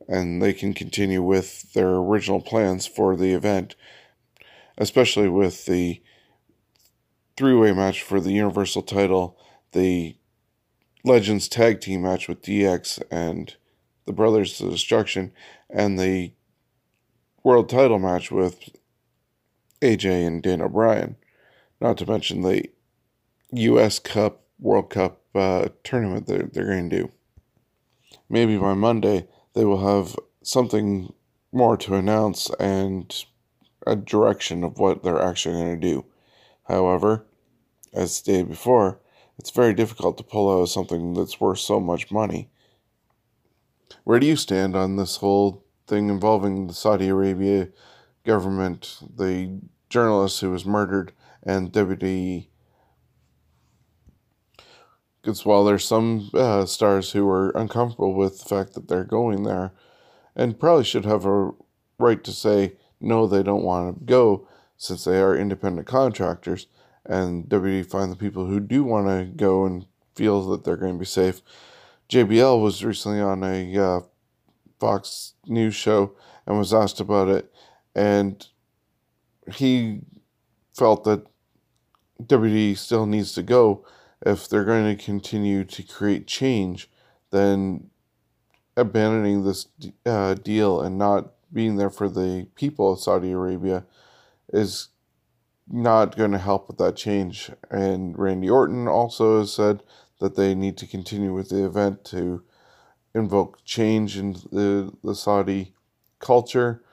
And 0.08 0.44
they 0.44 0.54
can 0.54 0.76
continue 0.76 1.24
with 1.24 1.74
their 1.74 1.90
original 1.90 2.40
plans 2.40 2.86
for 2.86 3.16
the 3.16 3.34
event 3.34 3.76
especially 4.78 5.28
with 5.28 5.66
the 5.66 6.02
three 7.38 7.54
way 7.54 7.72
match 7.72 8.02
for 8.02 8.20
the 8.20 8.34
Universal 8.34 8.82
title, 8.82 9.38
the 9.72 10.18
Legends 11.06 11.48
tag 11.48 11.80
team 11.80 12.02
match 12.02 12.28
with 12.28 12.42
DX 12.42 13.02
and 13.10 13.56
the 14.06 14.12
Brothers 14.12 14.60
of 14.60 14.72
Destruction, 14.72 15.32
and 15.70 16.00
the 16.00 16.34
world 17.44 17.70
title 17.70 18.00
match 18.00 18.32
with 18.32 18.70
AJ 19.82 20.26
and 20.26 20.42
Daniel 20.42 20.70
Bryan. 20.70 21.16
Not 21.80 21.98
to 22.00 22.06
mention 22.06 22.42
the 22.42 22.70
US 23.52 24.00
Cup, 24.00 24.42
World 24.60 24.90
Cup 24.90 25.22
uh, 25.36 25.70
tournament 25.84 26.26
that 26.28 26.54
they're 26.54 26.66
going 26.66 26.90
to 26.90 27.04
do. 27.04 27.12
Maybe 28.30 28.58
by 28.58 28.74
Monday, 28.74 29.28
they 29.54 29.64
will 29.64 29.86
have 29.86 30.18
something 30.42 31.14
more 31.52 31.78
to 31.78 31.96
announce 31.96 32.50
and 32.60 33.14
a 33.86 33.96
direction 33.96 34.64
of 34.64 34.80
what 34.80 35.04
they're 35.04 35.22
actually 35.22 35.56
going 35.56 35.80
to 35.80 35.88
do. 35.88 36.06
However, 36.68 37.26
as 37.94 38.16
stated 38.16 38.50
before, 38.50 39.00
it's 39.38 39.52
very 39.52 39.74
difficult 39.74 40.18
to 40.18 40.24
pull 40.24 40.62
out 40.62 40.66
something 40.66 41.14
that's 41.14 41.40
worth 41.40 41.60
so 41.60 41.80
much 41.80 42.12
money. 42.12 42.50
Where 44.04 44.20
do 44.20 44.28
you 44.28 44.36
stand 44.36 44.76
on 44.76 44.96
this 44.96 45.18
whole 45.18 45.64
thing 45.88 46.10
involving 46.10 46.68
the 46.68 46.74
Saudi 46.74 47.08
Arabia 47.08 47.70
government, 48.26 49.00
the 49.16 49.62
journalist 49.90 50.42
who 50.42 50.52
was 50.52 50.66
murdered, 50.66 51.14
and 51.44 51.72
WWE? 51.72 52.48
Because 55.22 55.46
while 55.46 55.64
there's 55.64 55.86
some 55.86 56.30
uh, 56.34 56.66
stars 56.66 57.12
who 57.12 57.30
are 57.30 57.50
uncomfortable 57.52 58.14
with 58.14 58.40
the 58.40 58.50
fact 58.50 58.74
that 58.74 58.88
they're 58.88 59.04
going 59.04 59.44
there, 59.44 59.72
and 60.36 60.60
probably 60.60 60.84
should 60.84 61.06
have 61.06 61.26
a 61.26 61.52
right 61.98 62.24
to 62.24 62.32
say 62.32 62.74
no, 63.00 63.28
they 63.28 63.44
don't 63.44 63.64
want 63.64 64.00
to 64.00 64.06
go 64.06 64.48
since 64.78 65.04
they 65.04 65.20
are 65.20 65.36
independent 65.36 65.88
contractors 65.88 66.68
and 67.08 67.46
WWE 67.46 67.86
find 67.86 68.12
the 68.12 68.18
people 68.18 68.46
who 68.46 68.60
do 68.60 68.84
want 68.84 69.08
to 69.08 69.26
go 69.36 69.66
and 69.66 69.86
feel 70.16 70.48
that 70.50 70.64
they're 70.64 70.78
going 70.78 70.94
to 70.94 71.00
be 71.00 71.06
safe. 71.06 71.42
JBL 72.10 72.62
was 72.62 72.84
recently 72.84 73.22
on 73.22 73.44
a 73.44 73.78
uh, 73.78 74.00
Fox 74.80 75.34
News 75.46 75.76
show 75.76 76.16
and 76.46 76.58
was 76.58 76.74
asked 76.74 77.00
about 77.00 77.28
it, 77.28 77.52
and 77.96 78.48
he 79.54 80.02
felt 80.74 81.04
that 81.06 81.26
WWE 82.24 82.78
still 82.78 83.06
needs 83.06 83.34
to 83.34 83.44
go 83.44 83.86
if 84.26 84.48
they're 84.48 84.66
going 84.66 84.96
to 84.96 85.04
continue 85.04 85.64
to 85.64 85.84
create 85.84 86.28
change. 86.28 86.90
Then 87.32 87.90
abandoning 88.76 89.44
this 89.44 89.68
uh, 90.06 90.36
deal 90.36 90.82
and 90.82 90.98
not 90.98 91.34
being 91.52 91.76
there 91.76 91.90
for 91.90 92.08
the 92.08 92.48
people 92.56 92.94
of 92.94 93.00
Saudi 93.00 93.32
Arabia 93.32 93.86
is 94.50 94.90
not 95.70 96.16
going 96.16 96.32
to 96.32 96.38
help 96.38 96.68
with 96.68 96.78
that 96.78 96.96
change. 96.96 97.52
And 97.70 98.18
Randy 98.18 98.50
Orton 98.50 98.88
also 98.88 99.40
has 99.40 99.54
said 99.54 99.84
that 100.20 100.36
they 100.36 100.56
need 100.56 100.78
to 100.78 100.88
continue 100.88 101.34
with 101.34 101.50
the 101.50 101.66
event 101.66 102.06
to 102.06 102.44
invoke 103.14 103.64
change 103.66 104.18
in 104.18 104.34
the, 104.52 104.94
the 105.04 105.16
Saudi 105.16 105.74
culture. 106.20 106.84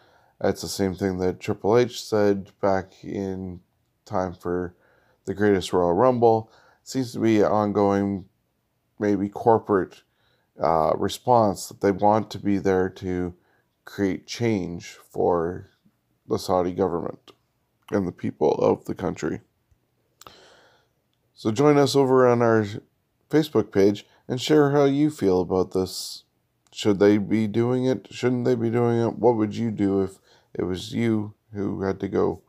That's 0.41 0.63
the 0.63 0.69
same 0.69 0.95
thing 0.95 1.19
that 1.19 1.41
Triple 1.41 1.79
H 1.79 2.03
said 2.03 2.51
back 2.61 2.93
in 3.03 3.61
time 4.05 4.35
for 4.35 4.75
the 5.25 5.35
greatest 5.35 5.73
Royal 5.73 5.93
Rumble. 5.93 6.51
It 6.83 6.89
Seems 6.89 7.13
to 7.13 7.21
be 7.21 7.41
an 7.41 7.47
ongoing, 7.47 8.27
maybe 8.99 9.29
corporate 9.29 10.03
uh, 10.61 10.93
response 10.97 11.69
that 11.69 11.81
they 11.81 11.91
want 11.93 12.31
to 12.31 12.39
be 12.39 12.59
there 12.59 12.89
to 12.89 13.35
create 13.85 14.27
change 14.27 14.99
for 15.11 15.71
the 16.29 16.39
Saudi 16.39 16.73
government 16.73 17.33
and 17.91 18.07
the 18.07 18.13
people 18.13 18.53
of 18.55 18.85
the 18.85 18.95
country. 18.95 19.41
So 21.35 21.51
join 21.51 21.77
us 21.77 21.97
over 21.97 22.27
on 22.27 22.43
our 22.43 22.67
Facebook 23.31 23.73
page 23.73 24.07
and 24.29 24.41
share 24.41 24.71
how 24.71 24.85
you 24.85 25.11
feel 25.11 25.41
about 25.41 25.73
this. 25.73 26.25
Should 26.73 26.99
they 26.99 27.19
be 27.19 27.47
doing 27.47 27.85
it? 27.85 28.09
Shouldn't 28.11 28.45
they 28.45 28.55
be 28.55 28.71
doing 28.71 28.99
it? 29.01 29.19
What 29.19 29.37
would 29.37 29.55
you 29.55 29.71
do 29.71 30.03
if 30.03 30.19
it 30.55 30.65
was 30.65 30.93
you 30.93 31.35
who 31.53 31.83
had 31.83 32.01
to 32.01 32.09
go? 32.09 32.43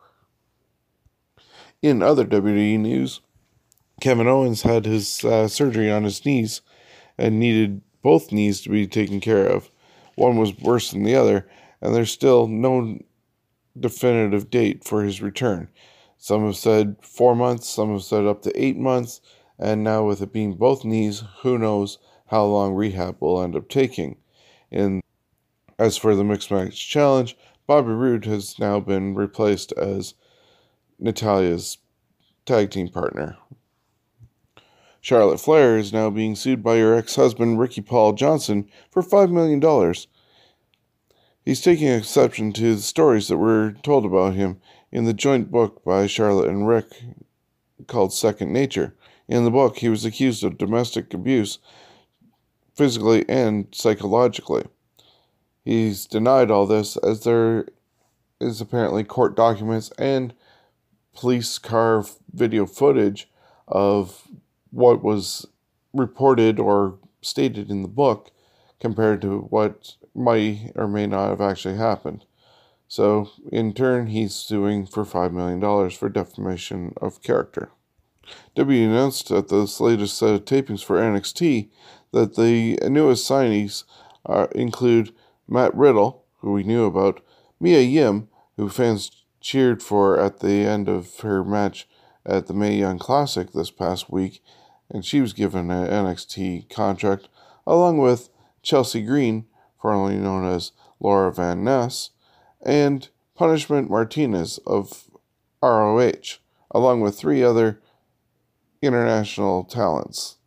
In 1.81 2.01
other 2.01 2.25
WWE 2.25 2.79
news, 2.79 3.21
Kevin 4.01 4.27
Owens 4.27 4.63
had 4.63 4.85
his 4.85 5.23
uh, 5.23 5.47
surgery 5.47 5.91
on 5.91 6.03
his 6.03 6.25
knees 6.25 6.61
and 7.17 7.39
needed 7.39 7.81
both 8.01 8.31
knees 8.31 8.61
to 8.61 8.69
be 8.69 8.87
taken 8.87 9.19
care 9.19 9.45
of. 9.45 9.69
One 10.15 10.37
was 10.37 10.57
worse 10.59 10.91
than 10.91 11.03
the 11.03 11.15
other, 11.15 11.47
and 11.81 11.93
there's 11.93 12.11
still 12.11 12.47
no 12.47 12.99
definitive 13.79 14.49
date 14.49 14.83
for 14.83 15.03
his 15.03 15.21
return. 15.21 15.69
Some 16.17 16.45
have 16.45 16.55
said 16.55 16.95
four 17.01 17.35
months, 17.35 17.67
some 17.67 17.91
have 17.91 18.03
said 18.03 18.25
up 18.25 18.41
to 18.43 18.61
eight 18.61 18.77
months, 18.77 19.21
and 19.59 19.83
now 19.83 20.05
with 20.05 20.21
it 20.21 20.33
being 20.33 20.55
both 20.55 20.85
knees, 20.85 21.23
who 21.41 21.57
knows 21.57 21.99
how 22.27 22.45
long 22.45 22.73
rehab 22.73 23.17
will 23.19 23.41
end 23.41 23.55
up 23.55 23.69
taking. 23.69 24.17
And 24.71 25.01
as 25.77 25.97
for 25.97 26.15
the 26.15 26.23
mixed 26.23 26.51
match 26.51 26.87
challenge, 26.89 27.37
Bobby 27.67 27.91
Roode 27.91 28.25
has 28.25 28.59
now 28.59 28.79
been 28.79 29.15
replaced 29.15 29.71
as 29.73 30.13
Natalya's 30.99 31.77
tag 32.45 32.71
team 32.71 32.89
partner. 32.89 33.37
Charlotte 35.01 35.39
Flair 35.39 35.77
is 35.77 35.93
now 35.93 36.09
being 36.09 36.35
sued 36.35 36.63
by 36.63 36.77
her 36.77 36.95
ex 36.95 37.15
husband 37.15 37.59
Ricky 37.59 37.81
Paul 37.81 38.13
Johnson 38.13 38.67
for 38.89 39.03
$5 39.03 39.31
million 39.31 39.59
He's 41.45 41.61
taking 41.61 41.89
exception 41.89 42.53
to 42.53 42.75
the 42.75 42.81
stories 42.81 43.27
that 43.27 43.37
were 43.37 43.75
told 43.83 44.03
about 44.03 44.33
him 44.33 44.59
in 44.91 45.05
the 45.05 45.13
joint 45.13 45.51
book 45.51 45.83
by 45.85 46.07
Charlotte 46.07 46.49
and 46.49 46.67
Rick 46.67 46.87
called 47.85 48.13
Second 48.13 48.51
Nature. 48.51 48.95
In 49.27 49.43
the 49.43 49.51
book, 49.51 49.77
he 49.77 49.87
was 49.87 50.03
accused 50.05 50.43
of 50.43 50.57
domestic 50.57 51.13
abuse, 51.13 51.59
physically 52.73 53.29
and 53.29 53.67
psychologically. 53.71 54.63
He's 55.63 56.07
denied 56.07 56.49
all 56.49 56.65
this 56.65 56.97
as 56.97 57.23
there 57.23 57.67
is 58.41 58.59
apparently 58.59 59.03
court 59.03 59.35
documents 59.35 59.91
and 59.99 60.33
police 61.13 61.59
car 61.59 62.05
video 62.33 62.65
footage 62.65 63.29
of 63.67 64.27
what 64.71 65.03
was 65.03 65.45
reported 65.93 66.59
or 66.59 66.97
stated 67.21 67.69
in 67.69 67.83
the 67.83 67.87
book 67.87 68.31
compared 68.79 69.21
to 69.21 69.41
what 69.41 69.95
might 70.15 70.71
or 70.75 70.87
may 70.87 71.07
not 71.07 71.29
have 71.29 71.41
actually 71.41 71.77
happened. 71.77 72.25
So, 72.87 73.29
in 73.51 73.73
turn, 73.73 74.07
he's 74.07 74.33
suing 74.33 74.85
for 74.85 75.03
$5 75.03 75.31
million 75.31 75.89
for 75.89 76.09
defamation 76.09 76.93
of 77.01 77.21
character. 77.23 77.71
W 78.55 78.83
announced 78.89 79.31
at 79.31 79.49
this 79.49 79.79
latest 79.79 80.17
set 80.17 80.33
of 80.33 80.45
tapings 80.45 80.83
for 80.83 80.97
NXT 80.97 81.69
that 82.11 82.35
the 82.35 82.77
newest 82.89 83.29
signees 83.29 83.83
uh, 84.25 84.47
include 84.53 85.13
Matt 85.47 85.75
Riddle, 85.75 86.23
who 86.39 86.53
we 86.53 86.63
knew 86.63 86.85
about, 86.85 87.21
Mia 87.59 87.81
Yim, 87.81 88.29
who 88.57 88.69
fans 88.69 89.11
cheered 89.41 89.83
for 89.83 90.19
at 90.19 90.39
the 90.39 90.65
end 90.65 90.89
of 90.89 91.19
her 91.19 91.43
match 91.43 91.87
at 92.25 92.47
the 92.47 92.53
Mae 92.53 92.77
Young 92.77 92.97
Classic 92.97 93.51
this 93.51 93.69
past 93.69 94.09
week, 94.09 94.41
and 94.89 95.05
she 95.05 95.21
was 95.21 95.33
given 95.33 95.69
an 95.69 95.87
NXT 95.87 96.69
contract, 96.69 97.27
along 97.67 97.97
with 97.99 98.29
Chelsea 98.63 99.03
Green, 99.03 99.45
formerly 99.81 100.17
known 100.17 100.45
as 100.45 100.71
Laura 100.99 101.31
Van 101.31 101.63
Ness, 101.63 102.11
and 102.65 103.09
Punishment 103.35 103.89
Martinez 103.89 104.59
of 104.65 105.09
ROH, 105.61 106.39
along 106.71 107.01
with 107.01 107.17
three 107.17 107.43
other 107.43 107.81
international 108.81 109.63
talents. 109.63 110.37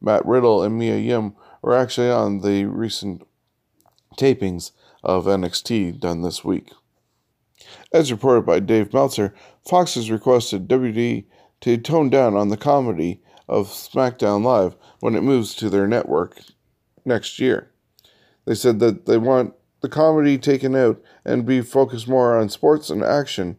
Matt 0.00 0.24
Riddle 0.26 0.62
and 0.62 0.78
Mia 0.78 0.96
Yim 0.96 1.34
were 1.60 1.76
actually 1.76 2.10
on 2.10 2.40
the 2.40 2.64
recent 2.64 3.26
tapings 4.16 4.72
of 5.02 5.26
NXT 5.26 6.00
done 6.00 6.22
this 6.22 6.44
week. 6.44 6.70
As 7.92 8.10
reported 8.10 8.44
by 8.44 8.60
Dave 8.60 8.92
Meltzer, 8.92 9.34
Fox 9.64 9.94
has 9.94 10.10
requested 10.10 10.68
WWE 10.68 11.24
to 11.60 11.78
tone 11.78 12.10
down 12.10 12.34
on 12.36 12.48
the 12.48 12.56
comedy 12.56 13.22
of 13.48 13.68
SmackDown 13.68 14.42
Live 14.42 14.76
when 15.00 15.14
it 15.14 15.22
moves 15.22 15.54
to 15.54 15.70
their 15.70 15.86
network 15.86 16.40
next 17.04 17.38
year. 17.38 17.70
They 18.44 18.54
said 18.54 18.78
that 18.80 19.06
they 19.06 19.18
want 19.18 19.54
the 19.80 19.88
comedy 19.88 20.38
taken 20.38 20.74
out 20.76 21.00
and 21.24 21.46
be 21.46 21.60
focused 21.60 22.08
more 22.08 22.36
on 22.36 22.48
sports 22.48 22.90
and 22.90 23.02
action 23.02 23.58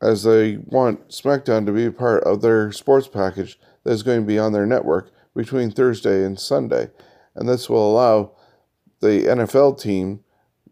as 0.00 0.22
they 0.22 0.58
want 0.58 1.08
SmackDown 1.08 1.66
to 1.66 1.72
be 1.72 1.90
part 1.90 2.22
of 2.24 2.40
their 2.42 2.70
sports 2.72 3.08
package 3.08 3.58
that 3.84 3.92
is 3.92 4.02
going 4.02 4.20
to 4.20 4.26
be 4.26 4.38
on 4.38 4.52
their 4.52 4.66
network 4.66 5.10
between 5.34 5.70
Thursday 5.70 6.24
and 6.24 6.38
Sunday. 6.38 6.90
And 7.34 7.48
this 7.48 7.68
will 7.68 7.90
allow 7.92 8.32
the 9.00 9.24
NFL 9.24 9.80
team 9.80 10.20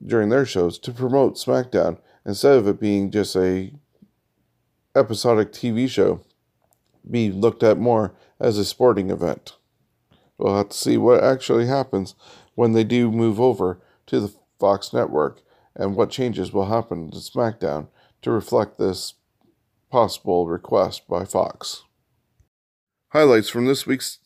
during 0.04 0.28
their 0.28 0.46
shows 0.46 0.78
to 0.80 0.92
promote 0.92 1.36
SmackDown 1.36 1.98
instead 2.24 2.56
of 2.56 2.68
it 2.68 2.80
being 2.80 3.10
just 3.10 3.36
a 3.36 3.72
episodic 4.96 5.52
TV 5.52 5.88
show 5.88 6.20
be 7.10 7.30
looked 7.30 7.62
at 7.62 7.78
more 7.78 8.14
as 8.40 8.58
a 8.58 8.64
sporting 8.64 9.10
event. 9.10 9.56
We'll 10.38 10.56
have 10.56 10.70
to 10.70 10.76
see 10.76 10.96
what 10.96 11.22
actually 11.22 11.66
happens 11.66 12.14
when 12.54 12.72
they 12.72 12.84
do 12.84 13.10
move 13.10 13.40
over 13.40 13.80
to 14.06 14.20
the 14.20 14.32
Fox 14.58 14.92
network 14.92 15.42
and 15.76 15.96
what 15.96 16.10
changes 16.10 16.52
will 16.52 16.66
happen 16.66 17.10
to 17.10 17.18
SmackDown 17.18 17.88
to 18.22 18.30
reflect 18.30 18.78
this 18.78 19.14
possible 19.90 20.46
request 20.46 21.06
by 21.08 21.24
Fox. 21.24 21.84
Highlights 23.08 23.48
from 23.48 23.66
this 23.66 23.86
week's 23.86 24.18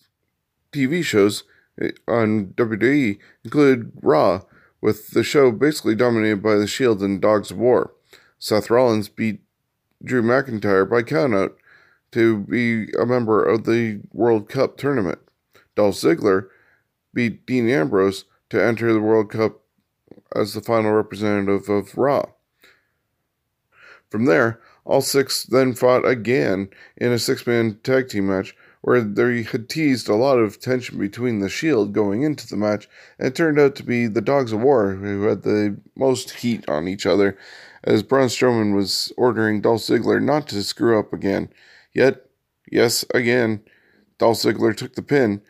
TV 0.73 1.05
shows 1.05 1.45
eh, 1.81 1.91
on 2.07 2.55
WWE 2.57 3.19
include 3.45 3.93
Raw, 4.01 4.43
with 4.81 5.09
the 5.11 5.25
show 5.25 5.51
basically 5.51 5.95
dominated 5.95 6.43
by 6.43 6.55
The 6.55 6.67
Shield 6.67 7.03
and 7.03 7.21
Dogs 7.21 7.51
of 7.51 7.59
War. 7.59 7.93
Seth 8.39 8.71
Rollins 8.71 9.09
beat 9.09 9.41
Drew 10.03 10.23
McIntyre 10.23 10.89
by 10.89 11.03
countout 11.03 11.55
to 12.13 12.39
be 12.39 12.91
a 12.93 13.05
member 13.05 13.45
of 13.45 13.65
the 13.65 14.01
World 14.13 14.49
Cup 14.49 14.77
tournament. 14.77 15.19
Dolph 15.79 15.95
Ziggler 15.95 16.49
beat 17.15 17.47
Dean 17.47 17.69
Ambrose 17.69 18.25
to 18.51 18.61
enter 18.61 18.93
the 18.93 19.01
World 19.01 19.31
Cup 19.31 19.61
as 20.35 20.53
the 20.53 20.61
final 20.61 20.91
representative 20.91 21.69
of 21.69 21.97
Raw. 21.97 22.25
From 24.11 24.25
there, 24.25 24.61
all 24.85 25.03
six 25.03 25.45
then 25.45 25.75
fought 25.75 26.05
again 26.05 26.71
in 26.97 27.13
a 27.13 27.19
six 27.19 27.47
man 27.47 27.79
tag 27.85 28.09
team 28.09 28.27
match 28.27 28.57
where 28.81 29.01
they 29.01 29.45
had 29.45 29.69
teased 29.69 30.09
a 30.09 30.17
lot 30.17 30.41
of 30.41 30.59
tension 30.59 30.99
between 30.99 31.39
the 31.39 31.49
Shield 31.49 31.93
going 31.93 32.23
into 32.23 32.49
the 32.49 32.57
match, 32.57 32.89
and 33.17 33.29
it 33.29 33.37
turned 33.37 33.61
out 33.61 33.77
to 33.77 33.85
be 33.85 34.09
the 34.09 34.21
Dogs 34.21 34.53
of 34.53 34.61
War 34.61 34.95
who 34.95 35.23
had 35.29 35.43
the 35.43 35.79
most 35.95 36.31
heat 36.31 36.69
on 36.69 36.89
each 36.89 37.07
other, 37.07 37.39
as 37.85 38.03
Braun 38.03 38.27
Strowman 38.27 38.75
was 38.75 39.13
ordering 39.17 39.61
Dolph 39.61 39.83
Ziggler 39.83 40.21
not 40.21 40.49
to 40.49 40.65
screw 40.65 40.99
up 40.99 41.13
again. 41.13 41.51
Yet, 41.93 42.27
yes, 42.69 43.05
again, 43.15 43.63
Dolph 44.19 44.39
Ziggler 44.39 44.77
took 44.77 44.97
the 44.97 45.03
pin, 45.03 45.41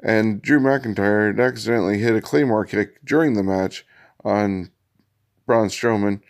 and 0.00 0.40
Drew 0.40 0.60
McIntyre 0.60 1.38
accidentally 1.38 1.98
hit 1.98 2.16
a 2.16 2.20
Claymore 2.20 2.64
kick 2.64 3.04
during 3.04 3.34
the 3.34 3.42
match 3.42 3.84
on 4.24 4.70
Braun 5.46 5.68
Strowman, 5.68 6.20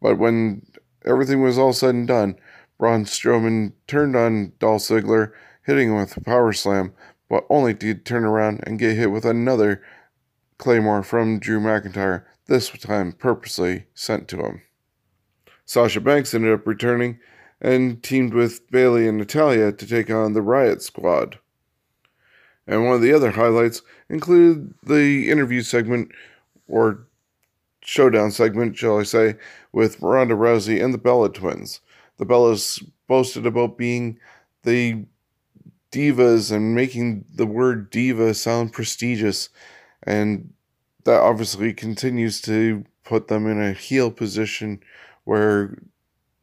but 0.00 0.18
when 0.18 0.66
everything 1.04 1.42
was 1.42 1.58
all 1.58 1.72
said 1.72 1.94
and 1.94 2.06
done, 2.06 2.36
Braun 2.78 3.04
Strowman 3.04 3.72
turned 3.86 4.16
on 4.16 4.52
Dolph 4.58 4.82
Ziggler 4.82 5.32
hitting 5.62 5.88
him 5.88 5.96
with 5.96 6.16
a 6.16 6.20
power 6.20 6.52
slam, 6.52 6.92
but 7.28 7.44
only 7.50 7.74
to 7.74 7.94
turn 7.94 8.24
around 8.24 8.60
and 8.64 8.78
get 8.78 8.96
hit 8.96 9.10
with 9.10 9.24
another 9.24 9.82
claymore 10.58 11.02
from 11.02 11.38
Drew 11.38 11.60
McIntyre, 11.60 12.24
this 12.46 12.68
time 12.70 13.12
purposely 13.12 13.86
sent 13.94 14.28
to 14.28 14.38
him. 14.38 14.62
Sasha 15.64 16.00
Banks 16.00 16.32
ended 16.32 16.52
up 16.52 16.66
returning 16.66 17.18
and 17.60 18.02
teamed 18.02 18.34
with 18.34 18.70
Bayley 18.70 19.08
and 19.08 19.18
Natalya 19.18 19.72
to 19.72 19.86
take 19.86 20.10
on 20.10 20.32
the 20.32 20.42
Riot 20.42 20.82
Squad. 20.82 21.38
And 22.66 22.84
one 22.84 22.96
of 22.96 23.02
the 23.02 23.12
other 23.12 23.30
highlights 23.30 23.82
included 24.08 24.74
the 24.82 25.30
interview 25.30 25.62
segment, 25.62 26.10
or 26.68 27.06
showdown 27.80 28.32
segment, 28.32 28.76
shall 28.76 28.98
I 28.98 29.04
say, 29.04 29.36
with 29.72 30.00
Ronda 30.00 30.34
Rousey 30.34 30.82
and 30.82 30.92
the 30.92 30.98
Bella 30.98 31.32
twins. 31.32 31.80
The 32.18 32.26
Bellas 32.26 32.84
boasted 33.06 33.46
about 33.46 33.78
being 33.78 34.18
the 34.64 35.04
divas 35.92 36.50
and 36.50 36.74
making 36.74 37.24
the 37.32 37.46
word 37.46 37.90
diva 37.90 38.34
sound 38.34 38.72
prestigious. 38.72 39.48
And 40.02 40.52
that 41.04 41.20
obviously 41.20 41.72
continues 41.72 42.40
to 42.42 42.84
put 43.04 43.28
them 43.28 43.46
in 43.46 43.62
a 43.62 43.72
heel 43.72 44.10
position 44.10 44.80
where 45.24 45.78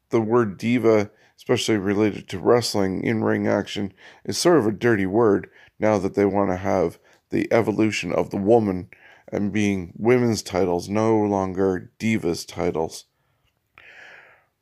the 0.10 0.22
word 0.22 0.58
diva, 0.58 1.12
especially 1.36 1.78
related 1.78 2.30
to 2.30 2.40
wrestling 2.40 3.04
in 3.04 3.24
ring 3.24 3.48
action, 3.48 3.94
is 4.24 4.38
sort 4.38 4.58
of 4.58 4.68
a 4.68 4.72
dirty 4.72 5.06
word 5.06 5.50
now 5.84 5.98
that 5.98 6.16
they 6.16 6.26
want 6.26 6.50
to 6.50 6.56
have 6.56 6.98
the 7.30 7.52
evolution 7.52 8.14
of 8.14 8.30
the 8.30 8.38
woman 8.38 8.88
and 9.28 9.52
being 9.52 9.92
women's 9.98 10.42
titles, 10.42 10.88
no 10.88 11.18
longer 11.18 11.92
divas 12.00 12.48
titles. 12.48 13.06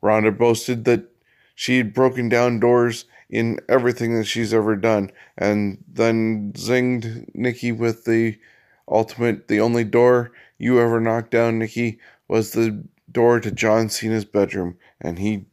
Ronda 0.01 0.31
boasted 0.31 0.83
that 0.85 1.09
she 1.53 1.77
had 1.77 1.93
broken 1.93 2.27
down 2.27 2.59
doors 2.59 3.05
in 3.29 3.59
everything 3.69 4.17
that 4.17 4.25
she's 4.25 4.51
ever 4.51 4.75
done, 4.75 5.11
and 5.37 5.77
then 5.87 6.53
zinged 6.53 7.27
Nikki 7.35 7.71
with 7.71 8.05
the 8.05 8.39
ultimate, 8.87 9.47
the 9.47 9.61
only 9.61 9.83
door 9.83 10.31
you 10.57 10.79
ever 10.79 10.99
knocked 10.99 11.29
down, 11.29 11.59
Nikki, 11.59 11.99
was 12.27 12.51
the 12.51 12.83
door 13.11 13.39
to 13.39 13.51
John 13.51 13.89
Cena's 13.89 14.25
bedroom, 14.25 14.75
and 14.99 15.19
he 15.19 15.45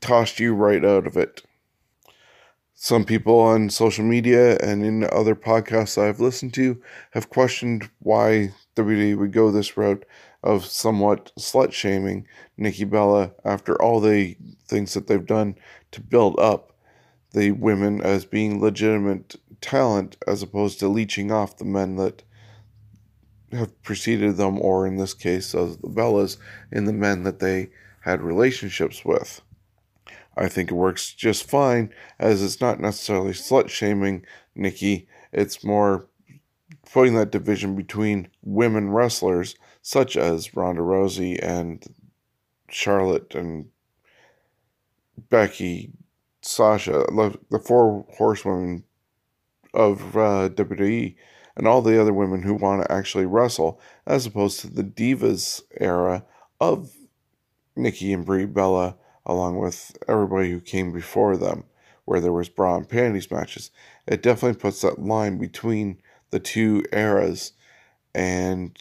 tossed 0.00 0.38
you 0.40 0.54
right 0.54 0.84
out 0.84 1.06
of 1.06 1.16
it. 1.16 1.42
Some 2.78 3.06
people 3.06 3.40
on 3.40 3.70
social 3.70 4.04
media 4.04 4.58
and 4.58 4.84
in 4.84 5.02
other 5.04 5.34
podcasts 5.34 5.96
I've 5.96 6.20
listened 6.20 6.52
to 6.54 6.80
have 7.12 7.30
questioned 7.30 7.88
why 8.00 8.52
WWE 8.76 9.16
would 9.16 9.32
go 9.32 9.50
this 9.50 9.78
route 9.78 10.04
of 10.42 10.66
somewhat 10.66 11.32
slut 11.38 11.72
shaming 11.72 12.28
Nikki 12.58 12.84
Bella 12.84 13.32
after 13.46 13.80
all 13.80 13.98
the 13.98 14.36
things 14.68 14.92
that 14.92 15.06
they've 15.06 15.24
done 15.24 15.56
to 15.92 16.02
build 16.02 16.38
up 16.38 16.76
the 17.32 17.52
women 17.52 18.02
as 18.02 18.26
being 18.26 18.60
legitimate 18.60 19.36
talent 19.62 20.18
as 20.26 20.42
opposed 20.42 20.78
to 20.80 20.88
leeching 20.88 21.32
off 21.32 21.56
the 21.56 21.64
men 21.64 21.96
that 21.96 22.24
have 23.52 23.82
preceded 23.84 24.36
them, 24.36 24.60
or 24.60 24.86
in 24.86 24.96
this 24.96 25.14
case, 25.14 25.54
of 25.54 25.80
the 25.80 25.88
Bellas, 25.88 26.36
in 26.70 26.84
the 26.84 26.92
men 26.92 27.22
that 27.22 27.38
they 27.38 27.70
had 28.00 28.20
relationships 28.20 29.02
with. 29.02 29.40
I 30.36 30.48
think 30.48 30.70
it 30.70 30.74
works 30.74 31.12
just 31.12 31.48
fine, 31.48 31.92
as 32.18 32.42
it's 32.42 32.60
not 32.60 32.80
necessarily 32.80 33.32
slut 33.32 33.68
shaming 33.68 34.24
Nikki, 34.54 35.08
it's 35.32 35.64
more 35.64 36.08
putting 36.92 37.14
that 37.14 37.30
division 37.30 37.74
between 37.74 38.28
women 38.42 38.90
wrestlers, 38.90 39.56
such 39.82 40.16
as 40.16 40.54
Ronda 40.54 40.82
Rousey 40.82 41.38
and 41.42 41.84
Charlotte 42.68 43.34
and 43.34 43.66
Becky, 45.30 45.92
Sasha, 46.42 47.04
the 47.50 47.58
four 47.58 48.06
horsewomen 48.16 48.84
of 49.74 50.16
uh, 50.16 50.48
WWE, 50.50 51.14
and 51.56 51.66
all 51.66 51.82
the 51.82 52.00
other 52.00 52.12
women 52.12 52.42
who 52.42 52.54
want 52.54 52.82
to 52.82 52.92
actually 52.92 53.26
wrestle, 53.26 53.80
as 54.06 54.26
opposed 54.26 54.60
to 54.60 54.68
the 54.68 54.84
Divas 54.84 55.62
era 55.80 56.24
of 56.60 56.92
Nikki 57.74 58.12
and 58.12 58.24
Brie 58.24 58.46
Bella, 58.46 58.96
along 59.26 59.58
with 59.58 59.96
everybody 60.08 60.50
who 60.50 60.60
came 60.60 60.92
before 60.92 61.36
them, 61.36 61.64
where 62.04 62.20
there 62.20 62.32
was 62.32 62.48
bra 62.48 62.76
and 62.76 62.88
panties 62.88 63.30
matches. 63.30 63.70
It 64.06 64.22
definitely 64.22 64.58
puts 64.58 64.80
that 64.80 65.00
line 65.00 65.38
between 65.38 66.00
the 66.30 66.40
two 66.40 66.84
eras, 66.92 67.52
and 68.14 68.76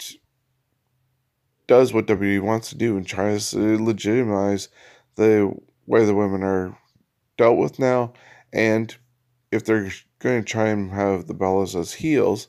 does 1.67 1.93
what 1.93 2.07
WWE 2.07 2.41
wants 2.41 2.69
to 2.69 2.77
do 2.77 2.95
and 2.95 3.05
tries 3.05 3.51
to 3.51 3.83
legitimize 3.83 4.69
the 5.15 5.53
way 5.87 6.05
the 6.05 6.15
women 6.15 6.43
are 6.43 6.77
dealt 7.37 7.57
with 7.57 7.79
now. 7.79 8.13
And 8.53 8.95
if 9.51 9.65
they're 9.65 9.91
going 10.19 10.43
to 10.43 10.51
try 10.51 10.67
and 10.67 10.91
have 10.91 11.27
the 11.27 11.33
Bellas 11.33 11.79
as 11.79 11.93
heels, 11.93 12.47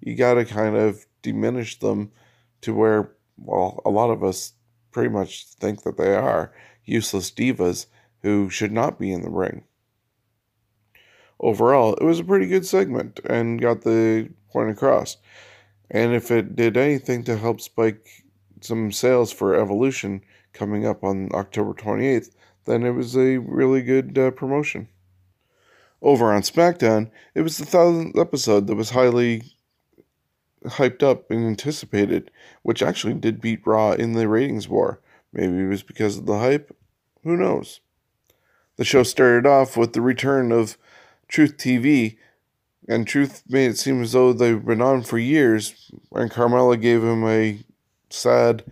you 0.00 0.14
got 0.16 0.34
to 0.34 0.44
kind 0.44 0.76
of 0.76 1.06
diminish 1.22 1.78
them 1.78 2.10
to 2.62 2.74
where, 2.74 3.12
well, 3.36 3.80
a 3.84 3.90
lot 3.90 4.10
of 4.10 4.22
us 4.24 4.52
pretty 4.90 5.10
much 5.10 5.46
think 5.46 5.82
that 5.82 5.96
they 5.96 6.14
are 6.14 6.52
useless 6.84 7.30
divas 7.30 7.86
who 8.22 8.48
should 8.50 8.72
not 8.72 8.98
be 8.98 9.12
in 9.12 9.22
the 9.22 9.30
ring. 9.30 9.64
Overall, 11.40 11.94
it 11.94 12.04
was 12.04 12.20
a 12.20 12.24
pretty 12.24 12.46
good 12.46 12.64
segment 12.64 13.20
and 13.24 13.60
got 13.60 13.82
the 13.82 14.30
point 14.50 14.70
across. 14.70 15.16
And 15.90 16.14
if 16.14 16.30
it 16.30 16.56
did 16.56 16.76
anything 16.76 17.24
to 17.24 17.36
help 17.36 17.60
spike 17.60 18.24
some 18.60 18.90
sales 18.92 19.32
for 19.32 19.54
Evolution 19.54 20.22
coming 20.52 20.86
up 20.86 21.04
on 21.04 21.28
October 21.34 21.74
28th, 21.74 22.30
then 22.64 22.84
it 22.84 22.92
was 22.92 23.16
a 23.16 23.38
really 23.38 23.82
good 23.82 24.16
uh, 24.16 24.30
promotion. 24.30 24.88
Over 26.00 26.32
on 26.32 26.42
SmackDown, 26.42 27.10
it 27.34 27.42
was 27.42 27.58
the 27.58 27.66
thousandth 27.66 28.18
episode 28.18 28.66
that 28.66 28.76
was 28.76 28.90
highly 28.90 29.42
hyped 30.64 31.02
up 31.02 31.30
and 31.30 31.46
anticipated, 31.46 32.30
which 32.62 32.82
actually 32.82 33.14
did 33.14 33.40
beat 33.40 33.66
Raw 33.66 33.92
in 33.92 34.12
the 34.12 34.28
ratings 34.28 34.68
war. 34.68 35.00
Maybe 35.34 35.64
it 35.64 35.68
was 35.68 35.82
because 35.82 36.16
of 36.16 36.26
the 36.26 36.38
hype. 36.38 36.74
Who 37.24 37.36
knows? 37.36 37.80
The 38.76 38.84
show 38.84 39.02
started 39.02 39.46
off 39.46 39.76
with 39.76 39.92
the 39.92 40.00
return 40.00 40.52
of 40.52 40.78
Truth 41.26 41.56
TV, 41.56 42.16
and 42.88 43.06
Truth 43.06 43.42
made 43.48 43.72
it 43.72 43.78
seem 43.78 44.02
as 44.02 44.12
though 44.12 44.32
they've 44.32 44.64
been 44.64 44.80
on 44.80 45.02
for 45.02 45.18
years, 45.18 45.90
and 46.12 46.30
Carmella 46.30 46.80
gave 46.80 47.02
him 47.02 47.24
a 47.24 47.64
sad 48.10 48.64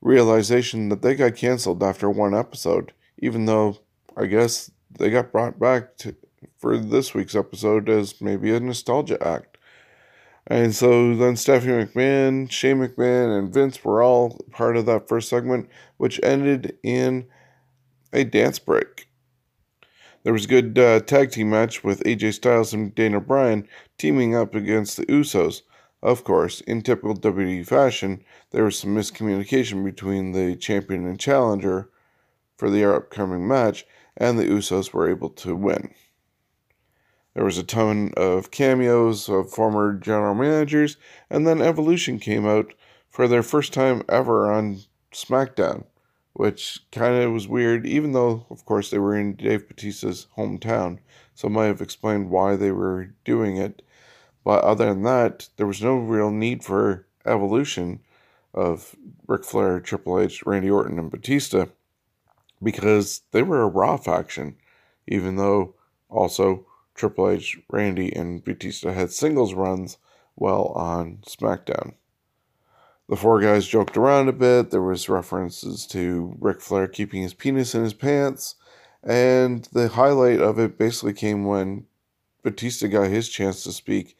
realization 0.00 0.88
that 0.88 1.02
they 1.02 1.16
got 1.16 1.34
canceled 1.34 1.82
after 1.82 2.08
one 2.08 2.34
episode, 2.34 2.92
even 3.18 3.46
though 3.46 3.78
I 4.16 4.26
guess 4.26 4.70
they 4.96 5.10
got 5.10 5.32
brought 5.32 5.58
back 5.58 5.96
to, 5.98 6.14
for 6.58 6.78
this 6.78 7.12
week's 7.12 7.34
episode 7.34 7.88
as 7.88 8.20
maybe 8.20 8.54
a 8.54 8.60
nostalgia 8.60 9.20
act. 9.26 9.53
And 10.46 10.74
so 10.74 11.16
then 11.16 11.36
Stephanie 11.36 11.86
McMahon, 11.86 12.50
Shane 12.50 12.78
McMahon, 12.78 13.38
and 13.38 13.52
Vince 13.52 13.82
were 13.82 14.02
all 14.02 14.44
part 14.50 14.76
of 14.76 14.84
that 14.86 15.08
first 15.08 15.28
segment, 15.28 15.68
which 15.96 16.20
ended 16.22 16.76
in 16.82 17.26
a 18.12 18.24
dance 18.24 18.58
break. 18.58 19.08
There 20.22 20.32
was 20.32 20.44
a 20.44 20.48
good 20.48 20.78
uh, 20.78 21.00
tag 21.00 21.30
team 21.30 21.50
match 21.50 21.84
with 21.84 22.02
AJ 22.04 22.34
Styles 22.34 22.72
and 22.72 22.94
Daniel 22.94 23.20
Bryan 23.20 23.68
teaming 23.98 24.34
up 24.34 24.54
against 24.54 24.96
the 24.96 25.06
Usos. 25.06 25.62
Of 26.02 26.24
course, 26.24 26.60
in 26.62 26.82
typical 26.82 27.14
WWE 27.14 27.66
fashion, 27.66 28.22
there 28.50 28.64
was 28.64 28.78
some 28.78 28.94
miscommunication 28.94 29.84
between 29.84 30.32
the 30.32 30.56
champion 30.56 31.06
and 31.06 31.18
challenger 31.18 31.90
for 32.56 32.68
the 32.70 32.84
upcoming 32.84 33.48
match, 33.48 33.86
and 34.16 34.38
the 34.38 34.44
Usos 34.44 34.92
were 34.92 35.08
able 35.08 35.30
to 35.30 35.56
win. 35.56 35.94
There 37.34 37.44
was 37.44 37.58
a 37.58 37.64
ton 37.64 38.12
of 38.16 38.50
cameos 38.50 39.28
of 39.28 39.50
former 39.50 39.94
general 39.94 40.34
managers, 40.34 40.96
and 41.28 41.46
then 41.46 41.60
Evolution 41.60 42.18
came 42.18 42.46
out 42.46 42.74
for 43.10 43.26
their 43.26 43.42
first 43.42 43.72
time 43.72 44.02
ever 44.08 44.50
on 44.52 44.80
SmackDown, 45.12 45.84
which 46.32 46.80
kind 46.92 47.16
of 47.22 47.32
was 47.32 47.48
weird, 47.48 47.86
even 47.86 48.12
though, 48.12 48.46
of 48.50 48.64
course, 48.64 48.90
they 48.90 48.98
were 48.98 49.16
in 49.16 49.34
Dave 49.34 49.68
Batista's 49.68 50.28
hometown, 50.36 50.98
so 51.34 51.48
might 51.48 51.66
have 51.66 51.82
explained 51.82 52.30
why 52.30 52.54
they 52.56 52.70
were 52.70 53.14
doing 53.24 53.56
it. 53.56 53.82
But 54.44 54.62
other 54.62 54.86
than 54.86 55.02
that, 55.02 55.48
there 55.56 55.66
was 55.66 55.82
no 55.82 55.96
real 55.96 56.30
need 56.30 56.62
for 56.62 57.06
Evolution 57.26 58.00
of 58.52 58.94
Ric 59.26 59.44
Flair, 59.44 59.80
Triple 59.80 60.20
H, 60.20 60.44
Randy 60.46 60.70
Orton, 60.70 60.98
and 60.98 61.10
Batista 61.10 61.66
because 62.62 63.22
they 63.32 63.42
were 63.42 63.62
a 63.62 63.68
Raw 63.68 63.96
faction, 63.96 64.56
even 65.06 65.36
though 65.36 65.74
also 66.08 66.66
Triple 66.94 67.28
H, 67.28 67.58
Randy, 67.70 68.14
and 68.14 68.44
Batista 68.44 68.92
had 68.92 69.10
singles 69.10 69.54
runs 69.54 69.98
while 70.34 70.72
on 70.74 71.18
SmackDown. 71.26 71.94
The 73.08 73.16
four 73.16 73.40
guys 73.40 73.66
joked 73.66 73.96
around 73.96 74.28
a 74.28 74.32
bit. 74.32 74.70
There 74.70 74.82
was 74.82 75.08
references 75.08 75.86
to 75.88 76.36
Ric 76.40 76.60
Flair 76.60 76.88
keeping 76.88 77.22
his 77.22 77.34
penis 77.34 77.74
in 77.74 77.82
his 77.82 77.94
pants, 77.94 78.54
and 79.02 79.68
the 79.72 79.88
highlight 79.88 80.40
of 80.40 80.58
it 80.58 80.78
basically 80.78 81.12
came 81.12 81.44
when 81.44 81.86
Batista 82.42 82.86
got 82.86 83.10
his 83.10 83.28
chance 83.28 83.62
to 83.64 83.72
speak, 83.72 84.16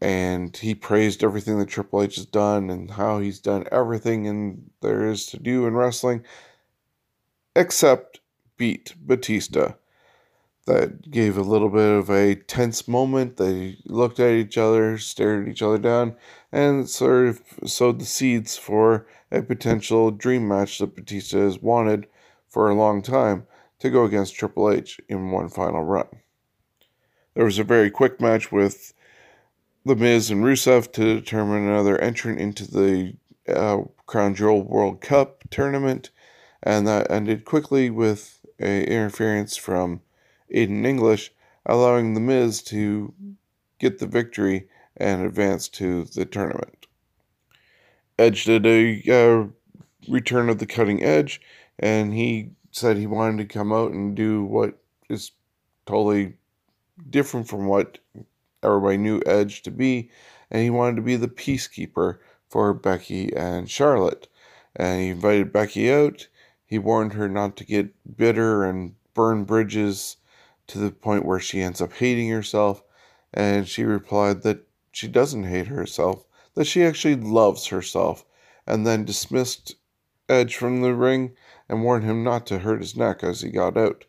and 0.00 0.56
he 0.56 0.74
praised 0.74 1.22
everything 1.22 1.58
that 1.58 1.68
Triple 1.68 2.02
H 2.02 2.16
has 2.16 2.26
done 2.26 2.70
and 2.70 2.92
how 2.92 3.20
he's 3.20 3.38
done 3.38 3.66
everything 3.70 4.26
and 4.26 4.70
there 4.80 5.08
is 5.08 5.26
to 5.26 5.38
do 5.38 5.66
in 5.66 5.74
wrestling, 5.74 6.24
except 7.54 8.20
beat 8.56 8.94
Batista 9.00 9.74
that 10.70 11.10
gave 11.10 11.36
a 11.36 11.42
little 11.42 11.68
bit 11.68 11.90
of 11.90 12.10
a 12.10 12.34
tense 12.34 12.86
moment. 12.86 13.36
They 13.36 13.78
looked 13.84 14.20
at 14.20 14.32
each 14.32 14.56
other, 14.56 14.98
stared 14.98 15.44
at 15.46 15.50
each 15.50 15.62
other 15.62 15.78
down, 15.78 16.16
and 16.52 16.88
sort 16.88 17.28
of 17.28 17.42
sowed 17.66 17.98
the 17.98 18.04
seeds 18.04 18.56
for 18.56 19.06
a 19.32 19.42
potential 19.42 20.10
dream 20.10 20.46
match 20.46 20.78
that 20.78 20.94
Batista 20.94 21.38
has 21.38 21.60
wanted 21.60 22.06
for 22.48 22.70
a 22.70 22.74
long 22.74 23.02
time 23.02 23.46
to 23.80 23.90
go 23.90 24.04
against 24.04 24.34
Triple 24.34 24.70
H 24.70 25.00
in 25.08 25.30
one 25.30 25.48
final 25.48 25.82
run. 25.82 26.06
There 27.34 27.44
was 27.44 27.58
a 27.58 27.64
very 27.64 27.90
quick 27.90 28.20
match 28.20 28.52
with 28.52 28.92
The 29.84 29.96
Miz 29.96 30.30
and 30.30 30.44
Rusev 30.44 30.92
to 30.92 31.14
determine 31.14 31.66
another 31.66 31.98
entrant 31.98 32.38
into 32.38 32.70
the 32.70 33.16
uh, 33.48 33.82
Crown 34.06 34.34
Jewel 34.34 34.62
World 34.62 35.00
Cup 35.00 35.44
tournament, 35.50 36.10
and 36.62 36.86
that 36.86 37.10
ended 37.10 37.44
quickly 37.44 37.90
with 37.90 38.40
a 38.60 38.84
interference 38.84 39.56
from 39.56 40.02
Aiden 40.54 40.84
English, 40.86 41.32
allowing 41.66 42.14
The 42.14 42.20
Miz 42.20 42.62
to 42.64 43.14
get 43.78 43.98
the 43.98 44.06
victory 44.06 44.68
and 44.96 45.24
advance 45.24 45.68
to 45.68 46.04
the 46.04 46.24
tournament. 46.24 46.86
Edge 48.18 48.44
did 48.44 48.66
a 48.66 49.02
uh, 49.10 49.46
return 50.08 50.48
of 50.48 50.58
the 50.58 50.66
cutting 50.66 51.02
edge, 51.02 51.40
and 51.78 52.12
he 52.12 52.50
said 52.70 52.96
he 52.96 53.06
wanted 53.06 53.38
to 53.38 53.52
come 53.52 53.72
out 53.72 53.92
and 53.92 54.14
do 54.14 54.44
what 54.44 54.78
is 55.08 55.32
totally 55.86 56.34
different 57.08 57.48
from 57.48 57.66
what 57.66 57.98
everybody 58.62 58.98
knew 58.98 59.22
Edge 59.24 59.62
to 59.62 59.70
be, 59.70 60.10
and 60.50 60.62
he 60.62 60.70
wanted 60.70 60.96
to 60.96 61.02
be 61.02 61.16
the 61.16 61.28
peacekeeper 61.28 62.18
for 62.48 62.74
Becky 62.74 63.34
and 63.34 63.70
Charlotte. 63.70 64.28
And 64.76 65.00
he 65.00 65.08
invited 65.08 65.52
Becky 65.52 65.90
out. 65.90 66.28
He 66.66 66.78
warned 66.78 67.14
her 67.14 67.28
not 67.28 67.56
to 67.56 67.64
get 67.64 68.16
bitter 68.16 68.64
and 68.64 68.94
burn 69.14 69.44
bridges 69.44 70.16
to 70.70 70.78
the 70.78 70.90
point 70.90 71.24
where 71.24 71.40
she 71.40 71.60
ends 71.60 71.80
up 71.80 71.92
hating 71.92 72.28
herself. 72.30 72.82
And 73.32 73.68
she 73.68 73.84
replied 73.84 74.42
that 74.42 74.66
she 74.92 75.06
doesn't 75.06 75.44
hate 75.44 75.68
herself, 75.68 76.26
that 76.54 76.66
she 76.66 76.84
actually 76.84 77.16
loves 77.16 77.68
herself, 77.68 78.24
and 78.66 78.86
then 78.86 79.04
dismissed 79.04 79.76
Edge 80.28 80.56
from 80.56 80.80
the 80.80 80.94
ring 80.94 81.32
and 81.68 81.82
warned 81.82 82.04
him 82.04 82.24
not 82.24 82.46
to 82.46 82.58
hurt 82.58 82.80
his 82.80 82.96
neck 82.96 83.22
as 83.22 83.40
he 83.40 83.50
got 83.50 83.76
out. 83.76 84.04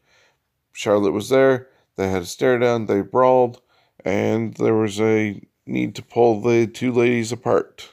Charlotte 0.71 1.11
was 1.11 1.29
there. 1.29 1.67
They 1.95 2.09
had 2.09 2.23
a 2.23 2.25
stare 2.25 2.57
down. 2.57 2.85
They 2.85 3.01
brawled, 3.01 3.61
and 4.03 4.53
there 4.55 4.75
was 4.75 4.99
a 4.99 5.41
need 5.65 5.95
to 5.95 6.01
pull 6.01 6.41
the 6.41 6.67
two 6.67 6.91
ladies 6.91 7.31
apart. 7.31 7.89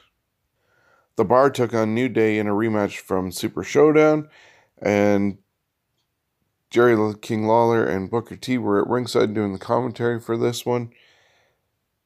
The 1.15 1.25
Bar 1.25 1.49
took 1.49 1.73
on 1.73 1.93
New 1.93 2.09
Day 2.09 2.39
in 2.39 2.47
a 2.47 2.53
rematch 2.53 2.97
from 2.97 3.31
Super 3.31 3.63
Showdown, 3.63 4.29
and 4.81 5.37
Jerry 6.69 7.15
King 7.15 7.47
Lawler 7.47 7.83
and 7.83 8.09
Booker 8.09 8.35
T 8.35 8.57
were 8.57 8.81
at 8.81 8.87
ringside 8.87 9.33
doing 9.33 9.53
the 9.53 9.59
commentary 9.59 10.19
for 10.19 10.37
this 10.37 10.65
one. 10.65 10.91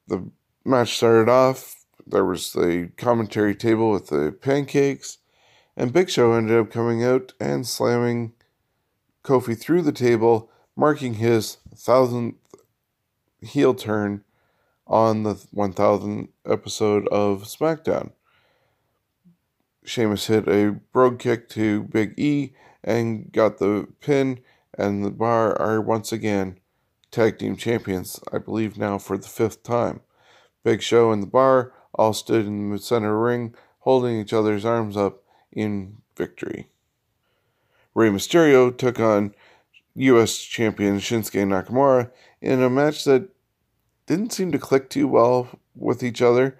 The 0.06 0.30
match 0.64 0.96
started 0.96 1.30
off. 1.30 1.84
There 2.06 2.24
was 2.24 2.52
the 2.52 2.90
commentary 2.96 3.54
table 3.54 3.90
with 3.90 4.08
the 4.08 4.36
pancakes, 4.40 5.18
and 5.76 5.92
Big 5.92 6.10
Show 6.10 6.32
ended 6.32 6.58
up 6.58 6.70
coming 6.70 7.02
out 7.02 7.32
and 7.40 7.66
slamming 7.66 8.32
Kofi 9.22 9.58
through 9.58 9.82
the 9.82 9.92
table, 9.92 10.50
marking 10.76 11.14
his 11.14 11.58
thousandth 11.74 12.36
heel 13.40 13.74
turn 13.74 14.24
on 14.86 15.22
the 15.22 15.34
1000th 15.34 16.28
episode 16.46 17.08
of 17.08 17.44
SmackDown. 17.44 18.12
Sheamus 19.84 20.26
hit 20.26 20.48
a 20.48 20.72
brogue 20.92 21.18
kick 21.18 21.48
to 21.50 21.84
Big 21.84 22.18
E 22.18 22.52
and 22.82 23.32
got 23.32 23.58
the 23.58 23.88
pin, 24.00 24.40
and 24.78 25.04
the 25.04 25.10
Bar 25.10 25.60
are 25.60 25.80
once 25.80 26.12
again 26.12 26.58
tag 27.10 27.38
team 27.38 27.56
champions, 27.56 28.20
I 28.32 28.38
believe 28.38 28.76
now 28.76 28.98
for 28.98 29.16
the 29.16 29.28
fifth 29.28 29.62
time. 29.62 30.00
Big 30.64 30.82
Show 30.82 31.12
and 31.12 31.22
the 31.22 31.28
Bar 31.28 31.72
all 31.94 32.12
stood 32.12 32.46
in 32.46 32.70
the 32.70 32.78
center 32.78 33.18
ring, 33.18 33.54
holding 33.80 34.18
each 34.18 34.32
other's 34.32 34.64
arms 34.64 34.96
up 34.96 35.22
in 35.52 35.98
victory. 36.16 36.68
Rey 37.94 38.08
Mysterio 38.08 38.76
took 38.76 38.98
on 38.98 39.34
U.S. 39.94 40.38
champion 40.38 40.98
Shinsuke 40.98 41.46
Nakamura 41.46 42.10
in 42.40 42.62
a 42.62 42.68
match 42.68 43.04
that 43.04 43.28
didn't 44.06 44.32
seem 44.32 44.50
to 44.52 44.58
click 44.58 44.90
too 44.90 45.06
well 45.06 45.48
with 45.76 46.02
each 46.02 46.20
other. 46.20 46.58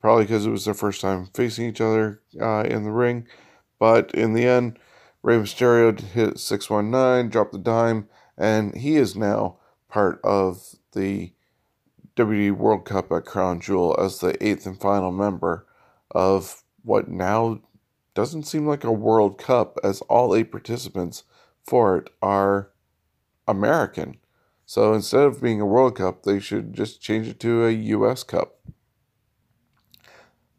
probably 0.00 0.24
because 0.24 0.46
it 0.46 0.50
was 0.50 0.64
their 0.66 0.74
first 0.74 1.00
time 1.00 1.28
facing 1.34 1.66
each 1.66 1.80
other 1.80 2.20
uh, 2.40 2.62
in 2.62 2.84
the 2.84 2.92
ring. 2.92 3.26
But 3.80 4.12
in 4.12 4.34
the 4.34 4.46
end, 4.46 4.78
Rey 5.26 5.38
Mysterio 5.38 6.00
hit 6.00 6.38
619, 6.38 7.30
dropped 7.30 7.50
the 7.50 7.58
dime, 7.58 8.08
and 8.38 8.76
he 8.76 8.94
is 8.94 9.16
now 9.16 9.56
part 9.88 10.20
of 10.22 10.76
the 10.92 11.32
WWE 12.14 12.52
World 12.52 12.84
Cup 12.84 13.10
at 13.10 13.24
Crown 13.24 13.58
Jewel 13.58 13.96
as 13.98 14.20
the 14.20 14.40
eighth 14.40 14.66
and 14.66 14.80
final 14.80 15.10
member 15.10 15.66
of 16.12 16.62
what 16.84 17.08
now 17.08 17.58
doesn't 18.14 18.44
seem 18.44 18.68
like 18.68 18.84
a 18.84 18.92
World 18.92 19.36
Cup, 19.36 19.80
as 19.82 20.00
all 20.02 20.32
eight 20.32 20.52
participants 20.52 21.24
for 21.64 21.98
it 21.98 22.10
are 22.22 22.70
American. 23.48 24.18
So 24.64 24.94
instead 24.94 25.24
of 25.24 25.42
being 25.42 25.60
a 25.60 25.66
World 25.66 25.96
Cup, 25.96 26.22
they 26.22 26.38
should 26.38 26.72
just 26.72 27.02
change 27.02 27.26
it 27.26 27.40
to 27.40 27.66
a 27.66 27.72
U.S. 27.72 28.22
Cup. 28.22 28.60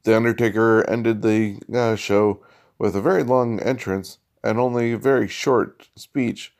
The 0.04 0.14
Undertaker 0.14 0.84
ended 0.90 1.22
the 1.22 1.62
uh, 1.74 1.96
show 1.96 2.44
with 2.78 2.98
a 2.98 3.02
very 3.02 3.24
long 3.24 3.62
entrance 3.62 4.18
and 4.44 4.60
only 4.60 4.92
a 4.92 4.98
very 4.98 5.28
short 5.28 5.90
speech 5.96 6.54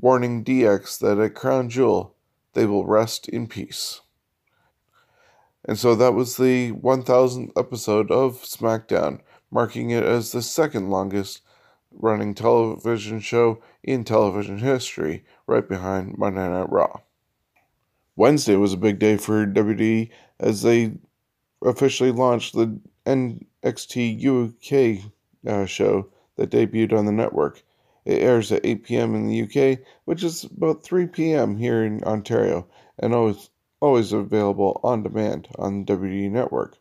warning 0.00 0.44
DX 0.44 0.98
that 1.00 1.18
at 1.18 1.34
Crown 1.34 1.68
Jewel 1.68 2.14
they 2.54 2.66
will 2.66 2.86
rest 2.86 3.28
in 3.28 3.46
peace. 3.46 4.00
And 5.64 5.78
so 5.78 5.94
that 5.94 6.14
was 6.14 6.36
the 6.36 6.72
1000th 6.72 7.50
episode 7.56 8.10
of 8.10 8.42
SmackDown, 8.42 9.20
marking 9.50 9.90
it 9.90 10.04
as 10.04 10.32
the 10.32 10.42
second 10.42 10.88
longest 10.88 11.42
running 11.92 12.34
television 12.34 13.20
show 13.20 13.60
in 13.82 14.04
television 14.04 14.58
history, 14.58 15.24
right 15.46 15.68
behind 15.68 16.16
Monday 16.16 16.48
Night 16.48 16.70
Raw. 16.70 17.00
Wednesday 18.16 18.56
was 18.56 18.72
a 18.72 18.78
big 18.78 18.98
day 18.98 19.16
for 19.16 19.46
WWE 19.46 20.10
as 20.40 20.62
they 20.62 20.92
officially 21.62 22.12
launched 22.12 22.54
the 22.54 22.78
NXT 23.06 24.24
UK 24.24 25.12
uh, 25.46 25.66
show 25.66 26.08
that 26.38 26.50
debuted 26.50 26.96
on 26.96 27.04
the 27.04 27.12
network. 27.12 27.62
It 28.06 28.22
airs 28.22 28.50
at 28.50 28.64
8 28.64 28.84
p.m. 28.84 29.14
in 29.14 29.28
the 29.28 29.42
UK, 29.42 29.80
which 30.06 30.24
is 30.24 30.44
about 30.44 30.82
3 30.82 31.06
p.m. 31.08 31.56
here 31.56 31.84
in 31.84 32.02
Ontario, 32.04 32.66
and 32.98 33.14
always 33.14 33.50
always 33.80 34.12
available 34.12 34.80
on 34.82 35.02
demand 35.02 35.48
on 35.56 35.84
the 35.84 35.96
WWE 35.96 36.30
Network. 36.30 36.78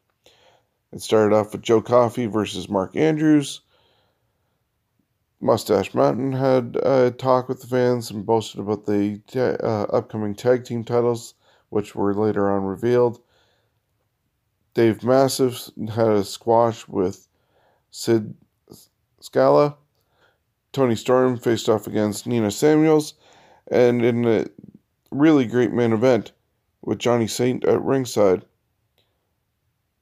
It 0.91 1.01
started 1.01 1.35
off 1.35 1.51
with 1.51 1.61
Joe 1.61 1.81
Coffey 1.81 2.25
versus 2.25 2.69
Mark 2.69 2.95
Andrews. 2.95 3.61
Mustache 5.39 5.93
Mountain 5.93 6.31
had 6.31 6.77
a 6.77 7.11
talk 7.11 7.47
with 7.47 7.61
the 7.61 7.67
fans 7.67 8.09
and 8.09 8.25
boasted 8.25 8.59
about 8.59 8.85
the 8.85 9.21
ta- 9.27 9.63
uh, 9.63 9.85
upcoming 9.93 10.33
tag 10.33 10.63
team 10.63 10.83
titles, 10.83 11.35
which 11.69 11.93
were 11.93 12.15
later 12.15 12.49
on 12.49 12.63
revealed. 12.63 13.21
Dave 14.73 15.03
Mastiff 15.03 15.69
had 15.93 16.07
a 16.07 16.23
squash 16.23 16.87
with 16.87 17.27
Sid 17.91 18.33
Scala. 19.27 19.75
Toni 20.71 20.95
Storm 20.95 21.37
faced 21.37 21.67
off 21.67 21.85
against 21.85 22.27
Nina 22.27 22.49
Samuels, 22.49 23.13
and 23.69 24.01
in 24.01 24.23
a 24.23 24.45
really 25.11 25.43
great 25.43 25.73
main 25.73 25.91
event 25.91 26.31
with 26.81 26.99
Johnny 26.99 27.27
Saint 27.27 27.65
at 27.65 27.81
ringside, 27.81 28.45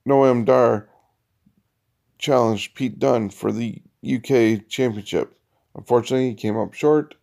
Noam 0.07 0.45
Dar 0.45 0.89
challenged 2.19 2.75
Pete 2.75 2.99
Dunne 2.99 3.31
for 3.31 3.51
the 3.51 3.81
UK 4.05 4.67
Championship. 4.69 5.35
Unfortunately, 5.73 6.29
he 6.29 6.35
came 6.35 6.55
up 6.55 6.75
short, 6.75 7.15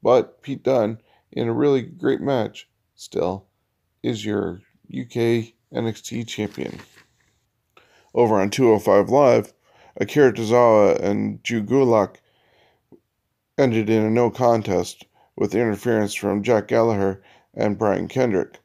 but 0.00 0.40
Pete 0.42 0.62
Dunne, 0.62 1.00
in 1.32 1.48
a 1.48 1.52
really 1.52 1.82
great 1.82 2.20
match, 2.20 2.68
still 2.94 3.46
is 4.04 4.24
your 4.24 4.60
UK 4.88 5.54
NXT 5.74 6.28
champion. 6.28 6.78
Over 8.14 8.40
on 8.40 8.50
205 8.50 9.08
Live, 9.08 9.52
Akira 10.00 10.32
Tozawa 10.32 11.00
and 11.00 11.42
Drew 11.42 11.62
Gulak 11.62 12.16
ended 13.58 13.90
in 13.90 14.04
a 14.04 14.10
no 14.10 14.30
contest 14.30 15.04
with 15.36 15.54
interference 15.54 16.14
from 16.14 16.42
Jack 16.42 16.68
Gallagher 16.68 17.22
and 17.54 17.78
Brian 17.78 18.06
Kendrick. 18.06 18.60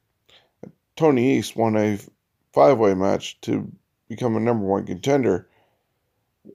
Tony 0.95 1.39
Nese 1.39 1.55
won 1.55 1.75
a 1.75 1.99
five 2.53 2.77
way 2.77 2.93
match 2.93 3.41
to 3.41 3.71
become 4.07 4.36
a 4.36 4.39
number 4.39 4.65
one 4.65 4.86
contender 4.86 5.49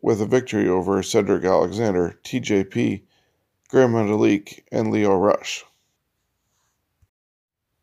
with 0.01 0.21
a 0.21 0.27
victory 0.27 0.69
over 0.69 1.03
Cedric 1.03 1.45
Alexander, 1.45 2.19
TJP, 2.23 3.03
Gran 3.69 3.91
Metalik, 3.91 4.63
and 4.71 4.91
Lio 4.91 5.17
Rush. 5.17 5.65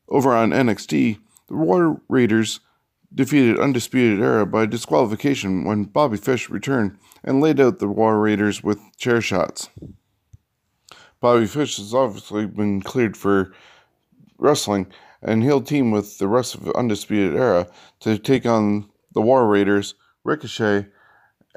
Over 0.07 0.33
on 0.33 0.51
NXT, 0.51 1.19
the 1.47 1.55
War 1.55 1.99
Raiders 2.07 2.61
defeated 3.13 3.59
Undisputed 3.59 4.21
Era 4.21 4.45
by 4.45 4.65
disqualification 4.65 5.63
when 5.63 5.85
Bobby 5.85 6.17
Fish 6.17 6.49
returned 6.49 6.97
and 7.23 7.41
laid 7.41 7.59
out 7.59 7.79
the 7.79 7.87
War 7.87 8.19
Raiders 8.19 8.63
with 8.63 8.79
chair 8.97 9.21
shots. 9.21 9.69
Bobby 11.19 11.47
Fish 11.47 11.77
has 11.77 11.93
obviously 11.93 12.45
been 12.45 12.81
cleared 12.81 13.17
for 13.17 13.53
wrestling, 14.37 14.87
and 15.21 15.43
he'll 15.43 15.61
team 15.61 15.91
with 15.91 16.17
the 16.19 16.27
rest 16.27 16.55
of 16.55 16.67
Undisputed 16.69 17.35
Era 17.35 17.67
to 18.01 18.17
take 18.17 18.45
on 18.45 18.89
the 19.13 19.21
War 19.21 19.47
Raiders, 19.47 19.95
Ricochet, 20.23 20.87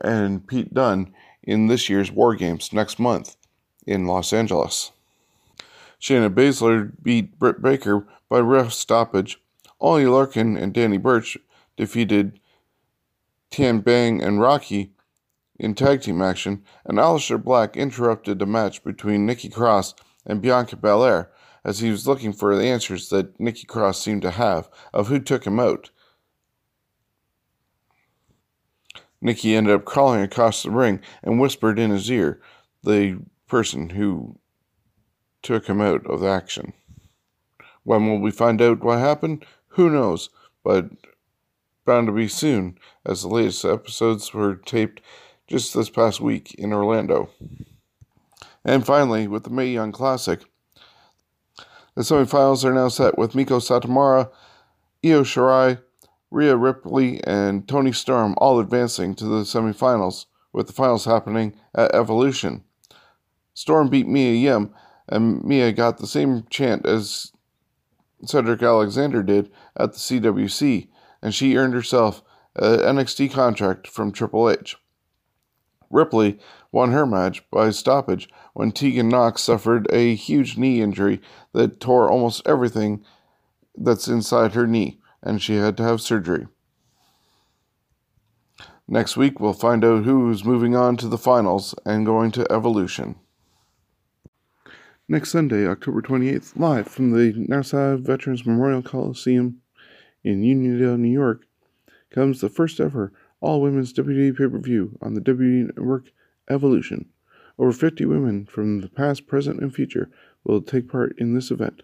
and 0.02 0.46
Pete 0.46 0.72
Dunne 0.72 1.12
in 1.42 1.66
this 1.66 1.88
year's 1.88 2.12
War 2.12 2.34
Games 2.34 2.72
next 2.72 2.98
month 2.98 3.36
in 3.86 4.06
Los 4.06 4.32
Angeles. 4.32 4.92
Shayna 6.00 6.32
Baszler 6.32 6.92
beat 7.02 7.38
Britt 7.38 7.60
Baker 7.60 8.06
by 8.28 8.38
ref 8.38 8.72
stoppage. 8.72 9.40
Oney 9.80 10.04
Lorcan 10.04 10.60
and 10.60 10.72
Danny 10.72 10.98
Burch 10.98 11.38
defeated 11.76 12.40
Tian 13.50 13.80
Bing 13.80 14.22
and 14.22 14.40
Rocky 14.40 14.92
in 15.58 15.74
tag 15.74 16.02
team 16.02 16.22
action, 16.22 16.64
and 16.84 16.98
Aleister 16.98 17.42
Black 17.42 17.76
interrupted 17.76 18.40
a 18.40 18.46
match 18.46 18.84
between 18.84 19.26
Nikki 19.26 19.48
Cross 19.48 19.94
and 20.24 20.42
Bianca 20.42 20.76
Belair 20.76 21.30
as 21.64 21.80
he 21.80 21.90
was 21.90 22.06
looking 22.06 22.32
for 22.32 22.54
the 22.54 22.66
answers 22.66 23.08
that 23.08 23.38
Nikki 23.40 23.66
Cross 23.66 24.00
seemed 24.00 24.22
to 24.22 24.30
have 24.30 24.68
of 24.92 25.08
who 25.08 25.18
took 25.18 25.46
him 25.46 25.58
out. 25.58 25.90
Nikki 29.20 29.56
ended 29.56 29.74
up 29.74 29.84
crawling 29.84 30.22
across 30.22 30.62
the 30.62 30.70
ring 30.70 31.00
and 31.22 31.40
whispered 31.40 31.78
in 31.78 31.90
his 31.90 32.10
ear 32.10 32.40
the 32.84 33.18
person 33.48 33.90
who 33.90 34.38
took 35.42 35.66
him 35.66 35.80
out 35.80 36.06
of 36.06 36.22
action. 36.22 36.72
When 37.82 38.06
will 38.06 38.20
we 38.20 38.30
find 38.30 38.62
out 38.62 38.84
what 38.84 38.98
happened? 38.98 39.44
Who 39.78 39.90
knows, 39.90 40.30
but 40.64 40.86
bound 41.86 42.08
to 42.08 42.12
be 42.12 42.26
soon, 42.26 42.80
as 43.06 43.22
the 43.22 43.28
latest 43.28 43.64
episodes 43.64 44.34
were 44.34 44.56
taped 44.56 45.00
just 45.46 45.72
this 45.72 45.88
past 45.88 46.20
week 46.20 46.52
in 46.54 46.72
Orlando. 46.72 47.30
And 48.64 48.84
finally, 48.84 49.28
with 49.28 49.44
the 49.44 49.50
Mae 49.50 49.68
Young 49.68 49.92
Classic, 49.92 50.40
the 51.94 52.02
semifinals 52.02 52.64
are 52.64 52.74
now 52.74 52.88
set 52.88 53.16
with 53.16 53.34
Meiko 53.34 53.60
Satomura, 53.60 54.32
Io 55.04 55.22
Shirai, 55.22 55.80
Rhea 56.32 56.56
Ripley, 56.56 57.22
and 57.22 57.68
Toni 57.68 57.92
Storm 57.92 58.34
all 58.38 58.58
advancing 58.58 59.14
to 59.14 59.26
the 59.26 59.42
semifinals, 59.42 60.26
with 60.52 60.66
the 60.66 60.72
finals 60.72 61.04
happening 61.04 61.54
at 61.72 61.94
Evolution. 61.94 62.64
Storm 63.54 63.90
beat 63.90 64.08
Mia 64.08 64.32
Yim, 64.32 64.74
and 65.08 65.44
Mia 65.44 65.70
got 65.70 65.98
the 65.98 66.08
same 66.08 66.44
chant 66.50 66.84
as 66.84 67.30
Cedric 68.24 68.62
Alexander 68.62 69.22
did 69.22 69.50
at 69.78 69.92
the 69.92 69.98
CWC, 69.98 70.88
and 71.22 71.34
she 71.34 71.56
earned 71.56 71.74
herself 71.74 72.22
an 72.56 72.96
NXT 72.96 73.30
contract 73.30 73.86
from 73.86 74.12
Triple 74.12 74.50
H. 74.50 74.76
Ripley 75.90 76.38
won 76.70 76.92
her 76.92 77.06
match 77.06 77.48
by 77.50 77.70
stoppage 77.70 78.28
when 78.52 78.72
Tegan 78.72 79.08
Knox 79.08 79.42
suffered 79.42 79.86
a 79.90 80.14
huge 80.14 80.58
knee 80.58 80.82
injury 80.82 81.20
that 81.52 81.80
tore 81.80 82.10
almost 82.10 82.46
everything 82.46 83.04
that's 83.76 84.08
inside 84.08 84.52
her 84.52 84.66
knee, 84.66 85.00
and 85.22 85.40
she 85.40 85.56
had 85.56 85.76
to 85.76 85.82
have 85.82 86.00
surgery. 86.00 86.46
Next 88.86 89.16
week, 89.16 89.38
we'll 89.38 89.52
find 89.52 89.84
out 89.84 90.04
who's 90.04 90.44
moving 90.44 90.74
on 90.74 90.96
to 90.96 91.08
the 91.08 91.18
finals 91.18 91.74
and 91.84 92.06
going 92.06 92.30
to 92.32 92.50
Evolution. 92.50 93.16
Next 95.08 95.30
Sunday, 95.30 95.66
October 95.66 96.02
28th, 96.02 96.58
live 96.58 96.88
from 96.88 97.12
the 97.12 97.32
Nassau 97.36 97.96
Veterans 97.96 98.44
Memorial 98.44 98.82
Coliseum 98.82 99.60
in 100.24 100.42
Uniondale, 100.42 100.98
New 100.98 101.08
York, 101.12 101.46
comes 102.10 102.40
the 102.40 102.48
first 102.48 102.80
ever 102.80 103.12
all 103.40 103.60
women's 103.60 103.92
WWE 103.92 104.36
pay 104.36 104.48
per 104.48 104.58
view 104.58 104.98
on 105.00 105.14
the 105.14 105.20
WWE 105.20 105.66
Network 105.66 106.10
Evolution. 106.50 107.08
Over 107.58 107.72
50 107.72 108.04
women 108.04 108.46
from 108.46 108.80
the 108.80 108.88
past, 108.88 109.26
present, 109.26 109.60
and 109.60 109.74
future 109.74 110.10
will 110.44 110.62
take 110.62 110.88
part 110.88 111.16
in 111.18 111.34
this 111.34 111.50
event. 111.50 111.82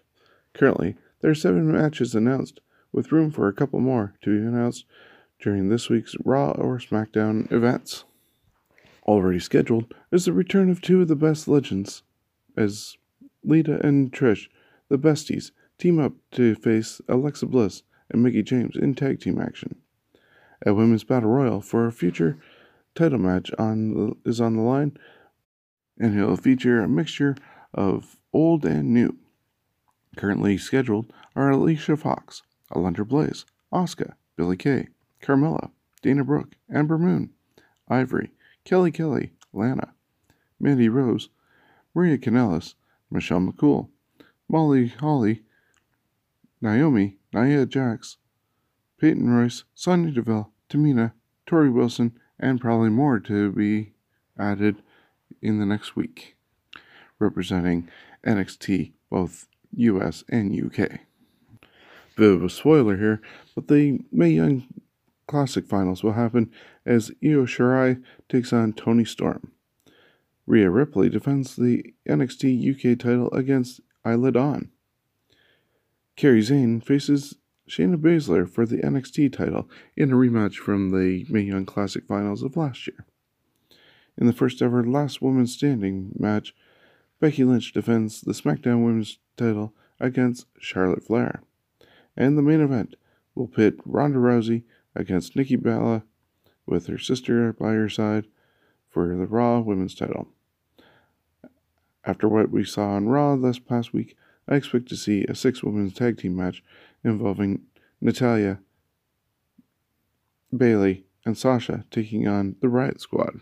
Currently, 0.53 0.95
there 1.21 1.31
are 1.31 1.35
seven 1.35 1.71
matches 1.71 2.15
announced, 2.15 2.61
with 2.91 3.11
room 3.11 3.29
for 3.29 3.47
a 3.47 3.53
couple 3.53 3.79
more 3.79 4.15
to 4.21 4.39
be 4.39 4.45
announced 4.45 4.85
during 5.39 5.69
this 5.69 5.89
week's 5.89 6.15
Raw 6.23 6.51
or 6.51 6.79
SmackDown 6.79 7.51
events. 7.51 8.05
Already 9.03 9.39
scheduled 9.39 9.93
is 10.11 10.25
the 10.25 10.33
return 10.33 10.69
of 10.69 10.81
two 10.81 11.01
of 11.01 11.07
the 11.07 11.15
best 11.15 11.47
legends, 11.47 12.03
as 12.55 12.97
Lita 13.43 13.85
and 13.85 14.11
Trish, 14.11 14.47
the 14.89 14.97
besties, 14.97 15.51
team 15.77 15.99
up 15.99 16.13
to 16.31 16.55
face 16.55 17.01
Alexa 17.07 17.45
Bliss 17.45 17.83
and 18.09 18.23
Mickie 18.23 18.43
James 18.43 18.75
in 18.75 18.95
tag 18.95 19.19
team 19.19 19.39
action. 19.39 19.75
A 20.65 20.73
women's 20.73 21.03
battle 21.03 21.29
royal 21.29 21.61
for 21.61 21.85
a 21.85 21.91
future 21.91 22.37
title 22.93 23.19
match 23.19 23.51
on 23.59 24.15
is 24.25 24.39
on 24.39 24.55
the 24.55 24.61
line, 24.61 24.97
and 25.99 26.17
it'll 26.17 26.37
feature 26.37 26.81
a 26.81 26.87
mixture 26.87 27.35
of 27.73 28.17
old 28.33 28.65
and 28.65 28.93
new. 28.93 29.17
Currently 30.15 30.57
scheduled 30.57 31.11
are 31.35 31.51
Alicia 31.51 31.97
Fox, 31.97 32.41
Alundra 32.71 33.05
Blaze, 33.07 33.45
Asuka, 33.73 34.13
Billie 34.37 34.57
Kay, 34.57 34.87
Carmella, 35.21 35.71
Dana 36.01 36.23
Brooke, 36.23 36.55
Ember 36.73 36.97
Moon, 36.97 37.31
Ivory, 37.89 38.31
Kelly 38.63 38.91
Kelly, 38.91 39.33
Lana, 39.51 39.93
Mandy 40.59 40.87
Rose, 40.89 41.29
Maria 41.93 42.17
Kanellis, 42.17 42.75
Michelle 43.11 43.39
McCool, 43.39 43.89
Molly 44.47 44.87
Holly, 44.87 45.43
Naomi, 46.61 47.17
Nia 47.33 47.65
Jax, 47.65 48.17
Peyton 48.99 49.29
Royce, 49.29 49.63
Sonya 49.73 50.11
Deville, 50.11 50.51
Tamina, 50.69 51.13
Torrie 51.47 51.73
Wilson, 51.73 52.17
and 52.39 52.59
probably 52.59 52.89
more 52.89 53.19
to 53.19 53.51
be 53.51 53.93
added 54.37 54.81
in 55.41 55.59
the 55.59 55.65
next 55.65 55.95
week, 55.95 56.35
representing 57.19 57.89
NXT 58.25 58.93
both 59.09 59.47
US 59.75 60.23
and 60.29 60.53
UK. 60.53 60.99
Bit 62.15 62.31
of 62.31 62.43
a 62.43 62.49
spoiler 62.49 62.97
here, 62.97 63.21
but 63.53 63.67
the 63.67 63.99
Mae 64.11 64.29
Young 64.29 64.65
Classic 65.27 65.65
finals 65.65 66.03
will 66.03 66.13
happen 66.13 66.51
as 66.85 67.11
Io 67.23 67.45
Shirai 67.45 68.01
takes 68.29 68.53
on 68.53 68.73
Toni 68.73 69.05
Storm. 69.05 69.51
Rhea 70.45 70.69
Ripley 70.69 71.09
defends 71.09 71.55
the 71.55 71.93
NXT 72.07 72.93
UK 72.93 72.97
title 72.97 73.31
against 73.31 73.81
Isla 74.05 74.31
Dawn. 74.31 74.69
Kairi 76.17 76.45
Sane 76.45 76.79
faces 76.79 77.35
Shayna 77.67 77.97
Baszler 77.97 78.49
for 78.49 78.65
the 78.65 78.77
NXT 78.77 79.33
title 79.33 79.69
in 79.97 80.13
a 80.13 80.15
rematch 80.15 80.55
from 80.55 80.91
the 80.91 81.25
Mae 81.29 81.41
Young 81.41 81.65
Classic 81.65 82.05
finals 82.07 82.41
of 82.41 82.55
last 82.55 82.87
year. 82.87 83.05
In 84.17 84.25
the 84.25 84.33
first 84.33 84.61
ever 84.61 84.81
Last 84.85 85.21
Woman 85.21 85.45
Standing 85.45 86.13
match, 86.17 86.55
Becky 87.19 87.43
Lynch 87.43 87.73
defends 87.73 88.21
the 88.21 88.31
SmackDown 88.31 88.85
Women's 88.85 89.19
title 89.35 89.73
against 89.99 90.45
Charlotte 90.57 91.03
Flair. 91.03 91.41
And 92.15 92.37
the 92.37 92.41
main 92.41 92.61
event 92.61 92.95
will 93.33 93.47
pit 93.47 93.75
Ronda 93.85 94.19
Rousey 94.19 94.63
against 94.95 95.35
Nikki 95.35 95.57
Bella 95.57 96.03
with 96.65 96.87
her 96.87 96.97
sister 96.97 97.51
by 97.51 97.73
her 97.73 97.89
side 97.89 98.27
for 98.89 99.09
the 99.09 99.27
Raw 99.27 99.59
Women's 99.59 99.95
title. 99.95 100.29
After 102.05 102.29
what 102.29 102.51
we 102.51 102.63
saw 102.63 102.91
on 102.91 103.09
Raw 103.09 103.35
this 103.35 103.59
past 103.59 103.91
week, 103.91 104.15
I 104.47 104.55
expect 104.55 104.87
to 104.89 104.95
see 104.95 105.25
a 105.25 105.35
six 105.35 105.63
women's 105.63 105.93
tag 105.93 106.17
team 106.17 106.35
match 106.35 106.63
involving 107.03 107.61
Natalya, 107.99 108.59
Bayley, 110.55 111.05
and 111.25 111.37
Sasha 111.37 111.85
taking 111.89 112.27
on 112.27 112.55
the 112.61 112.69
Riot 112.69 113.01
Squad. 113.01 113.41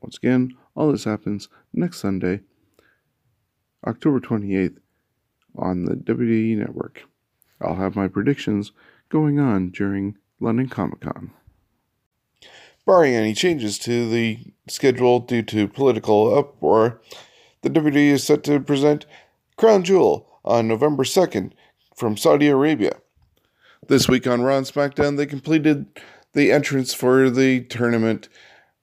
Once 0.00 0.16
again, 0.16 0.56
all 0.74 0.90
this 0.90 1.04
happens 1.04 1.48
next 1.72 1.98
Sunday, 1.98 2.40
October 3.86 4.20
28th, 4.20 4.78
on 5.56 5.84
the 5.84 5.94
WWE 5.94 6.56
Network. 6.56 7.04
I'll 7.60 7.76
have 7.76 7.96
my 7.96 8.08
predictions 8.08 8.72
going 9.08 9.38
on 9.38 9.70
during 9.70 10.16
London 10.40 10.68
Comic 10.68 11.00
Con. 11.00 11.32
Barring 12.84 13.14
any 13.14 13.34
changes 13.34 13.78
to 13.80 14.08
the 14.08 14.38
schedule 14.68 15.20
due 15.20 15.42
to 15.42 15.68
political 15.68 16.36
uproar, 16.36 17.00
the 17.62 17.70
WWE 17.70 18.10
is 18.10 18.24
set 18.24 18.42
to 18.44 18.58
present 18.58 19.06
Crown 19.62 19.84
Jewel 19.84 20.28
on 20.44 20.66
November 20.66 21.04
2nd 21.04 21.52
from 21.94 22.16
Saudi 22.16 22.48
Arabia. 22.48 22.96
This 23.86 24.08
week 24.08 24.26
on 24.26 24.42
Raw 24.42 24.56
and 24.56 24.66
SmackDown, 24.66 25.16
they 25.16 25.24
completed 25.24 25.86
the 26.32 26.50
entrance 26.50 26.92
for 26.92 27.30
the 27.30 27.60
tournament 27.66 28.28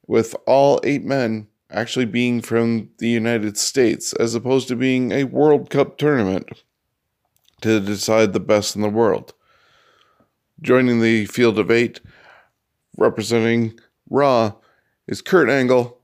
with 0.07 0.37
all 0.47 0.79
eight 0.85 1.03
men 1.03 1.47
actually 1.69 2.05
being 2.05 2.39
from 2.39 2.91
the 2.99 3.09
United 3.09 3.57
States, 3.57 4.13
as 4.13 4.33
opposed 4.35 4.69
to 4.69 4.77
being 4.77 5.11
a 5.11 5.25
World 5.25 5.69
Cup 5.69 5.97
tournament 5.97 6.47
to 7.59 7.81
decide 7.81 8.31
the 8.31 8.39
best 8.39 8.73
in 8.77 8.81
the 8.81 8.87
world. 8.87 9.33
Joining 10.61 11.01
the 11.01 11.25
field 11.25 11.59
of 11.59 11.69
eight, 11.69 11.99
representing 12.97 13.77
Raw, 14.09 14.53
is 15.09 15.21
Kurt 15.21 15.49
Angle. 15.49 15.98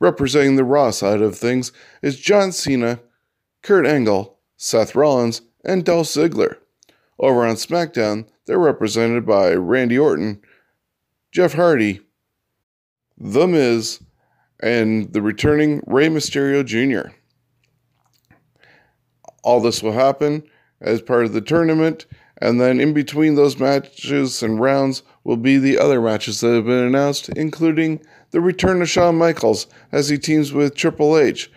Representing 0.00 0.56
the 0.56 0.64
Raw 0.64 0.90
side 0.90 1.20
of 1.20 1.36
things 1.36 1.72
is 2.02 2.18
John 2.18 2.52
Cena, 2.52 3.00
Kurt 3.62 3.86
Angle, 3.86 4.38
Seth 4.56 4.94
Rollins, 4.94 5.42
and 5.62 5.84
Dolph 5.84 6.06
Ziggler. 6.06 6.56
Over 7.18 7.46
on 7.46 7.56
SmackDown, 7.56 8.26
they're 8.46 8.58
represented 8.58 9.26
by 9.26 9.52
Randy 9.52 9.98
Orton, 9.98 10.40
Jeff 11.30 11.52
Hardy, 11.52 12.00
The 13.18 13.46
Miz, 13.46 14.00
and 14.58 15.12
the 15.12 15.20
returning 15.20 15.82
Rey 15.86 16.08
Mysterio 16.08 16.64
Jr. 16.64 17.10
All 19.44 19.60
this 19.60 19.82
will 19.82 19.92
happen 19.92 20.44
as 20.80 21.02
part 21.02 21.26
of 21.26 21.34
the 21.34 21.42
tournament, 21.42 22.06
and 22.38 22.58
then 22.58 22.80
in 22.80 22.94
between 22.94 23.34
those 23.34 23.58
matches 23.58 24.42
and 24.42 24.60
rounds 24.60 25.02
will 25.24 25.36
be 25.36 25.58
the 25.58 25.78
other 25.78 26.00
matches 26.00 26.40
that 26.40 26.54
have 26.54 26.64
been 26.64 26.84
announced, 26.84 27.28
including 27.30 28.02
the 28.30 28.40
return 28.40 28.82
of 28.82 28.88
Shawn 28.88 29.16
Michaels 29.16 29.66
as 29.92 30.08
he 30.08 30.18
teams 30.18 30.52
with 30.52 30.74
Triple 30.74 31.16
H 31.16 31.50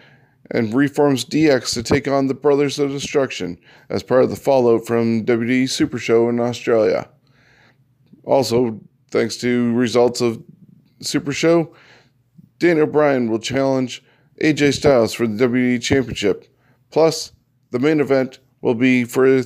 and 0.52 0.74
reforms 0.74 1.26
DX 1.26 1.74
to 1.74 1.84
take 1.84 2.08
on 2.08 2.28
the 2.28 2.34
Brothers 2.34 2.80
of 2.80 2.92
Destruction 2.92 3.58
as 3.90 4.04
part 4.04 4.24
of 4.24 4.30
the 4.30 4.36
fallout 4.36 4.86
from 4.86 5.26
WWE 5.26 5.70
Super 5.70 5.98
Show 5.98 6.30
in 6.30 6.40
Australia. 6.40 7.10
Also, 8.24 8.80
thanks 9.12 9.38
to 9.38 9.74
results 9.74 10.22
of 10.22 10.44
Super 11.02 11.34
Show, 11.34 11.76
Daniel 12.60 12.88
Bryan 12.88 13.30
will 13.30 13.40
challenge 13.40 14.04
AJ 14.42 14.76
Styles 14.76 15.14
for 15.14 15.28
the 15.28 15.48
WWE 15.48 15.82
Championship. 15.82 16.48
Plus, 16.92 17.32
the 17.72 17.80
main 17.80 18.00
event 18.00 18.40
will 18.62 18.76
be 18.76 19.04
for 19.04 19.42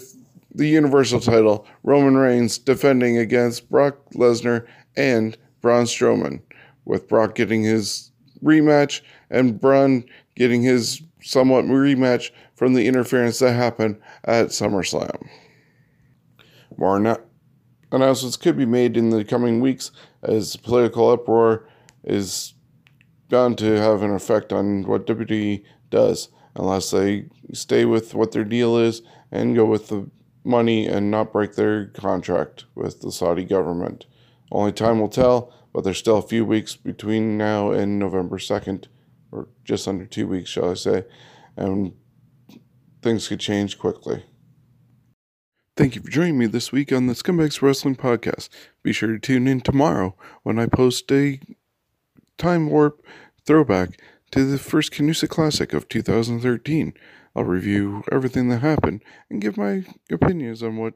the 0.53 0.67
Universal 0.67 1.21
title, 1.21 1.67
Roman 1.83 2.17
Reigns 2.17 2.57
defending 2.57 3.17
against 3.17 3.69
Brock 3.69 3.97
Lesnar 4.13 4.65
and 4.95 5.37
Braun 5.61 5.85
Strowman, 5.85 6.41
with 6.87 7.07
Brock 7.07 7.35
getting 7.35 7.63
his 7.63 8.11
rematch 8.43 9.01
and 9.29 9.59
Braun 9.59 10.05
getting 10.35 10.63
his 10.63 11.01
somewhat 11.21 11.65
rematch 11.65 12.31
from 12.55 12.73
the 12.73 12.87
interference 12.87 13.39
that 13.39 13.53
happened 13.53 13.99
at 14.23 14.47
SummerSlam. 14.47 15.27
More 16.77 16.99
na- 16.99 17.17
announcements 17.91 18.37
could 18.37 18.57
be 18.57 18.65
made 18.65 18.95
in 18.95 19.09
the 19.09 19.25
coming 19.25 19.59
weeks 19.59 19.91
as 20.23 20.55
political 20.55 21.09
uproar 21.11 21.67
is 22.03 22.53
bound 23.29 23.57
to 23.57 23.77
have 23.77 24.01
an 24.01 24.13
effect 24.13 24.53
on 24.53 24.83
what 24.83 25.05
WWE 25.07 25.63
does 25.89 26.29
unless 26.55 26.91
they 26.91 27.25
stay 27.51 27.85
with 27.85 28.13
what 28.13 28.31
their 28.31 28.45
deal 28.45 28.77
is 28.77 29.01
and 29.31 29.55
go 29.55 29.65
with 29.65 29.89
the 29.89 30.09
money 30.45 30.87
and 30.87 31.11
not 31.11 31.33
break 31.33 31.55
their 31.55 31.87
contract 31.87 32.65
with 32.75 33.01
the 33.01 33.11
Saudi 33.11 33.43
government. 33.43 34.05
Only 34.51 34.71
time 34.71 34.99
will 34.99 35.09
tell, 35.09 35.53
but 35.77 35.83
there's 35.83 35.99
still 35.99 36.17
a 36.17 36.23
few 36.23 36.43
weeks 36.43 36.75
between 36.75 37.37
now 37.37 37.69
and 37.69 37.99
November 37.99 38.39
2nd 38.39 38.85
or 39.31 39.47
just 39.63 39.87
under 39.87 40.07
two 40.07 40.27
weeks, 40.27 40.49
shall 40.49 40.71
I 40.71 40.73
say, 40.73 41.05
and 41.55 41.93
things 43.03 43.27
could 43.27 43.39
change 43.39 43.77
quickly. 43.77 44.25
Thank 45.75 45.93
you 45.93 46.01
for 46.01 46.09
joining 46.09 46.39
me 46.39 46.47
this 46.47 46.71
week 46.71 46.91
on 46.91 47.05
the 47.05 47.13
Scumbags 47.13 47.61
Wrestling 47.61 47.95
Podcast. 47.95 48.49
Be 48.81 48.91
sure 48.91 49.11
to 49.11 49.19
tune 49.19 49.47
in 49.47 49.61
tomorrow 49.61 50.15
when 50.41 50.57
I 50.57 50.65
post 50.65 51.11
a 51.11 51.39
time 52.39 52.71
warp 52.71 53.05
throwback 53.45 54.01
to 54.31 54.45
the 54.45 54.57
first 54.57 54.91
CANUSA 54.91 55.29
Classic 55.29 55.73
of 55.73 55.87
2013. 55.89 56.95
I'll 57.35 57.43
review 57.43 58.03
everything 58.11 58.49
that 58.49 58.63
happened 58.63 59.03
and 59.29 59.39
give 59.39 59.57
my 59.57 59.85
opinions 60.11 60.63
on 60.63 60.77
what 60.77 60.95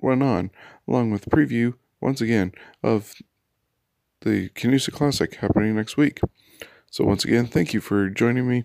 went 0.00 0.24
on, 0.24 0.50
along 0.88 1.12
with 1.12 1.30
preview, 1.30 1.74
once 2.00 2.20
again, 2.20 2.50
of 2.82 3.14
the 4.26 4.48
CANUSA 4.50 4.92
Classic 4.92 5.36
happening 5.36 5.76
next 5.76 5.96
week. 5.96 6.20
So, 6.90 7.04
once 7.04 7.24
again, 7.24 7.46
thank 7.46 7.72
you 7.72 7.80
for 7.80 8.10
joining 8.10 8.48
me. 8.48 8.64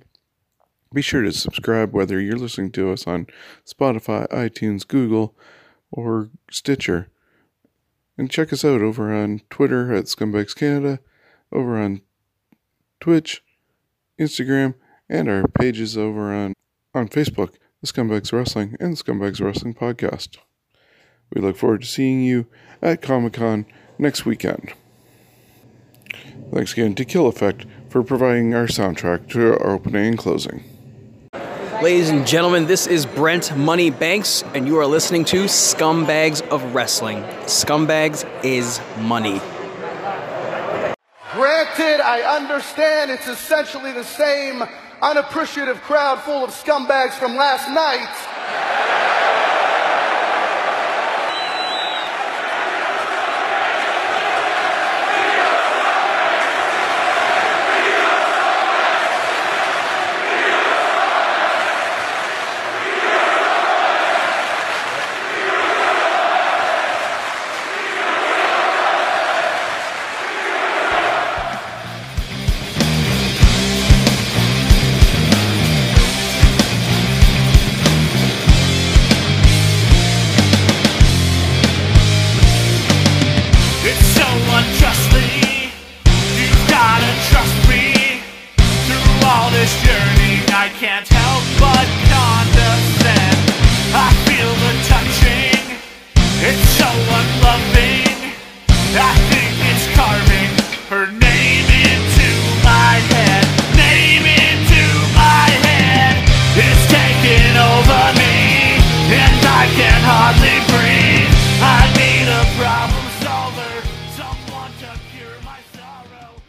Be 0.93 1.03
sure 1.03 1.21
to 1.21 1.31
subscribe 1.31 1.93
whether 1.93 2.19
you're 2.19 2.37
listening 2.37 2.71
to 2.71 2.91
us 2.91 3.05
on 3.05 3.27
Spotify, 3.65 4.27
iTunes, 4.29 4.87
Google, 4.87 5.35
or 5.91 6.29
Stitcher. 6.49 7.09
And 8.17 8.29
check 8.29 8.51
us 8.51 8.65
out 8.65 8.81
over 8.81 9.13
on 9.13 9.41
Twitter 9.49 9.93
at 9.93 10.05
Scumbags 10.05 10.55
Canada, 10.55 10.99
over 11.51 11.77
on 11.77 12.01
Twitch, 12.99 13.43
Instagram, 14.19 14.73
and 15.09 15.29
our 15.29 15.47
pages 15.47 15.97
over 15.97 16.33
on, 16.33 16.53
on 16.93 17.07
Facebook, 17.07 17.53
the 17.81 17.87
Scumbags 17.87 18.33
Wrestling 18.33 18.75
and 18.79 18.97
the 18.97 19.03
Scumbags 19.03 19.39
Wrestling 19.39 19.75
Podcast. 19.75 20.37
We 21.33 21.41
look 21.41 21.55
forward 21.55 21.81
to 21.81 21.87
seeing 21.87 22.21
you 22.21 22.47
at 22.81 23.01
Comic 23.01 23.33
Con 23.33 23.65
next 23.97 24.25
weekend. 24.25 24.73
Thanks 26.51 26.73
again 26.73 26.95
to 26.95 27.05
Kill 27.05 27.27
Effect 27.27 27.65
for 27.89 28.03
providing 28.03 28.53
our 28.53 28.67
soundtrack 28.67 29.29
to 29.29 29.53
our 29.53 29.71
opening 29.71 30.07
and 30.07 30.17
closing. 30.17 30.65
Ladies 31.81 32.09
and 32.09 32.27
gentlemen, 32.27 32.67
this 32.67 32.87
is 32.87 33.05
Brent 33.05 33.55
Money 33.55 33.89
Banks, 33.89 34.43
and 34.53 34.67
you 34.67 34.77
are 34.77 34.85
listening 34.85 35.23
to 35.25 35.45
Scumbags 35.45 36.45
of 36.49 36.75
Wrestling. 36.75 37.23
Scumbags 37.45 38.27
is 38.43 38.81
money. 38.99 39.39
Granted, 41.33 42.01
I 42.01 42.37
understand 42.37 43.11
it's 43.11 43.29
essentially 43.29 43.93
the 43.93 44.03
same 44.03 44.61
unappreciative 45.01 45.81
crowd 45.83 46.19
full 46.19 46.43
of 46.43 46.49
scumbags 46.49 47.13
from 47.13 47.37
last 47.37 47.69
night. 47.69 48.90